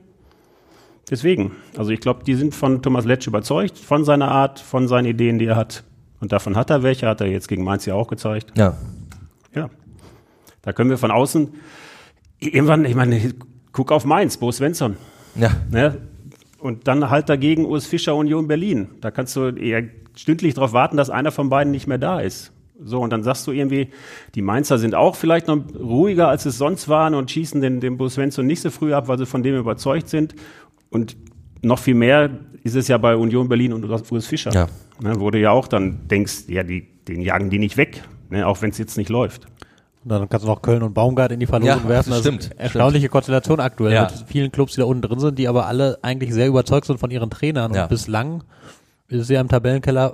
Deswegen, 1.09 1.51
also 1.77 1.91
ich 1.91 1.99
glaube, 1.99 2.23
die 2.23 2.33
sind 2.33 2.55
von 2.55 2.81
Thomas 2.81 3.05
Letsch 3.05 3.27
überzeugt, 3.27 3.77
von 3.77 4.05
seiner 4.05 4.31
Art, 4.31 4.59
von 4.59 4.87
seinen 4.87 5.05
Ideen, 5.05 5.37
die 5.37 5.45
er 5.45 5.57
hat. 5.57 5.83
Und 6.21 6.31
davon 6.31 6.55
hat 6.55 6.69
er 6.69 6.81
welche, 6.81 7.07
hat 7.07 7.19
er 7.19 7.27
jetzt 7.27 7.49
gegen 7.49 7.63
Mainz 7.63 7.85
ja 7.85 7.93
auch 7.93 8.07
gezeigt. 8.07 8.57
Ja. 8.57 8.77
Ja. 9.53 9.69
Da 10.61 10.73
können 10.73 10.89
wir 10.89 10.97
von 10.97 11.11
außen 11.11 11.49
irgendwann, 12.39 12.85
ich 12.85 12.95
meine, 12.95 13.33
guck 13.73 13.91
auf 13.91 14.05
Mainz, 14.05 14.37
Bo 14.37 14.51
Svensson. 14.51 14.95
Ja. 15.35 15.51
Ne? 15.69 15.97
Und 16.65 16.87
dann 16.87 17.11
halt 17.11 17.29
dagegen 17.29 17.67
Urs 17.67 17.85
Fischer 17.85 18.15
Union 18.15 18.47
Berlin. 18.47 18.87
Da 18.99 19.11
kannst 19.11 19.35
du 19.35 19.49
eher 19.49 19.83
stündlich 20.15 20.55
darauf 20.55 20.73
warten, 20.73 20.97
dass 20.97 21.11
einer 21.11 21.31
von 21.31 21.47
beiden 21.47 21.69
nicht 21.69 21.85
mehr 21.85 21.99
da 21.99 22.19
ist. 22.19 22.53
So, 22.83 23.01
und 23.01 23.11
dann 23.11 23.21
sagst 23.21 23.45
du 23.45 23.51
irgendwie, 23.51 23.89
die 24.33 24.41
Mainzer 24.41 24.79
sind 24.79 24.95
auch 24.95 25.15
vielleicht 25.15 25.45
noch 25.47 25.59
ruhiger, 25.79 26.27
als 26.27 26.47
es 26.47 26.57
sonst 26.57 26.89
waren 26.89 27.13
und 27.13 27.29
schießen 27.29 27.61
den, 27.61 27.81
den 27.81 27.97
Bo 27.97 28.09
Svensson 28.09 28.47
nicht 28.47 28.61
so 28.61 28.71
früh 28.71 28.95
ab, 28.95 29.07
weil 29.07 29.19
sie 29.19 29.27
von 29.27 29.43
dem 29.43 29.55
überzeugt 29.55 30.09
sind. 30.09 30.33
Und 30.89 31.15
noch 31.61 31.77
viel 31.77 31.93
mehr 31.93 32.31
ist 32.63 32.75
es 32.75 32.87
ja 32.87 32.97
bei 32.97 33.15
Union 33.15 33.47
Berlin 33.47 33.71
und 33.71 33.85
Urs 33.85 34.25
Fischer. 34.25 34.51
Ja. 34.51 34.67
Ne, 34.99 35.19
wo 35.19 35.29
du 35.29 35.39
ja 35.39 35.51
auch 35.51 35.67
dann 35.67 36.07
denkst, 36.07 36.45
ja, 36.47 36.63
die, 36.63 36.87
den 37.07 37.21
jagen 37.21 37.51
die 37.51 37.59
nicht 37.59 37.77
weg, 37.77 38.01
ne, 38.31 38.47
auch 38.47 38.63
wenn 38.63 38.71
es 38.71 38.79
jetzt 38.79 38.97
nicht 38.97 39.09
läuft. 39.09 39.45
Und 40.05 40.09
dann 40.11 40.29
kannst 40.29 40.45
du 40.45 40.49
noch 40.49 40.61
Köln 40.61 40.83
und 40.83 40.93
Baumgart 40.93 41.31
in 41.31 41.39
die 41.39 41.47
Verlosung 41.47 41.81
Ja, 41.83 41.89
werfen. 41.89 42.11
das 42.11 42.19
stimmt, 42.19 42.51
erstaunliche 42.59 43.09
Konstellation 43.09 43.59
aktuell 43.59 43.91
Ja. 43.93 44.03
mit 44.03 44.13
vielen 44.27 44.51
Clubs, 44.51 44.73
die 44.75 44.81
da 44.81 44.85
unten 44.85 45.01
drin 45.01 45.19
sind, 45.19 45.39
die 45.39 45.47
aber 45.47 45.65
alle 45.65 45.97
eigentlich 46.03 46.31
sehr 46.31 46.47
überzeugt 46.47 46.85
sind 46.85 46.99
von 46.99 47.09
ihren 47.09 47.31
Trainern. 47.31 47.73
Ja. 47.73 47.83
Und 47.83 47.89
bislang 47.89 48.43
ist 49.07 49.21
es 49.21 49.29
ja 49.29 49.41
im 49.41 49.47
Tabellenkeller 49.47 50.13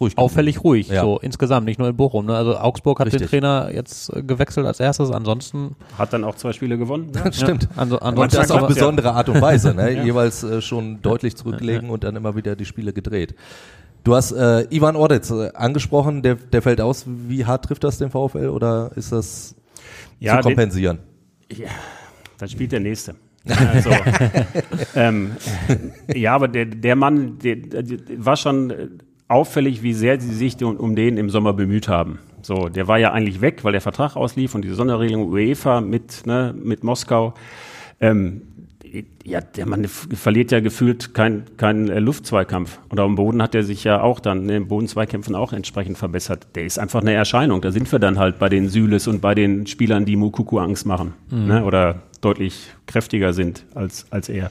Ruhig. 0.00 0.16
auffällig 0.16 0.62
ruhig, 0.64 0.88
Ja. 0.88 1.02
so 1.02 1.18
insgesamt, 1.18 1.66
nicht 1.66 1.78
nur 1.78 1.88
in 1.88 1.96
Bochum. 1.96 2.24
Ne? 2.26 2.36
Also 2.36 2.56
Augsburg 2.56 3.00
hat 3.00 3.08
den 3.08 3.12
Richtig. 3.12 3.30
Trainer 3.30 3.68
jetzt 3.74 4.14
äh, 4.16 4.22
gewechselt 4.22 4.64
als 4.64 4.78
erstes, 4.80 5.10
ansonsten, 5.10 5.74
Hat 5.98 6.12
dann 6.12 6.24
auch 6.24 6.36
zwei 6.36 6.52
Spiele 6.54 6.78
gewonnen. 6.78 7.10
Das 7.24 7.36
stimmt. 7.36 7.68
anso, 7.76 7.96
Und 7.96 8.02
ansonsten 8.02 8.36
das 8.38 8.50
auf 8.52 8.60
ja. 8.62 8.66
besondere 8.68 9.12
Art 9.12 9.28
und 9.28 9.42
Weise, 9.42 9.74
ne? 9.74 9.90
Ja. 9.94 10.04
jeweils 10.04 10.42
äh, 10.44 10.62
schon 10.62 11.02
deutlich 11.02 11.36
zurückgelegen 11.36 11.90
und 11.90 12.04
dann 12.04 12.16
immer 12.16 12.34
wieder 12.36 12.54
die 12.56 12.64
Spiele 12.64 12.92
gedreht. 12.94 13.34
Du 14.08 14.16
hast 14.16 14.32
äh, 14.32 14.62
Ivan 14.70 14.96
Ordetz 14.96 15.30
äh, 15.30 15.50
angesprochen, 15.52 16.22
der, 16.22 16.36
der 16.36 16.62
fällt 16.62 16.80
aus. 16.80 17.04
Wie 17.06 17.44
hart 17.44 17.66
trifft 17.66 17.84
das 17.84 17.98
den 17.98 18.08
VfL 18.08 18.48
oder 18.48 18.90
ist 18.96 19.12
das 19.12 19.54
Ja, 20.18 20.40
zu 20.40 20.48
kompensieren? 20.48 21.00
Dann 22.38 22.48
spielt 22.48 22.72
der 22.72 22.80
nächste. 22.80 23.16
Also, 23.46 23.90
ähm, 24.94 25.32
ja, 26.14 26.34
aber 26.34 26.48
der, 26.48 26.64
der 26.64 26.96
Mann 26.96 27.38
der, 27.40 27.56
der 27.56 27.84
war 28.16 28.38
schon 28.38 28.72
auffällig, 29.28 29.82
wie 29.82 29.92
sehr 29.92 30.18
sie 30.18 30.34
sich 30.34 30.64
um, 30.64 30.78
um 30.78 30.96
den 30.96 31.18
im 31.18 31.28
Sommer 31.28 31.52
bemüht 31.52 31.88
haben. 31.88 32.18
So, 32.40 32.70
der 32.70 32.88
war 32.88 32.96
ja 32.96 33.12
eigentlich 33.12 33.42
weg, 33.42 33.62
weil 33.62 33.72
der 33.72 33.82
Vertrag 33.82 34.16
auslief 34.16 34.54
und 34.54 34.62
diese 34.62 34.74
Sonderregelung 34.74 35.28
UEFA 35.30 35.82
mit, 35.82 36.24
ne, 36.24 36.54
mit 36.56 36.82
Moskau. 36.82 37.34
Ähm, 38.00 38.47
ja, 39.24 39.40
der 39.40 39.66
Mann 39.66 39.84
verliert 39.86 40.50
ja 40.50 40.60
gefühlt 40.60 41.14
keinen 41.14 41.44
kein 41.56 41.88
äh, 41.88 42.00
Luftzweikampf. 42.00 42.78
Und 42.88 43.00
am 43.00 43.14
Boden 43.14 43.42
hat 43.42 43.54
er 43.54 43.62
sich 43.62 43.84
ja 43.84 44.00
auch 44.00 44.20
dann 44.20 44.46
ne, 44.46 44.56
im 44.56 44.68
Bodenzweikämpfen 44.68 45.34
auch 45.34 45.52
entsprechend 45.52 45.98
verbessert. 45.98 46.46
Der 46.54 46.64
ist 46.64 46.78
einfach 46.78 47.00
eine 47.00 47.12
Erscheinung. 47.12 47.60
Da 47.60 47.72
sind 47.72 47.90
wir 47.90 47.98
dann 47.98 48.18
halt 48.18 48.38
bei 48.38 48.48
den 48.48 48.68
Süles 48.68 49.06
und 49.06 49.20
bei 49.20 49.34
den 49.34 49.66
Spielern, 49.66 50.04
die 50.04 50.16
Mukuku 50.16 50.58
Angst 50.58 50.86
machen 50.86 51.14
mhm. 51.30 51.46
ne, 51.46 51.64
oder 51.64 52.02
deutlich 52.20 52.70
kräftiger 52.86 53.32
sind 53.32 53.64
als, 53.74 54.06
als 54.10 54.28
er. 54.28 54.50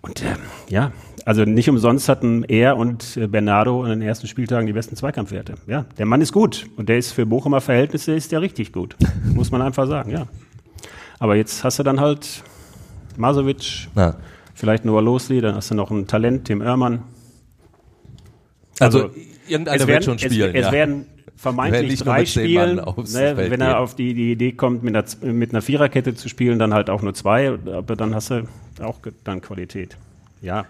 Und 0.00 0.22
äh, 0.22 0.36
ja, 0.68 0.92
also 1.24 1.44
nicht 1.44 1.68
umsonst 1.68 2.08
hatten 2.08 2.44
er 2.44 2.76
und 2.76 3.16
äh, 3.16 3.26
Bernardo 3.26 3.84
in 3.84 3.90
den 3.90 4.02
ersten 4.02 4.26
Spieltagen 4.26 4.66
die 4.66 4.72
besten 4.72 4.96
Zweikampfwerte. 4.96 5.54
Ja, 5.66 5.84
der 5.98 6.06
Mann 6.06 6.20
ist 6.20 6.32
gut 6.32 6.66
und 6.76 6.88
der 6.88 6.98
ist 6.98 7.12
für 7.12 7.26
Bochumer 7.26 7.60
Verhältnisse 7.60 8.14
ist 8.14 8.32
der 8.32 8.40
richtig 8.40 8.72
gut. 8.72 8.96
Muss 9.34 9.50
man 9.50 9.60
einfach 9.60 9.86
sagen, 9.86 10.10
ja. 10.10 10.26
Aber 11.18 11.36
jetzt 11.36 11.64
hast 11.64 11.78
du 11.78 11.82
dann 11.82 12.00
halt 12.00 12.44
Masovic, 13.18 13.88
ja. 13.94 14.16
vielleicht 14.54 14.84
Noah 14.84 15.02
Losli, 15.02 15.40
dann 15.40 15.54
hast 15.54 15.70
du 15.70 15.74
noch 15.74 15.90
ein 15.90 16.06
Talent, 16.06 16.46
Tim 16.46 16.60
Oermann. 16.60 17.02
Also, 18.80 19.04
also 19.04 19.14
irgendeiner 19.48 19.86
wird 19.86 20.04
schon 20.04 20.18
spielen. 20.18 20.54
Es, 20.54 20.66
es 20.66 20.72
werden 20.72 21.06
vermeintlich 21.38 22.00
drei 22.00 22.26
spielen. 22.26 22.76
Ne, 22.76 23.34
wenn 23.36 23.60
er 23.60 23.78
auf 23.78 23.94
die, 23.94 24.12
die 24.14 24.32
Idee 24.32 24.52
kommt, 24.52 24.82
mit 24.82 24.96
einer, 24.96 25.32
mit 25.32 25.52
einer 25.52 25.62
Viererkette 25.62 26.14
zu 26.14 26.28
spielen, 26.28 26.58
dann 26.58 26.74
halt 26.74 26.90
auch 26.90 27.02
nur 27.02 27.14
zwei, 27.14 27.50
aber 27.50 27.96
dann 27.96 28.14
hast 28.14 28.30
du 28.30 28.44
auch 28.80 28.98
dann 29.24 29.40
Qualität. 29.40 29.96
Ja. 30.42 30.66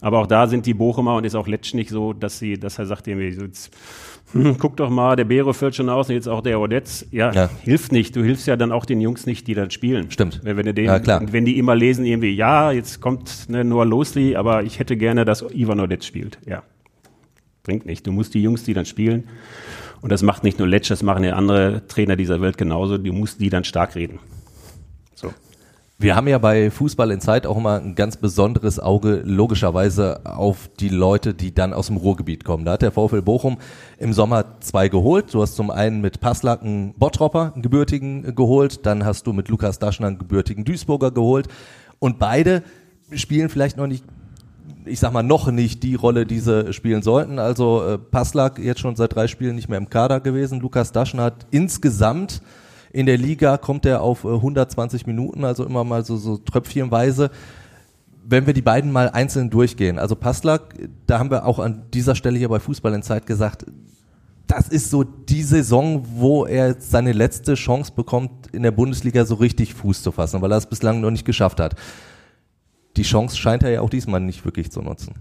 Aber 0.00 0.18
auch 0.18 0.26
da 0.26 0.48
sind 0.48 0.66
die 0.66 0.74
Bochumer 0.74 1.14
und 1.14 1.24
ist 1.24 1.36
auch 1.36 1.46
Letsch 1.46 1.74
nicht 1.74 1.90
so, 1.90 2.12
dass 2.12 2.38
sie, 2.38 2.58
dass 2.58 2.78
er 2.78 2.86
sagt 2.86 3.06
irgendwie, 3.06 3.28
jetzt, 3.28 3.70
hm, 4.32 4.56
guck 4.58 4.76
doch 4.76 4.90
mal, 4.90 5.16
der 5.16 5.24
Bero 5.24 5.52
fällt 5.52 5.74
schon 5.74 5.88
aus 5.88 6.08
und 6.08 6.14
jetzt 6.14 6.28
auch 6.28 6.42
der 6.42 6.60
Odetz. 6.60 7.06
Ja, 7.10 7.32
ja, 7.32 7.50
hilft 7.62 7.92
nicht. 7.92 8.16
Du 8.16 8.22
hilfst 8.22 8.46
ja 8.46 8.56
dann 8.56 8.72
auch 8.72 8.84
den 8.84 9.00
Jungs 9.00 9.26
nicht, 9.26 9.46
die 9.46 9.54
dann 9.54 9.70
spielen. 9.70 10.10
Stimmt. 10.10 10.40
Wenn, 10.42 10.56
wenn, 10.56 10.74
den, 10.74 10.84
ja, 10.84 10.98
klar. 10.98 11.22
wenn 11.30 11.44
die 11.44 11.58
immer 11.58 11.74
lesen 11.74 12.04
irgendwie, 12.04 12.34
ja, 12.34 12.72
jetzt 12.72 13.00
kommt 13.00 13.48
ne, 13.48 13.64
Noah 13.64 13.86
Losli, 13.86 14.36
aber 14.36 14.62
ich 14.62 14.78
hätte 14.78 14.96
gerne, 14.96 15.24
dass 15.24 15.42
Ivan 15.52 15.80
Odetz 15.80 16.06
spielt. 16.06 16.38
Ja. 16.46 16.62
Bringt 17.62 17.86
nicht. 17.86 18.06
Du 18.06 18.12
musst 18.12 18.34
die 18.34 18.42
Jungs, 18.42 18.64
die 18.64 18.74
dann 18.74 18.86
spielen, 18.86 19.24
und 20.02 20.10
das 20.10 20.22
macht 20.22 20.42
nicht 20.42 20.58
nur 20.58 20.66
Letsch, 20.66 20.90
das 20.90 21.02
machen 21.02 21.22
ja 21.22 21.34
andere 21.34 21.86
Trainer 21.86 22.16
dieser 22.16 22.40
Welt 22.40 22.58
genauso, 22.58 22.98
du 22.98 23.12
musst 23.12 23.40
die 23.40 23.50
dann 23.50 23.64
stark 23.64 23.94
reden. 23.94 24.18
So. 25.14 25.32
Wir 26.02 26.16
haben 26.16 26.26
ja 26.26 26.38
bei 26.38 26.68
Fußball 26.68 27.12
in 27.12 27.20
Zeit 27.20 27.46
auch 27.46 27.56
immer 27.56 27.80
ein 27.80 27.94
ganz 27.94 28.16
besonderes 28.16 28.80
Auge 28.80 29.22
logischerweise 29.24 30.22
auf 30.24 30.68
die 30.80 30.88
Leute, 30.88 31.32
die 31.32 31.54
dann 31.54 31.72
aus 31.72 31.86
dem 31.86 31.96
Ruhrgebiet 31.96 32.42
kommen. 32.42 32.64
Da 32.64 32.72
hat 32.72 32.82
der 32.82 32.90
VfL 32.90 33.22
Bochum 33.22 33.58
im 33.98 34.12
Sommer 34.12 34.58
zwei 34.58 34.88
geholt. 34.88 35.32
Du 35.32 35.40
hast 35.40 35.54
zum 35.54 35.70
einen 35.70 36.00
mit 36.00 36.18
Passlack 36.18 36.62
einen 36.62 36.94
Bottropper, 36.94 37.52
einen 37.54 37.62
gebürtigen, 37.62 38.34
geholt. 38.34 38.84
Dann 38.84 39.04
hast 39.04 39.28
du 39.28 39.32
mit 39.32 39.46
Lukas 39.46 39.78
Daschner 39.78 40.08
einen 40.08 40.18
gebürtigen 40.18 40.64
Duisburger 40.64 41.12
geholt. 41.12 41.46
Und 42.00 42.18
beide 42.18 42.64
spielen 43.14 43.48
vielleicht 43.48 43.76
noch 43.76 43.86
nicht 43.86 44.04
ich 44.84 44.98
sag 44.98 45.12
mal, 45.12 45.22
noch 45.22 45.52
nicht 45.52 45.84
die 45.84 45.94
Rolle, 45.94 46.26
die 46.26 46.40
sie 46.40 46.72
spielen 46.72 47.02
sollten. 47.02 47.38
Also 47.38 47.84
äh, 47.84 47.98
Passlack 47.98 48.58
jetzt 48.58 48.80
schon 48.80 48.96
seit 48.96 49.14
drei 49.14 49.28
Spielen 49.28 49.54
nicht 49.54 49.68
mehr 49.68 49.78
im 49.78 49.88
Kader 49.88 50.18
gewesen. 50.18 50.58
Lukas 50.58 50.90
Daschner 50.90 51.22
hat 51.22 51.46
insgesamt 51.52 52.42
in 52.92 53.06
der 53.06 53.18
Liga 53.18 53.56
kommt 53.56 53.86
er 53.86 54.02
auf 54.02 54.24
äh, 54.24 54.28
120 54.28 55.06
Minuten, 55.06 55.44
also 55.44 55.64
immer 55.64 55.84
mal 55.84 56.04
so, 56.04 56.16
so 56.16 56.36
tröpfchenweise. 56.36 57.30
Wenn 58.24 58.46
wir 58.46 58.54
die 58.54 58.62
beiden 58.62 58.92
mal 58.92 59.10
einzeln 59.10 59.50
durchgehen, 59.50 59.98
also 59.98 60.14
Passlack, 60.14 60.74
da 61.06 61.18
haben 61.18 61.30
wir 61.30 61.44
auch 61.44 61.58
an 61.58 61.84
dieser 61.92 62.14
Stelle 62.14 62.38
hier 62.38 62.48
bei 62.48 62.60
Fußball 62.60 62.94
in 62.94 63.02
Zeit 63.02 63.26
gesagt, 63.26 63.66
das 64.46 64.68
ist 64.68 64.90
so 64.90 65.02
die 65.02 65.42
Saison, 65.42 66.04
wo 66.14 66.44
er 66.44 66.76
seine 66.78 67.12
letzte 67.12 67.54
Chance 67.54 67.92
bekommt, 67.96 68.48
in 68.52 68.62
der 68.62 68.70
Bundesliga 68.70 69.24
so 69.24 69.36
richtig 69.36 69.74
Fuß 69.74 70.02
zu 70.02 70.12
fassen, 70.12 70.42
weil 70.42 70.52
er 70.52 70.58
es 70.58 70.66
bislang 70.66 71.00
noch 71.00 71.10
nicht 71.10 71.24
geschafft 71.24 71.58
hat 71.58 71.74
die 72.96 73.02
Chance 73.02 73.36
scheint 73.36 73.62
er 73.62 73.70
ja 73.70 73.80
auch 73.80 73.90
diesmal 73.90 74.20
nicht 74.20 74.44
wirklich 74.44 74.70
zu 74.70 74.82
nutzen. 74.82 75.14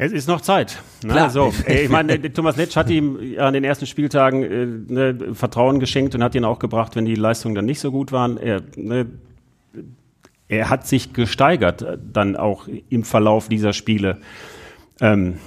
Es 0.00 0.12
ist 0.12 0.28
noch 0.28 0.40
Zeit. 0.40 0.80
Ne? 1.02 1.12
Klar. 1.12 1.30
So, 1.30 1.52
ich 1.66 1.88
meine, 1.88 2.32
Thomas 2.32 2.56
Letsch 2.56 2.76
hat 2.76 2.88
ihm 2.88 3.18
an 3.36 3.52
den 3.52 3.64
ersten 3.64 3.84
Spieltagen 3.84 4.42
äh, 4.44 4.66
ne, 4.92 5.34
Vertrauen 5.34 5.80
geschenkt 5.80 6.14
und 6.14 6.22
hat 6.22 6.36
ihn 6.36 6.44
auch 6.44 6.60
gebracht, 6.60 6.94
wenn 6.94 7.04
die 7.04 7.16
Leistungen 7.16 7.56
dann 7.56 7.64
nicht 7.64 7.80
so 7.80 7.90
gut 7.90 8.12
waren. 8.12 8.36
Er, 8.36 8.62
ne, 8.76 9.06
er 10.46 10.70
hat 10.70 10.86
sich 10.86 11.12
gesteigert 11.12 11.82
äh, 11.82 11.98
dann 12.12 12.36
auch 12.36 12.68
im 12.88 13.02
Verlauf 13.02 13.48
dieser 13.48 13.72
Spiele. 13.72 14.18
Ähm, 15.00 15.38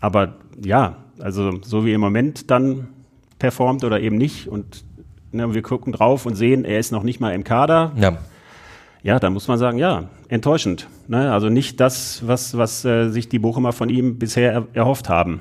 aber 0.00 0.36
ja, 0.64 0.96
also 1.18 1.60
so 1.62 1.84
wie 1.84 1.92
im 1.92 2.00
Moment 2.00 2.50
dann 2.50 2.88
performt 3.38 3.84
oder 3.84 4.00
eben 4.00 4.16
nicht 4.16 4.48
und 4.48 4.82
ne, 5.30 5.52
wir 5.52 5.60
gucken 5.60 5.92
drauf 5.92 6.24
und 6.24 6.36
sehen, 6.36 6.64
er 6.64 6.78
ist 6.78 6.90
noch 6.90 7.02
nicht 7.02 7.20
mal 7.20 7.34
im 7.34 7.44
Kader. 7.44 7.92
Ja 7.96 8.16
ja, 9.02 9.18
da 9.18 9.30
muss 9.30 9.48
man 9.48 9.58
sagen, 9.58 9.78
ja, 9.78 10.04
enttäuschend. 10.28 10.88
Ne? 11.06 11.32
Also 11.32 11.48
nicht 11.48 11.80
das, 11.80 12.26
was, 12.26 12.56
was 12.56 12.84
äh, 12.84 13.08
sich 13.10 13.28
die 13.28 13.38
Bochumer 13.38 13.72
von 13.72 13.88
ihm 13.88 14.18
bisher 14.18 14.52
er, 14.52 14.66
erhofft 14.72 15.08
haben. 15.08 15.40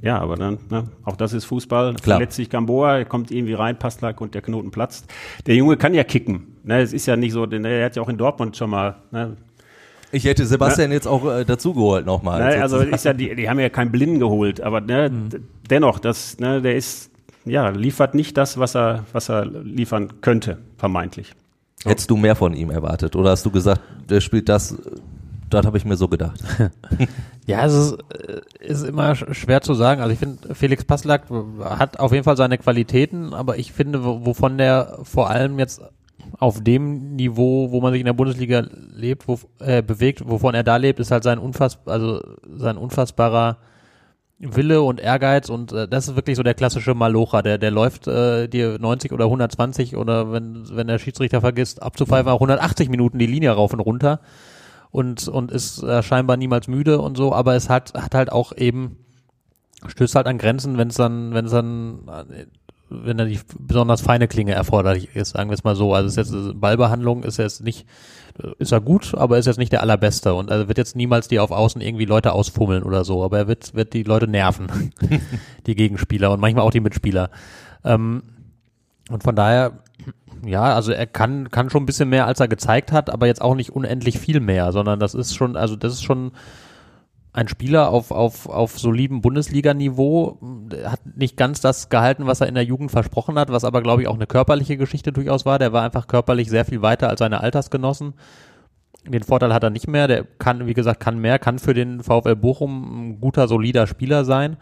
Ja, 0.00 0.18
aber 0.20 0.36
dann, 0.36 0.58
ne, 0.70 0.84
auch 1.04 1.16
das 1.16 1.32
ist 1.32 1.44
Fußball. 1.46 1.94
Klar. 1.94 2.18
Verletzt 2.18 2.36
sich 2.36 2.50
Gamboa, 2.50 2.98
er 2.98 3.04
kommt 3.04 3.30
irgendwie 3.30 3.54
rein, 3.54 3.78
Passlack 3.78 4.20
und 4.20 4.34
der 4.34 4.42
Knoten 4.42 4.70
platzt. 4.70 5.12
Der 5.46 5.56
Junge 5.56 5.76
kann 5.76 5.92
ja 5.92 6.04
kicken. 6.04 6.58
Ne? 6.62 6.80
Es 6.80 6.92
ist 6.92 7.06
ja 7.06 7.16
nicht 7.16 7.32
so, 7.32 7.46
denn 7.46 7.64
er 7.64 7.84
hat 7.84 7.96
ja 7.96 8.02
auch 8.02 8.08
in 8.08 8.16
Dortmund 8.16 8.56
schon 8.56 8.70
mal. 8.70 8.96
Ne? 9.10 9.36
Ich 10.12 10.24
hätte 10.24 10.46
Sebastian 10.46 10.90
ne? 10.90 10.94
jetzt 10.94 11.08
auch 11.08 11.28
äh, 11.28 11.44
dazugeholt 11.44 12.06
nochmal. 12.06 12.40
Ne, 12.40 12.62
also 12.62 12.78
ist 12.78 13.04
ja, 13.04 13.12
die, 13.12 13.34
die 13.34 13.48
haben 13.50 13.58
ja 13.58 13.68
keinen 13.68 13.90
Blinden 13.90 14.20
geholt, 14.20 14.60
aber 14.60 14.80
ne, 14.80 15.10
mhm. 15.10 15.28
dennoch, 15.68 15.98
das, 15.98 16.38
ne, 16.38 16.62
der 16.62 16.76
ist, 16.76 17.10
ja, 17.44 17.68
liefert 17.70 18.14
nicht 18.14 18.36
das, 18.36 18.58
was 18.58 18.76
er, 18.76 19.04
was 19.12 19.28
er 19.28 19.46
liefern 19.46 20.20
könnte, 20.20 20.58
vermeintlich. 20.76 21.34
Hättest 21.84 22.10
du 22.10 22.16
mehr 22.16 22.34
von 22.34 22.54
ihm 22.54 22.70
erwartet 22.70 23.14
oder 23.16 23.30
hast 23.30 23.46
du 23.46 23.50
gesagt, 23.50 23.80
der 24.08 24.20
spielt 24.20 24.48
das, 24.48 24.76
das 25.48 25.64
habe 25.64 25.78
ich 25.78 25.84
mir 25.84 25.96
so 25.96 26.08
gedacht. 26.08 26.42
ja, 27.46 27.64
es 27.64 27.72
ist, 27.72 27.98
äh, 28.12 28.40
ist 28.60 28.82
immer 28.84 29.14
schwer 29.14 29.60
zu 29.60 29.74
sagen. 29.74 30.00
Also 30.00 30.12
ich 30.12 30.18
finde, 30.18 30.54
Felix 30.54 30.84
Passlack 30.84 31.24
hat 31.60 32.00
auf 32.00 32.12
jeden 32.12 32.24
Fall 32.24 32.36
seine 32.36 32.58
Qualitäten, 32.58 33.32
aber 33.32 33.58
ich 33.58 33.72
finde, 33.72 34.04
wovon 34.04 34.58
der 34.58 34.98
vor 35.04 35.30
allem 35.30 35.58
jetzt 35.58 35.80
auf 36.38 36.62
dem 36.62 37.16
Niveau, 37.16 37.70
wo 37.70 37.80
man 37.80 37.92
sich 37.92 38.00
in 38.00 38.06
der 38.06 38.12
Bundesliga 38.12 38.66
lebt, 38.92 39.28
wo, 39.28 39.38
äh, 39.60 39.82
bewegt, 39.82 40.28
wovon 40.28 40.54
er 40.54 40.64
da 40.64 40.76
lebt, 40.76 41.00
ist 41.00 41.10
halt 41.10 41.24
sein 41.24 41.38
unfass, 41.38 41.78
also 41.86 42.20
sein 42.54 42.76
unfassbarer 42.76 43.58
Wille 44.38 44.82
und 44.82 45.00
Ehrgeiz 45.00 45.48
und 45.48 45.72
äh, 45.72 45.88
das 45.88 46.08
ist 46.08 46.16
wirklich 46.16 46.36
so 46.36 46.42
der 46.42 46.54
klassische 46.54 46.94
Malocher, 46.94 47.42
der 47.42 47.58
der 47.58 47.72
läuft 47.72 48.06
äh, 48.06 48.48
dir 48.48 48.78
90 48.78 49.12
oder 49.12 49.24
120 49.24 49.96
oder 49.96 50.32
wenn 50.32 50.64
wenn 50.70 50.86
der 50.86 50.98
Schiedsrichter 50.98 51.40
vergisst 51.40 51.82
abzupfeifen 51.82 52.30
auch 52.30 52.36
180 52.36 52.88
Minuten 52.88 53.18
die 53.18 53.26
Linie 53.26 53.50
rauf 53.50 53.72
und 53.72 53.80
runter 53.80 54.20
und 54.90 55.26
und 55.26 55.50
ist 55.50 55.82
äh, 55.82 56.02
scheinbar 56.02 56.36
niemals 56.36 56.68
müde 56.68 57.00
und 57.00 57.16
so, 57.16 57.32
aber 57.32 57.56
es 57.56 57.68
hat 57.68 57.94
hat 57.94 58.14
halt 58.14 58.30
auch 58.30 58.56
eben 58.56 58.98
stößt 59.86 60.14
halt 60.14 60.28
an 60.28 60.38
Grenzen, 60.38 60.78
wenn 60.78 60.88
es 60.88 60.94
dann 60.96 61.34
wenn 61.34 61.46
es 61.46 61.52
dann 61.52 62.06
äh, 62.30 62.46
wenn 62.90 63.18
da 63.18 63.24
die 63.24 63.38
besonders 63.58 64.00
feine 64.00 64.28
Klinge 64.28 64.52
erforderlich 64.52 65.14
ist, 65.14 65.30
sagen 65.30 65.50
wir 65.50 65.54
es 65.54 65.64
mal 65.64 65.76
so. 65.76 65.94
Also 65.94 66.06
es 66.06 66.16
ist 66.16 66.34
jetzt 66.34 66.60
Ballbehandlung 66.60 67.22
ist 67.22 67.36
jetzt 67.36 67.62
nicht 67.62 67.86
ist 68.58 68.72
er 68.72 68.80
gut, 68.80 69.14
aber 69.14 69.38
ist 69.38 69.46
jetzt 69.46 69.58
nicht 69.58 69.72
der 69.72 69.82
allerbeste 69.82 70.34
und 70.34 70.50
er 70.50 70.68
wird 70.68 70.78
jetzt 70.78 70.96
niemals 70.96 71.28
die 71.28 71.40
auf 71.40 71.50
Außen 71.50 71.80
irgendwie 71.80 72.04
Leute 72.04 72.32
ausfummeln 72.32 72.82
oder 72.82 73.04
so, 73.04 73.24
aber 73.24 73.38
er 73.38 73.48
wird, 73.48 73.74
wird 73.74 73.92
die 73.94 74.04
Leute 74.04 74.28
nerven, 74.28 74.92
die 75.66 75.74
Gegenspieler 75.74 76.30
und 76.30 76.40
manchmal 76.40 76.64
auch 76.64 76.70
die 76.70 76.80
Mitspieler. 76.80 77.30
Ähm, 77.84 78.22
und 79.10 79.22
von 79.22 79.34
daher, 79.34 79.80
ja, 80.46 80.74
also 80.74 80.92
er 80.92 81.06
kann, 81.06 81.50
kann 81.50 81.70
schon 81.70 81.82
ein 81.82 81.86
bisschen 81.86 82.08
mehr, 82.08 82.26
als 82.26 82.40
er 82.40 82.48
gezeigt 82.48 82.92
hat, 82.92 83.10
aber 83.10 83.26
jetzt 83.26 83.42
auch 83.42 83.54
nicht 83.54 83.70
unendlich 83.70 84.18
viel 84.18 84.40
mehr, 84.40 84.72
sondern 84.72 85.00
das 85.00 85.14
ist 85.14 85.34
schon, 85.34 85.56
also 85.56 85.74
das 85.74 85.94
ist 85.94 86.04
schon 86.04 86.32
ein 87.32 87.48
Spieler 87.48 87.90
auf, 87.90 88.10
auf, 88.10 88.48
auf 88.48 88.78
solidem 88.78 89.20
Bundesliga-Niveau, 89.20 90.38
hat 90.84 91.00
nicht 91.16 91.36
ganz 91.36 91.60
das 91.60 91.88
gehalten, 91.88 92.26
was 92.26 92.40
er 92.40 92.48
in 92.48 92.54
der 92.54 92.64
Jugend 92.64 92.90
versprochen 92.90 93.38
hat, 93.38 93.50
was 93.50 93.64
aber, 93.64 93.82
glaube 93.82 94.02
ich, 94.02 94.08
auch 94.08 94.14
eine 94.14 94.26
körperliche 94.26 94.76
Geschichte 94.76 95.12
durchaus 95.12 95.44
war. 95.44 95.58
Der 95.58 95.72
war 95.72 95.82
einfach 95.82 96.06
körperlich 96.06 96.48
sehr 96.48 96.64
viel 96.64 96.82
weiter 96.82 97.08
als 97.08 97.18
seine 97.18 97.40
Altersgenossen. 97.40 98.14
Den 99.06 99.22
Vorteil 99.22 99.54
hat 99.54 99.62
er 99.62 99.70
nicht 99.70 99.88
mehr. 99.88 100.08
Der 100.08 100.24
kann, 100.24 100.66
wie 100.66 100.74
gesagt, 100.74 101.00
kann 101.00 101.18
mehr, 101.18 101.38
kann 101.38 101.58
für 101.58 101.74
den 101.74 102.02
VfL 102.02 102.36
Bochum 102.36 103.10
ein 103.10 103.20
guter, 103.20 103.46
solider 103.46 103.86
Spieler 103.86 104.24
sein. 104.24 104.56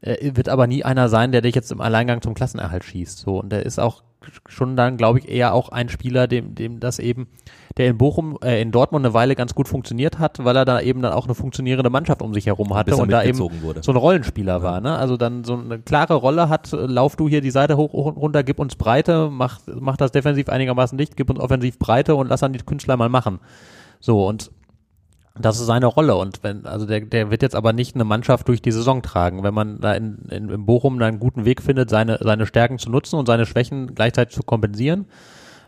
Er 0.00 0.36
wird 0.36 0.48
aber 0.48 0.66
nie 0.66 0.84
einer 0.84 1.08
sein, 1.08 1.32
der 1.32 1.40
dich 1.40 1.54
jetzt 1.54 1.72
im 1.72 1.80
Alleingang 1.80 2.22
zum 2.22 2.34
Klassenerhalt 2.34 2.84
schießt. 2.84 3.18
So, 3.18 3.40
und 3.40 3.50
der 3.50 3.66
ist 3.66 3.78
auch 3.78 4.02
schon 4.46 4.76
dann, 4.76 4.96
glaube 4.96 5.18
ich, 5.18 5.28
eher 5.28 5.54
auch 5.54 5.68
ein 5.70 5.88
Spieler, 5.88 6.26
dem, 6.26 6.54
dem 6.54 6.80
das 6.80 6.98
eben, 6.98 7.28
der 7.76 7.88
in 7.88 7.98
Bochum, 7.98 8.38
äh, 8.42 8.60
in 8.62 8.72
Dortmund 8.72 9.04
eine 9.04 9.12
Weile 9.12 9.34
ganz 9.34 9.54
gut 9.54 9.68
funktioniert 9.68 10.18
hat, 10.18 10.42
weil 10.42 10.56
er 10.56 10.64
da 10.64 10.80
eben 10.80 11.02
dann 11.02 11.12
auch 11.12 11.26
eine 11.26 11.34
funktionierende 11.34 11.90
Mannschaft 11.90 12.22
um 12.22 12.32
sich 12.32 12.46
herum 12.46 12.74
hatte 12.74 12.96
und 12.96 13.12
da 13.12 13.22
eben 13.22 13.38
wurde. 13.38 13.82
so 13.82 13.92
ein 13.92 13.96
Rollenspieler 13.96 14.62
war, 14.62 14.80
ne? 14.80 14.96
Also 14.96 15.16
dann 15.16 15.44
so 15.44 15.54
eine 15.54 15.78
klare 15.78 16.14
Rolle 16.14 16.48
hat, 16.48 16.70
lauf 16.72 17.16
du 17.16 17.28
hier 17.28 17.42
die 17.42 17.50
Seite 17.50 17.76
hoch 17.76 17.92
und 17.92 18.16
runter, 18.16 18.42
gib 18.44 18.58
uns 18.58 18.76
Breite, 18.76 19.28
mach, 19.30 19.60
mach 19.78 19.98
das 19.98 20.10
defensiv 20.10 20.48
einigermaßen 20.48 20.96
dicht, 20.96 21.16
gib 21.16 21.28
uns 21.28 21.38
offensiv 21.38 21.78
Breite 21.78 22.14
und 22.14 22.28
lass 22.28 22.40
dann 22.40 22.54
die 22.54 22.58
Künstler 22.60 22.96
mal 22.96 23.10
machen. 23.10 23.40
So, 24.00 24.26
und 24.26 24.50
das 25.38 25.60
ist 25.60 25.66
seine 25.66 25.84
Rolle 25.84 26.16
und 26.16 26.42
wenn, 26.42 26.64
also 26.64 26.86
der, 26.86 27.00
der 27.02 27.30
wird 27.30 27.42
jetzt 27.42 27.54
aber 27.54 27.74
nicht 27.74 27.94
eine 27.94 28.04
Mannschaft 28.04 28.48
durch 28.48 28.62
die 28.62 28.72
Saison 28.72 29.02
tragen. 29.02 29.42
Wenn 29.42 29.52
man 29.52 29.80
da 29.80 29.92
in, 29.92 30.18
in, 30.30 30.48
in 30.48 30.64
Bochum 30.64 31.00
einen 31.02 31.18
guten 31.18 31.44
Weg 31.44 31.60
findet, 31.60 31.90
seine, 31.90 32.18
seine 32.22 32.46
Stärken 32.46 32.78
zu 32.78 32.88
nutzen 32.88 33.16
und 33.16 33.26
seine 33.26 33.44
Schwächen 33.44 33.94
gleichzeitig 33.94 34.34
zu 34.34 34.42
kompensieren, 34.42 35.04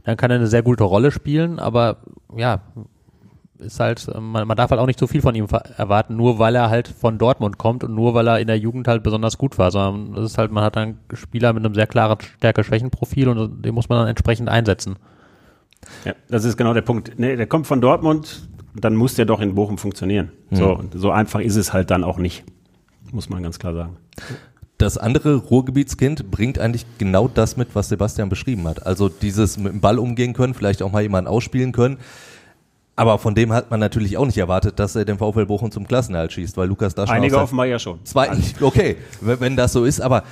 dann 0.08 0.16
kann 0.16 0.30
er 0.30 0.36
eine 0.36 0.46
sehr 0.46 0.62
gute 0.62 0.84
Rolle 0.84 1.10
spielen, 1.10 1.58
aber 1.58 1.98
ja, 2.34 2.62
ist 3.58 3.78
halt, 3.78 4.08
man, 4.18 4.48
man 4.48 4.56
darf 4.56 4.70
halt 4.70 4.80
auch 4.80 4.86
nicht 4.86 4.98
so 4.98 5.06
viel 5.06 5.20
von 5.20 5.34
ihm 5.34 5.46
erwarten, 5.76 6.16
nur 6.16 6.38
weil 6.38 6.54
er 6.54 6.70
halt 6.70 6.88
von 6.88 7.18
Dortmund 7.18 7.58
kommt 7.58 7.84
und 7.84 7.94
nur 7.94 8.14
weil 8.14 8.26
er 8.26 8.40
in 8.40 8.46
der 8.46 8.58
Jugend 8.58 8.88
halt 8.88 9.02
besonders 9.02 9.36
gut 9.36 9.58
war, 9.58 9.70
sondern 9.70 10.14
das 10.14 10.24
ist 10.24 10.38
halt, 10.38 10.50
man 10.50 10.64
hat 10.64 10.76
dann 10.76 10.96
Spieler 11.12 11.52
mit 11.52 11.62
einem 11.62 11.74
sehr 11.74 11.86
klaren 11.86 12.16
Stärke-Schwächen-Profil 12.38 13.28
und 13.28 13.62
den 13.62 13.74
muss 13.74 13.90
man 13.90 13.98
dann 13.98 14.08
entsprechend 14.08 14.48
einsetzen. 14.48 14.96
Ja, 16.06 16.14
das 16.30 16.44
ist 16.44 16.56
genau 16.56 16.72
der 16.72 16.80
Punkt. 16.80 17.12
Nee, 17.18 17.36
der 17.36 17.46
kommt 17.46 17.66
von 17.66 17.82
Dortmund, 17.82 18.48
dann 18.74 18.96
muss 18.96 19.14
der 19.14 19.26
doch 19.26 19.40
in 19.40 19.56
Bochum 19.56 19.76
funktionieren. 19.76 20.32
So, 20.50 20.74
und 20.74 20.94
so 20.94 21.10
einfach 21.10 21.40
ist 21.40 21.56
es 21.56 21.74
halt 21.74 21.90
dann 21.90 22.02
auch 22.02 22.16
nicht. 22.16 22.44
Muss 23.12 23.28
man 23.28 23.42
ganz 23.42 23.58
klar 23.58 23.74
sagen. 23.74 23.98
Das 24.78 24.96
andere 24.96 25.34
Ruhrgebietskind 25.34 26.30
bringt 26.30 26.60
eigentlich 26.60 26.86
genau 26.98 27.26
das 27.26 27.56
mit, 27.56 27.74
was 27.74 27.88
Sebastian 27.88 28.28
beschrieben 28.28 28.66
hat. 28.68 28.86
Also 28.86 29.08
dieses 29.08 29.58
mit 29.58 29.72
dem 29.72 29.80
Ball 29.80 29.98
umgehen 29.98 30.34
können, 30.34 30.54
vielleicht 30.54 30.82
auch 30.82 30.92
mal 30.92 31.02
jemanden 31.02 31.28
ausspielen 31.28 31.72
können. 31.72 31.98
Aber 32.94 33.18
von 33.18 33.34
dem 33.34 33.52
hat 33.52 33.70
man 33.70 33.80
natürlich 33.80 34.16
auch 34.16 34.26
nicht 34.26 34.38
erwartet, 34.38 34.78
dass 34.78 34.94
er 34.94 35.04
den 35.04 35.18
VfL 35.18 35.46
Bochum 35.46 35.70
zum 35.70 35.86
Klassenerhalt 35.86 36.32
schießt, 36.32 36.56
weil 36.56 36.68
Lukas 36.68 36.94
Daschner 36.94 37.14
Einige 37.14 37.34
aus 37.34 37.38
der 37.38 37.44
offenbar 37.44 37.66
ja 37.66 37.78
schon. 37.78 38.04
zweiten, 38.04 38.42
okay, 38.60 38.96
wenn 39.20 39.56
das 39.56 39.72
so 39.72 39.84
ist, 39.84 40.00
aber 40.00 40.22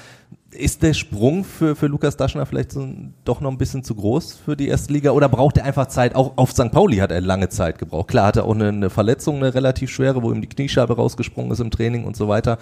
ist 0.53 0.83
der 0.83 0.95
Sprung 0.95 1.45
für, 1.45 1.77
für 1.77 1.87
Lukas 1.87 2.17
Daschner 2.17 2.47
vielleicht 2.47 2.73
so 2.73 2.87
doch 3.25 3.41
noch 3.41 3.51
ein 3.51 3.59
bisschen 3.59 3.83
zu 3.83 3.95
groß 3.95 4.35
für 4.45 4.57
die 4.57 4.69
erste 4.69 4.93
Liga 4.93 5.11
oder 5.11 5.29
braucht 5.29 5.59
er 5.59 5.65
einfach 5.65 5.87
Zeit? 5.87 6.15
Auch 6.15 6.37
auf 6.37 6.53
St. 6.53 6.71
Pauli 6.71 6.99
hat 6.99 7.11
er 7.11 7.21
lange 7.21 7.49
Zeit 7.49 7.79
gebraucht. 7.79 8.09
Klar 8.09 8.29
hat 8.29 8.37
er 8.37 8.45
auch 8.45 8.55
eine, 8.55 8.91
Verletzung, 8.91 9.37
eine 9.37 9.55
relativ 9.55 9.91
schwere, 9.91 10.23
wo 10.23 10.33
ihm 10.33 10.41
die 10.41 10.49
Kniescheibe 10.49 10.97
rausgesprungen 10.97 11.51
ist 11.51 11.61
im 11.61 11.71
Training 11.71 12.05
und 12.05 12.17
so 12.17 12.29
weiter. 12.29 12.59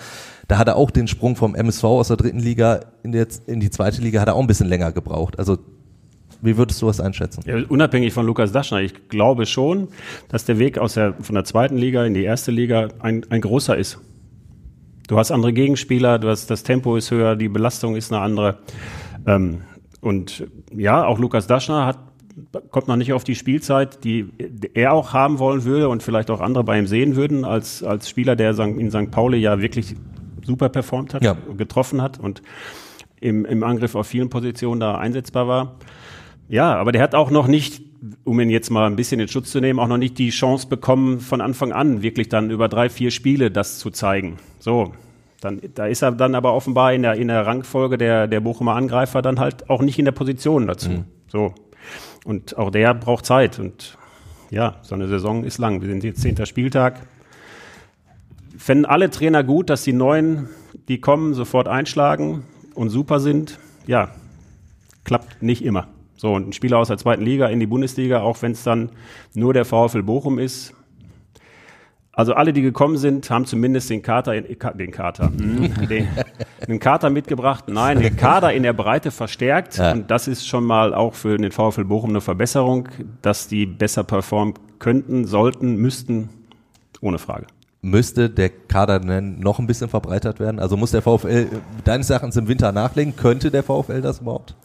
Da 0.48 0.58
hat 0.58 0.68
er 0.68 0.76
auch 0.76 0.90
den 0.90 1.08
Sprung 1.08 1.36
vom 1.36 1.54
MSV 1.54 1.84
aus 1.84 2.08
der 2.08 2.16
dritten 2.16 2.40
Liga 2.40 2.80
in, 3.02 3.12
die, 3.12 3.24
in 3.46 3.60
die 3.60 3.70
zweite 3.70 4.00
Liga 4.00 4.20
hat 4.20 4.28
er 4.28 4.34
auch 4.34 4.40
ein 4.40 4.46
bisschen 4.46 4.68
länger 4.68 4.92
gebraucht. 4.92 5.38
Also 5.38 5.58
wie 6.40 6.56
würdest 6.56 6.82
du 6.82 6.86
das 6.86 7.00
einschätzen? 7.00 7.42
Ja, 7.46 7.56
unabhängig 7.68 8.12
von 8.12 8.26
Lukas 8.26 8.52
Daschner, 8.52 8.80
ich 8.80 9.08
glaube 9.08 9.46
schon, 9.46 9.88
dass 10.28 10.44
der 10.44 10.58
Weg 10.58 10.78
aus 10.78 10.94
der, 10.94 11.14
von 11.14 11.34
der 11.34 11.44
zweiten 11.44 11.76
Liga 11.76 12.04
in 12.04 12.12
die 12.14 12.24
erste 12.24 12.50
Liga 12.50 12.88
ein, 13.00 13.24
ein 13.30 13.40
großer 13.40 13.76
ist. 13.76 13.98
Du 15.06 15.18
hast 15.18 15.30
andere 15.30 15.52
Gegenspieler, 15.52 16.18
du 16.18 16.28
hast, 16.28 16.50
das 16.50 16.62
Tempo 16.62 16.96
ist 16.96 17.10
höher, 17.10 17.36
die 17.36 17.48
Belastung 17.48 17.94
ist 17.96 18.12
eine 18.12 18.22
andere. 18.22 18.58
Ähm, 19.26 19.62
und 20.00 20.46
ja, 20.74 21.04
auch 21.04 21.18
Lukas 21.18 21.46
Daschner 21.46 21.86
hat, 21.86 21.98
kommt 22.70 22.88
noch 22.88 22.96
nicht 22.96 23.12
auf 23.12 23.22
die 23.24 23.34
Spielzeit, 23.34 24.02
die 24.04 24.28
er 24.74 24.92
auch 24.92 25.12
haben 25.12 25.38
wollen 25.38 25.64
würde 25.64 25.88
und 25.88 26.02
vielleicht 26.02 26.30
auch 26.30 26.40
andere 26.40 26.64
bei 26.64 26.78
ihm 26.78 26.86
sehen 26.86 27.16
würden, 27.16 27.44
als, 27.44 27.82
als 27.82 28.08
Spieler, 28.08 28.34
der 28.34 28.58
in 28.58 28.90
St. 28.90 29.10
Pauli 29.10 29.38
ja 29.38 29.60
wirklich 29.60 29.94
super 30.44 30.68
performt 30.68 31.14
hat, 31.14 31.22
Ja. 31.24 31.36
getroffen 31.56 32.02
hat 32.02 32.18
und 32.18 32.42
im, 33.20 33.44
im 33.44 33.62
Angriff 33.62 33.94
auf 33.94 34.06
vielen 34.06 34.30
Positionen 34.30 34.80
da 34.80 34.96
einsetzbar 34.98 35.48
war. 35.48 35.76
Ja, 36.48 36.74
aber 36.76 36.92
der 36.92 37.02
hat 37.02 37.14
auch 37.14 37.30
noch 37.30 37.46
nicht, 37.46 37.82
um 38.24 38.40
ihn 38.40 38.50
jetzt 38.50 38.70
mal 38.70 38.86
ein 38.86 38.96
bisschen 38.96 39.20
in 39.20 39.28
Schutz 39.28 39.50
zu 39.50 39.60
nehmen, 39.60 39.78
auch 39.78 39.88
noch 39.88 39.98
nicht 39.98 40.18
die 40.18 40.30
Chance 40.30 40.66
bekommen, 40.68 41.20
von 41.20 41.40
Anfang 41.40 41.72
an 41.72 42.02
wirklich 42.02 42.28
dann 42.28 42.50
über 42.50 42.68
drei, 42.68 42.88
vier 42.88 43.10
Spiele 43.10 43.50
das 43.50 43.78
zu 43.78 43.90
zeigen. 43.90 44.38
So, 44.58 44.92
dann, 45.40 45.60
da 45.74 45.86
ist 45.86 46.02
er 46.02 46.12
dann 46.12 46.34
aber 46.34 46.54
offenbar 46.54 46.92
in 46.92 47.02
der, 47.02 47.14
in 47.14 47.28
der 47.28 47.46
Rangfolge 47.46 47.98
der, 47.98 48.26
der 48.26 48.40
Bochumer 48.40 48.76
Angreifer 48.76 49.22
dann 49.22 49.38
halt 49.38 49.68
auch 49.70 49.82
nicht 49.82 49.98
in 49.98 50.04
der 50.04 50.12
Position 50.12 50.66
dazu. 50.66 51.04
So. 51.28 51.54
Und 52.24 52.56
auch 52.56 52.70
der 52.70 52.94
braucht 52.94 53.26
Zeit. 53.26 53.58
Und 53.58 53.98
ja, 54.50 54.76
so 54.82 54.94
eine 54.94 55.08
Saison 55.08 55.44
ist 55.44 55.58
lang. 55.58 55.82
Wir 55.82 55.88
sind 55.88 56.04
jetzt 56.04 56.22
zehnter 56.22 56.46
Spieltag. 56.46 57.06
Fänden 58.56 58.86
alle 58.86 59.10
Trainer 59.10 59.44
gut, 59.44 59.68
dass 59.68 59.82
die 59.82 59.92
Neuen, 59.92 60.48
die 60.88 61.00
kommen, 61.00 61.34
sofort 61.34 61.68
einschlagen 61.68 62.44
und 62.74 62.90
super 62.90 63.20
sind. 63.20 63.58
Ja, 63.86 64.10
klappt 65.04 65.42
nicht 65.42 65.64
immer. 65.64 65.88
So, 66.24 66.32
und 66.32 66.48
ein 66.48 66.52
Spieler 66.54 66.78
aus 66.78 66.88
der 66.88 66.96
zweiten 66.96 67.20
Liga 67.20 67.48
in 67.48 67.60
die 67.60 67.66
Bundesliga, 67.66 68.22
auch 68.22 68.40
wenn 68.40 68.52
es 68.52 68.62
dann 68.62 68.88
nur 69.34 69.52
der 69.52 69.66
VfL 69.66 70.02
Bochum 70.02 70.38
ist. 70.38 70.72
Also 72.12 72.32
alle, 72.32 72.54
die 72.54 72.62
gekommen 72.62 72.96
sind, 72.96 73.28
haben 73.28 73.44
zumindest 73.44 73.90
den 73.90 74.00
Kater, 74.00 74.34
in, 74.34 74.46
den 74.78 74.90
Kater, 74.90 75.26
hm, 75.26 75.86
den, 75.86 76.08
den 76.66 76.80
Kater 76.80 77.10
mitgebracht. 77.10 77.64
Nein, 77.68 78.00
den 78.00 78.16
Kader 78.16 78.54
in 78.54 78.62
der 78.62 78.72
Breite 78.72 79.10
verstärkt. 79.10 79.76
Ja. 79.76 79.92
Und 79.92 80.10
das 80.10 80.26
ist 80.26 80.48
schon 80.48 80.64
mal 80.64 80.94
auch 80.94 81.12
für 81.12 81.36
den 81.36 81.52
VfL 81.52 81.84
Bochum 81.84 82.08
eine 82.08 82.22
Verbesserung, 82.22 82.88
dass 83.20 83.46
die 83.46 83.66
besser 83.66 84.02
performen 84.02 84.54
könnten, 84.78 85.26
sollten, 85.26 85.76
müssten, 85.76 86.30
ohne 87.02 87.18
Frage. 87.18 87.48
Müsste 87.82 88.30
der 88.30 88.48
Kader 88.48 88.98
denn 88.98 89.40
noch 89.40 89.58
ein 89.58 89.66
bisschen 89.66 89.90
verbreitert 89.90 90.40
werden? 90.40 90.58
Also 90.58 90.78
muss 90.78 90.90
der 90.90 91.02
VfL 91.02 91.48
deines 91.84 92.08
Erachtens 92.08 92.38
im 92.38 92.48
Winter 92.48 92.72
nachlegen? 92.72 93.14
Könnte 93.14 93.50
der 93.50 93.62
VfL 93.62 94.00
das 94.00 94.20
überhaupt? 94.20 94.56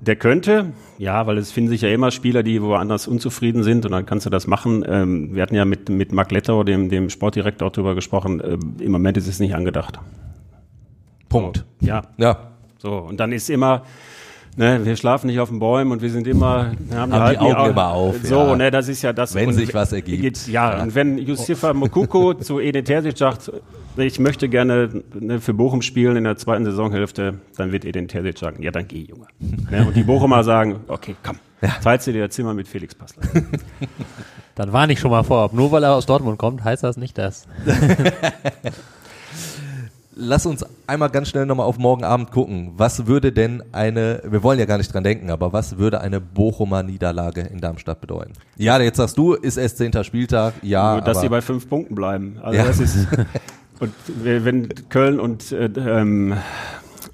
Der 0.00 0.16
könnte, 0.16 0.72
ja, 0.98 1.26
weil 1.26 1.38
es 1.38 1.50
finden 1.52 1.70
sich 1.70 1.80
ja 1.80 1.88
immer 1.88 2.10
Spieler, 2.10 2.42
die 2.42 2.62
woanders 2.62 3.08
unzufrieden 3.08 3.62
sind 3.62 3.86
und 3.86 3.92
dann 3.92 4.04
kannst 4.04 4.26
du 4.26 4.30
das 4.30 4.46
machen. 4.46 4.84
Ähm, 4.86 5.34
wir 5.34 5.42
hatten 5.42 5.54
ja 5.54 5.64
mit, 5.64 5.88
mit 5.88 6.12
Marc 6.12 6.30
Lettau, 6.32 6.64
dem, 6.64 6.90
dem 6.90 7.08
Sportdirektor, 7.08 7.68
auch 7.68 7.72
drüber 7.72 7.94
gesprochen. 7.94 8.42
Ähm, 8.44 8.76
Im 8.78 8.92
Moment 8.92 9.16
ist 9.16 9.26
es 9.26 9.40
nicht 9.40 9.54
angedacht. 9.54 9.98
Punkt. 11.28 11.64
Ja, 11.80 12.02
Ja, 12.18 12.52
so. 12.78 12.98
Und 12.98 13.18
dann 13.18 13.32
ist 13.32 13.48
immer, 13.48 13.82
ne, 14.56 14.84
wir 14.84 14.96
schlafen 14.96 15.26
nicht 15.28 15.38
auf 15.40 15.48
den 15.50 15.58
Bäumen 15.58 15.92
und 15.92 16.02
wir 16.02 16.10
sind 16.10 16.26
immer, 16.26 16.72
haben, 16.94 17.12
Haben 17.12 17.30
die 17.32 17.38
Augen 17.38 17.54
Au- 17.54 17.68
immer 17.70 17.88
auf, 17.92 18.16
So, 18.22 18.38
ja. 18.40 18.56
ne, 18.56 18.70
das 18.70 18.88
ist 18.88 19.02
ja 19.02 19.12
das. 19.12 19.34
Wenn 19.34 19.48
und 19.48 19.54
sich 19.54 19.72
was 19.74 19.92
ergibt. 19.92 20.22
Geht, 20.22 20.46
ja, 20.48 20.82
und 20.82 20.94
wenn 20.94 21.18
Yusufa 21.18 21.72
Mokuko 21.72 22.34
zu 22.40 22.58
Edin 22.60 22.84
Terzic 22.84 23.16
sagt, 23.18 23.50
ich 23.96 24.18
möchte 24.18 24.48
gerne 24.48 25.02
ne, 25.18 25.40
für 25.40 25.54
Bochum 25.54 25.80
spielen 25.82 26.16
in 26.16 26.24
der 26.24 26.36
zweiten 26.36 26.64
Saisonhälfte, 26.64 27.34
dann 27.56 27.72
wird 27.72 27.84
Edin 27.84 28.08
Terzic 28.08 28.38
sagen, 28.38 28.62
ja, 28.62 28.70
dann 28.70 28.86
geh, 28.88 29.02
Junge. 29.04 29.26
ne, 29.70 29.86
und 29.86 29.94
die 29.96 30.02
Bochumer 30.02 30.44
sagen, 30.44 30.80
okay, 30.88 31.16
komm, 31.22 31.36
teilst 31.82 32.06
du 32.06 32.12
dir 32.12 32.26
das 32.26 32.34
Zimmer 32.34 32.52
mit 32.54 32.68
Felix 32.68 32.94
Passler. 32.94 33.22
Dann 34.54 34.72
warne 34.72 34.94
ich 34.94 35.00
schon 35.00 35.10
mal 35.10 35.22
vor, 35.22 35.50
nur 35.52 35.70
weil 35.70 35.82
er 35.84 35.94
aus 35.94 36.06
Dortmund 36.06 36.38
kommt, 36.38 36.64
heißt 36.64 36.82
das 36.82 36.96
nicht 36.96 37.18
das. 37.18 37.46
Lass 40.16 40.46
uns 40.46 40.64
einmal 40.86 41.10
ganz 41.10 41.28
schnell 41.28 41.46
nochmal 41.46 41.66
auf 41.66 41.78
morgen 41.78 42.02
Abend 42.02 42.32
gucken. 42.32 42.72
Was 42.76 43.06
würde 43.06 43.30
denn 43.32 43.62
eine, 43.72 44.22
wir 44.26 44.42
wollen 44.42 44.58
ja 44.58 44.64
gar 44.64 44.78
nicht 44.78 44.92
dran 44.92 45.04
denken, 45.04 45.30
aber 45.30 45.52
was 45.52 45.78
würde 45.78 46.00
eine 46.00 46.20
Bochumer 46.20 46.82
Niederlage 46.82 47.42
in 47.42 47.60
Darmstadt 47.60 48.00
bedeuten? 48.00 48.32
Ja, 48.56 48.80
jetzt 48.80 48.96
sagst 48.96 49.16
du, 49.18 49.34
ist 49.34 49.56
erst 49.58 49.76
zehnter 49.76 50.02
Spieltag, 50.02 50.54
ja, 50.62 50.94
Nur, 50.94 51.02
dass 51.02 51.20
sie 51.20 51.28
bei 51.28 51.42
fünf 51.42 51.68
Punkten 51.68 51.94
bleiben. 51.94 52.38
Also 52.42 52.58
Ja. 52.58 52.64
das 52.64 52.80
ist 52.80 53.06
und 53.78 53.92
wenn 54.22 54.68
Köln 54.88 55.20
und 55.20 55.52
äh, 55.52 55.66
ähm, 55.76 56.34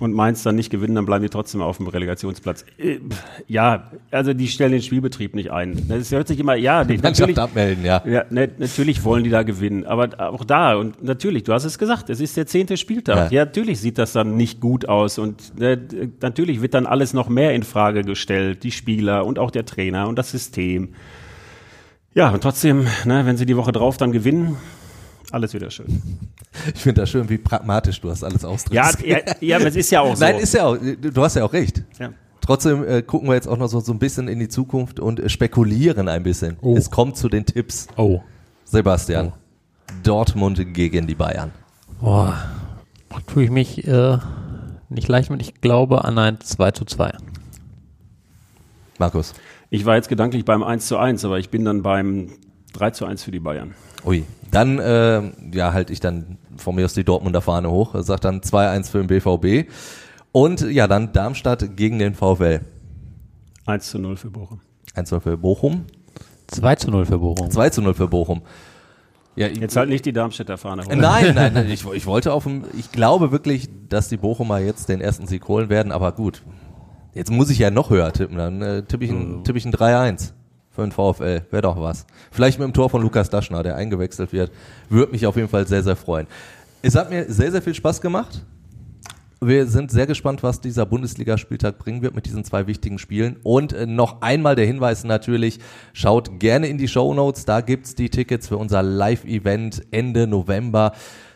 und 0.02 0.12
Mainz 0.12 0.42
dann 0.42 0.56
nicht 0.56 0.70
gewinnen, 0.70 0.96
dann 0.96 1.06
bleiben 1.06 1.22
die 1.22 1.30
trotzdem 1.30 1.62
auf 1.62 1.76
dem 1.76 1.86
Relegationsplatz. 1.86 2.64
Äh, 2.76 2.98
Ja, 3.46 3.90
also 4.10 4.34
die 4.34 4.48
stellen 4.48 4.72
den 4.72 4.82
Spielbetrieb 4.82 5.34
nicht 5.34 5.52
ein. 5.52 5.86
Das 5.88 6.10
hört 6.10 6.26
sich 6.26 6.40
immer, 6.40 6.56
ja, 6.56 6.84
die, 6.84 6.98
natürlich, 6.98 7.38
abmelden, 7.38 7.84
ja. 7.84 8.02
ja, 8.04 8.24
ne, 8.28 8.50
natürlich 8.58 9.04
wollen 9.04 9.22
die 9.22 9.30
da 9.30 9.44
gewinnen, 9.44 9.84
aber 9.84 10.10
auch 10.32 10.44
da 10.44 10.74
und 10.74 11.02
natürlich, 11.04 11.44
du 11.44 11.52
hast 11.52 11.64
es 11.64 11.78
gesagt, 11.78 12.10
es 12.10 12.20
ist 12.20 12.36
der 12.36 12.46
zehnte 12.46 12.76
Spieltag. 12.76 13.30
Ja. 13.30 13.38
Ja, 13.38 13.44
natürlich 13.44 13.80
sieht 13.80 13.96
das 13.98 14.12
dann 14.12 14.36
nicht 14.36 14.60
gut 14.60 14.88
aus 14.88 15.18
und 15.18 15.58
ne, 15.58 15.78
natürlich 16.20 16.60
wird 16.62 16.74
dann 16.74 16.86
alles 16.86 17.14
noch 17.14 17.28
mehr 17.28 17.54
in 17.54 17.62
Frage 17.62 18.02
gestellt, 18.02 18.64
die 18.64 18.72
Spieler 18.72 19.24
und 19.24 19.38
auch 19.38 19.52
der 19.52 19.64
Trainer 19.64 20.08
und 20.08 20.18
das 20.18 20.32
System. 20.32 20.94
Ja, 22.14 22.30
und 22.30 22.42
trotzdem, 22.42 22.86
ne, 23.04 23.24
wenn 23.24 23.36
sie 23.36 23.46
die 23.46 23.56
Woche 23.56 23.72
drauf 23.72 23.96
dann 23.96 24.10
gewinnen, 24.12 24.56
alles 25.32 25.54
wieder 25.54 25.70
schön. 25.70 26.02
Ich 26.74 26.80
finde 26.80 27.00
das 27.00 27.10
schön, 27.10 27.28
wie 27.28 27.38
pragmatisch 27.38 28.00
du 28.00 28.08
das 28.08 28.22
alles 28.22 28.44
ausdrückst. 28.44 29.00
Ja, 29.00 29.18
ja, 29.18 29.34
ja, 29.40 29.56
aber 29.56 29.66
es 29.66 29.76
ist 29.76 29.90
ja 29.90 30.00
auch 30.00 30.14
so. 30.16 30.24
Nein, 30.24 30.38
ist 30.38 30.54
ja 30.54 30.66
auch, 30.66 30.76
du 30.76 31.22
hast 31.22 31.36
ja 31.36 31.44
auch 31.44 31.52
recht. 31.52 31.82
Ja. 31.98 32.12
Trotzdem 32.40 32.84
äh, 32.84 33.02
gucken 33.02 33.28
wir 33.28 33.34
jetzt 33.34 33.48
auch 33.48 33.56
noch 33.56 33.68
so, 33.68 33.80
so 33.80 33.92
ein 33.92 33.98
bisschen 33.98 34.28
in 34.28 34.38
die 34.38 34.48
Zukunft 34.48 35.00
und 35.00 35.20
äh, 35.20 35.28
spekulieren 35.28 36.08
ein 36.08 36.22
bisschen. 36.22 36.56
Oh. 36.60 36.76
Es 36.76 36.90
kommt 36.90 37.16
zu 37.16 37.28
den 37.28 37.46
Tipps. 37.46 37.86
Oh. 37.96 38.20
Sebastian, 38.64 39.32
Dortmund 40.02 40.74
gegen 40.74 41.06
die 41.06 41.14
Bayern. 41.14 41.52
Boah, 42.00 42.36
tue 43.26 43.44
ich 43.44 43.50
mich 43.50 43.86
äh, 43.86 44.18
nicht 44.88 45.08
leicht 45.08 45.30
mit. 45.30 45.40
Ich 45.40 45.60
glaube 45.60 46.04
an 46.04 46.18
ein 46.18 46.40
2 46.40 46.70
zu 46.72 46.84
2. 46.84 47.12
Markus. 48.98 49.34
Ich 49.70 49.84
war 49.84 49.96
jetzt 49.96 50.08
gedanklich 50.08 50.44
beim 50.44 50.62
1 50.62 50.86
zu 50.86 50.98
1, 50.98 51.24
aber 51.24 51.38
ich 51.38 51.50
bin 51.50 51.64
dann 51.64 51.82
beim 51.82 52.30
3 52.72 52.90
zu 52.90 53.06
1 53.06 53.22
für 53.22 53.30
die 53.30 53.40
Bayern. 53.40 53.74
Ui. 54.04 54.24
Dann, 54.50 54.78
äh, 54.78 55.22
ja, 55.54 55.72
halte 55.72 55.92
ich 55.92 56.00
dann 56.00 56.36
von 56.56 56.74
mir 56.74 56.84
aus 56.84 56.92
die 56.92 57.04
Dortmunder 57.04 57.40
Fahne 57.40 57.70
hoch, 57.70 57.94
sag 58.00 58.20
dann 58.20 58.40
2-1 58.40 58.90
für 58.90 58.98
den 58.98 59.06
BVB. 59.06 59.70
Und 60.30 60.60
ja, 60.60 60.86
dann 60.86 61.12
Darmstadt 61.12 61.76
gegen 61.76 61.98
den 61.98 62.14
VfL. 62.14 62.60
1 63.66 63.90
zu 63.90 63.98
0 63.98 64.16
für 64.16 64.30
Bochum. 64.30 64.60
1 64.94 65.08
zu 65.08 65.14
0 65.14 65.20
für 65.20 65.36
Bochum. 65.38 65.84
2 66.48 66.74
zu 66.76 66.90
0 66.90 67.06
für 67.06 67.18
Bochum. 67.18 67.50
2 67.50 67.70
zu 67.70 67.82
0 67.82 67.94
für 67.94 68.08
Bochum. 68.08 68.42
Ja, 69.36 69.46
Jetzt 69.46 69.76
halt 69.76 69.88
nicht 69.88 70.04
die 70.04 70.12
Darmstädter 70.12 70.58
Fahne 70.58 70.84
holen. 70.84 70.98
Nein, 70.98 71.34
nein, 71.34 71.52
nein 71.54 71.70
ich, 71.70 71.86
ich, 71.86 72.06
wollte 72.06 72.34
auf 72.34 72.44
dem, 72.44 72.64
ich 72.78 72.92
glaube 72.92 73.32
wirklich, 73.32 73.70
dass 73.88 74.08
die 74.08 74.18
Bochumer 74.18 74.58
jetzt 74.58 74.90
den 74.90 75.00
ersten 75.00 75.26
Sieg 75.26 75.48
holen 75.48 75.70
werden, 75.70 75.92
aber 75.92 76.12
gut. 76.12 76.42
Jetzt 77.14 77.30
muss 77.30 77.48
ich 77.50 77.58
ja 77.58 77.70
noch 77.70 77.90
höher 77.90 78.12
tippen, 78.12 78.36
dann 78.36 78.60
äh, 78.62 78.82
tippe 78.82 79.04
ich 79.04 79.10
ein, 79.10 79.44
tippe 79.44 79.58
ich 79.58 79.64
ein 79.64 79.72
3-1 79.72 80.32
für 80.74 80.82
den 80.82 80.92
VfL. 80.92 81.42
Wäre 81.50 81.62
doch 81.62 81.80
was. 81.80 82.06
Vielleicht 82.30 82.58
mit 82.58 82.66
dem 82.66 82.72
Tor 82.72 82.90
von 82.90 83.02
Lukas 83.02 83.30
Daschner, 83.30 83.62
der 83.62 83.76
eingewechselt 83.76 84.32
wird. 84.32 84.50
Würde 84.88 85.12
mich 85.12 85.26
auf 85.26 85.36
jeden 85.36 85.48
Fall 85.48 85.66
sehr, 85.66 85.82
sehr 85.82 85.96
freuen. 85.96 86.26
Es 86.82 86.96
hat 86.96 87.10
mir 87.10 87.30
sehr, 87.30 87.52
sehr 87.52 87.62
viel 87.62 87.74
Spaß 87.74 88.00
gemacht. 88.00 88.44
Wir 89.44 89.66
sind 89.66 89.90
sehr 89.90 90.06
gespannt, 90.06 90.44
was 90.44 90.60
dieser 90.60 90.86
Bundesligaspieltag 90.86 91.76
bringen 91.76 92.00
wird 92.00 92.14
mit 92.14 92.26
diesen 92.26 92.44
zwei 92.44 92.68
wichtigen 92.68 93.00
Spielen. 93.00 93.36
Und 93.42 93.72
äh, 93.72 93.86
noch 93.86 94.22
einmal 94.22 94.54
der 94.54 94.66
Hinweis 94.66 95.02
natürlich, 95.02 95.58
schaut 95.92 96.38
gerne 96.38 96.68
in 96.68 96.78
die 96.78 96.86
Show 96.86 97.12
Notes. 97.12 97.44
Da 97.44 97.60
gibt's 97.60 97.96
die 97.96 98.08
Tickets 98.08 98.46
für 98.46 98.56
unser 98.56 98.84
Live-Event 98.84 99.82
Ende 99.90 100.28
November 100.28 100.92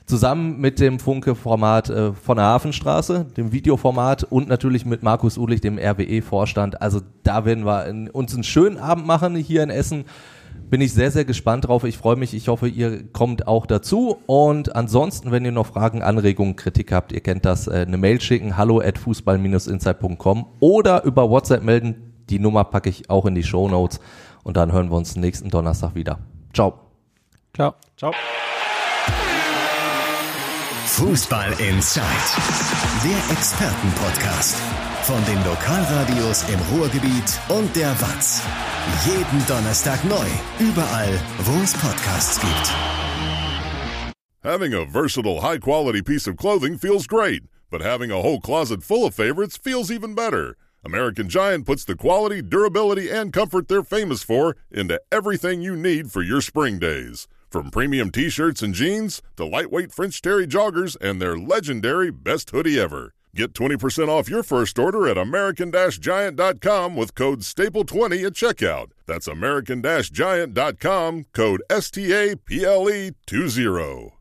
zusammen 0.07 0.61
mit 0.61 0.81
dem 0.81 0.99
Funke-Format 0.99 1.91
äh, 1.91 2.13
von 2.13 2.37
der 2.37 2.47
Hafenstraße, 2.47 3.27
dem 3.37 3.53
Videoformat 3.53 4.25
und 4.25 4.49
natürlich 4.49 4.87
mit 4.87 5.03
Markus 5.03 5.37
Ulich, 5.37 5.61
dem 5.61 5.79
RWE-Vorstand. 5.79 6.81
Also 6.81 7.01
da 7.23 7.45
werden 7.45 7.67
wir 7.67 7.87
in, 7.87 8.09
uns 8.09 8.35
einen 8.35 8.45
schönen 8.45 8.79
Abend 8.79 9.07
machen 9.07 9.37
hier 9.37 9.63
in 9.63 9.71
Essen 9.71 10.05
bin 10.71 10.81
ich 10.81 10.93
sehr, 10.93 11.11
sehr 11.11 11.25
gespannt 11.25 11.69
drauf. 11.69 11.85
Ich 11.85 11.97
freue 11.97 12.17
mich. 12.17 12.35
Ich 12.35 12.49
hoffe, 12.49 12.69
ihr 12.69 13.07
kommt 13.13 13.47
auch 13.47 13.67
dazu. 13.67 14.19
Und 14.27 14.75
ansonsten, 14.75 15.31
wenn 15.31 15.45
ihr 15.45 15.53
noch 15.53 15.67
Fragen, 15.67 16.03
Anregungen, 16.03 16.57
Kritik 16.57 16.93
habt, 16.93 17.13
ihr 17.13 17.21
kennt 17.21 17.45
das, 17.45 17.69
äh, 17.69 17.85
eine 17.87 17.97
Mail 17.97 18.21
schicken, 18.21 18.57
hallo 18.57 18.81
at 18.81 18.99
fußball-insight.com 18.99 20.47
oder 20.61 21.05
über 21.05 21.31
WhatsApp 21.31 21.63
melden. 21.63 22.13
Die 22.31 22.39
Nummer 22.39 22.65
packe 22.65 22.91
ich 22.91 23.09
auch 23.11 23.27
in 23.27 23.35
die 23.35 23.45
Show 23.45 23.69
Notes. 23.69 24.01
Und 24.43 24.57
dann 24.57 24.73
hören 24.73 24.91
wir 24.91 24.97
uns 24.97 25.17
nächsten 25.17 25.51
Donnerstag 25.51 25.95
wieder. 25.95 26.19
Ciao. 26.53 26.75
Ciao. 27.55 27.75
Ciao. 27.97 28.13
Fußball 30.97 31.53
Inside. 31.61 32.27
Der 33.05 33.19
Expertenpodcast. 33.31 34.57
Von 35.03 35.23
den 35.27 35.37
Lokalradios 35.45 36.49
im 36.49 36.59
Ruhrgebiet 36.73 37.39
und 37.51 37.77
der 37.77 37.95
Watz. 38.01 38.41
Jeden 39.05 39.47
Donnerstag 39.47 40.03
neu. 40.07 40.27
Überall, 40.59 41.13
wo 41.41 41.63
es 41.63 41.75
Podcasts 41.75 42.41
gibt. 42.41 42.73
Having 44.43 44.73
a 44.73 44.87
versatile, 44.87 45.43
high 45.43 45.61
quality 45.61 46.01
piece 46.01 46.27
of 46.27 46.39
clothing 46.39 46.79
feels 46.79 47.07
great, 47.07 47.43
but 47.71 47.83
having 47.83 48.11
a 48.11 48.23
whole 48.23 48.41
closet 48.41 48.83
full 48.83 49.05
of 49.05 49.15
favorites 49.15 49.59
feels 49.59 49.91
even 49.91 50.15
better. 50.15 50.57
American 50.83 51.29
Giant 51.29 51.67
puts 51.67 51.85
the 51.85 51.95
quality, 51.95 52.41
durability, 52.41 53.11
and 53.11 53.35
comfort 53.35 53.69
they're 53.69 53.83
famous 53.83 54.23
for 54.23 54.57
into 54.71 54.99
everything 55.13 55.61
you 55.61 55.77
need 55.77 56.11
for 56.11 56.23
your 56.23 56.41
spring 56.41 56.79
days. 56.79 57.29
From 57.51 57.71
premium 57.71 58.11
t 58.11 58.29
shirts 58.29 58.63
and 58.63 58.75
jeans 58.75 59.23
to 59.37 59.45
lightweight 59.45 59.93
French 59.93 60.21
Terry 60.21 60.47
joggers 60.47 60.97
and 61.01 61.21
their 61.21 61.39
legendary 61.39 62.11
best 62.11 62.51
hoodie 62.51 62.79
ever. 62.79 63.13
Get 63.35 63.53
20% 63.53 64.09
off 64.09 64.31
your 64.31 64.43
first 64.43 64.79
order 64.79 65.07
at 65.07 65.19
American 65.19 65.71
Giant.com 65.71 66.97
with 66.97 67.15
code 67.15 67.41
STAPLE20 67.41 68.27
at 68.27 68.33
checkout. 68.33 68.93
That's 69.07 69.29
American 69.29 69.83
Giant.com, 69.83 71.27
code 71.33 71.63
S 71.69 71.91
T 71.91 72.13
A 72.13 72.37
P 72.37 72.65
L 72.65 72.89
E 72.89 73.13
20. 73.27 74.13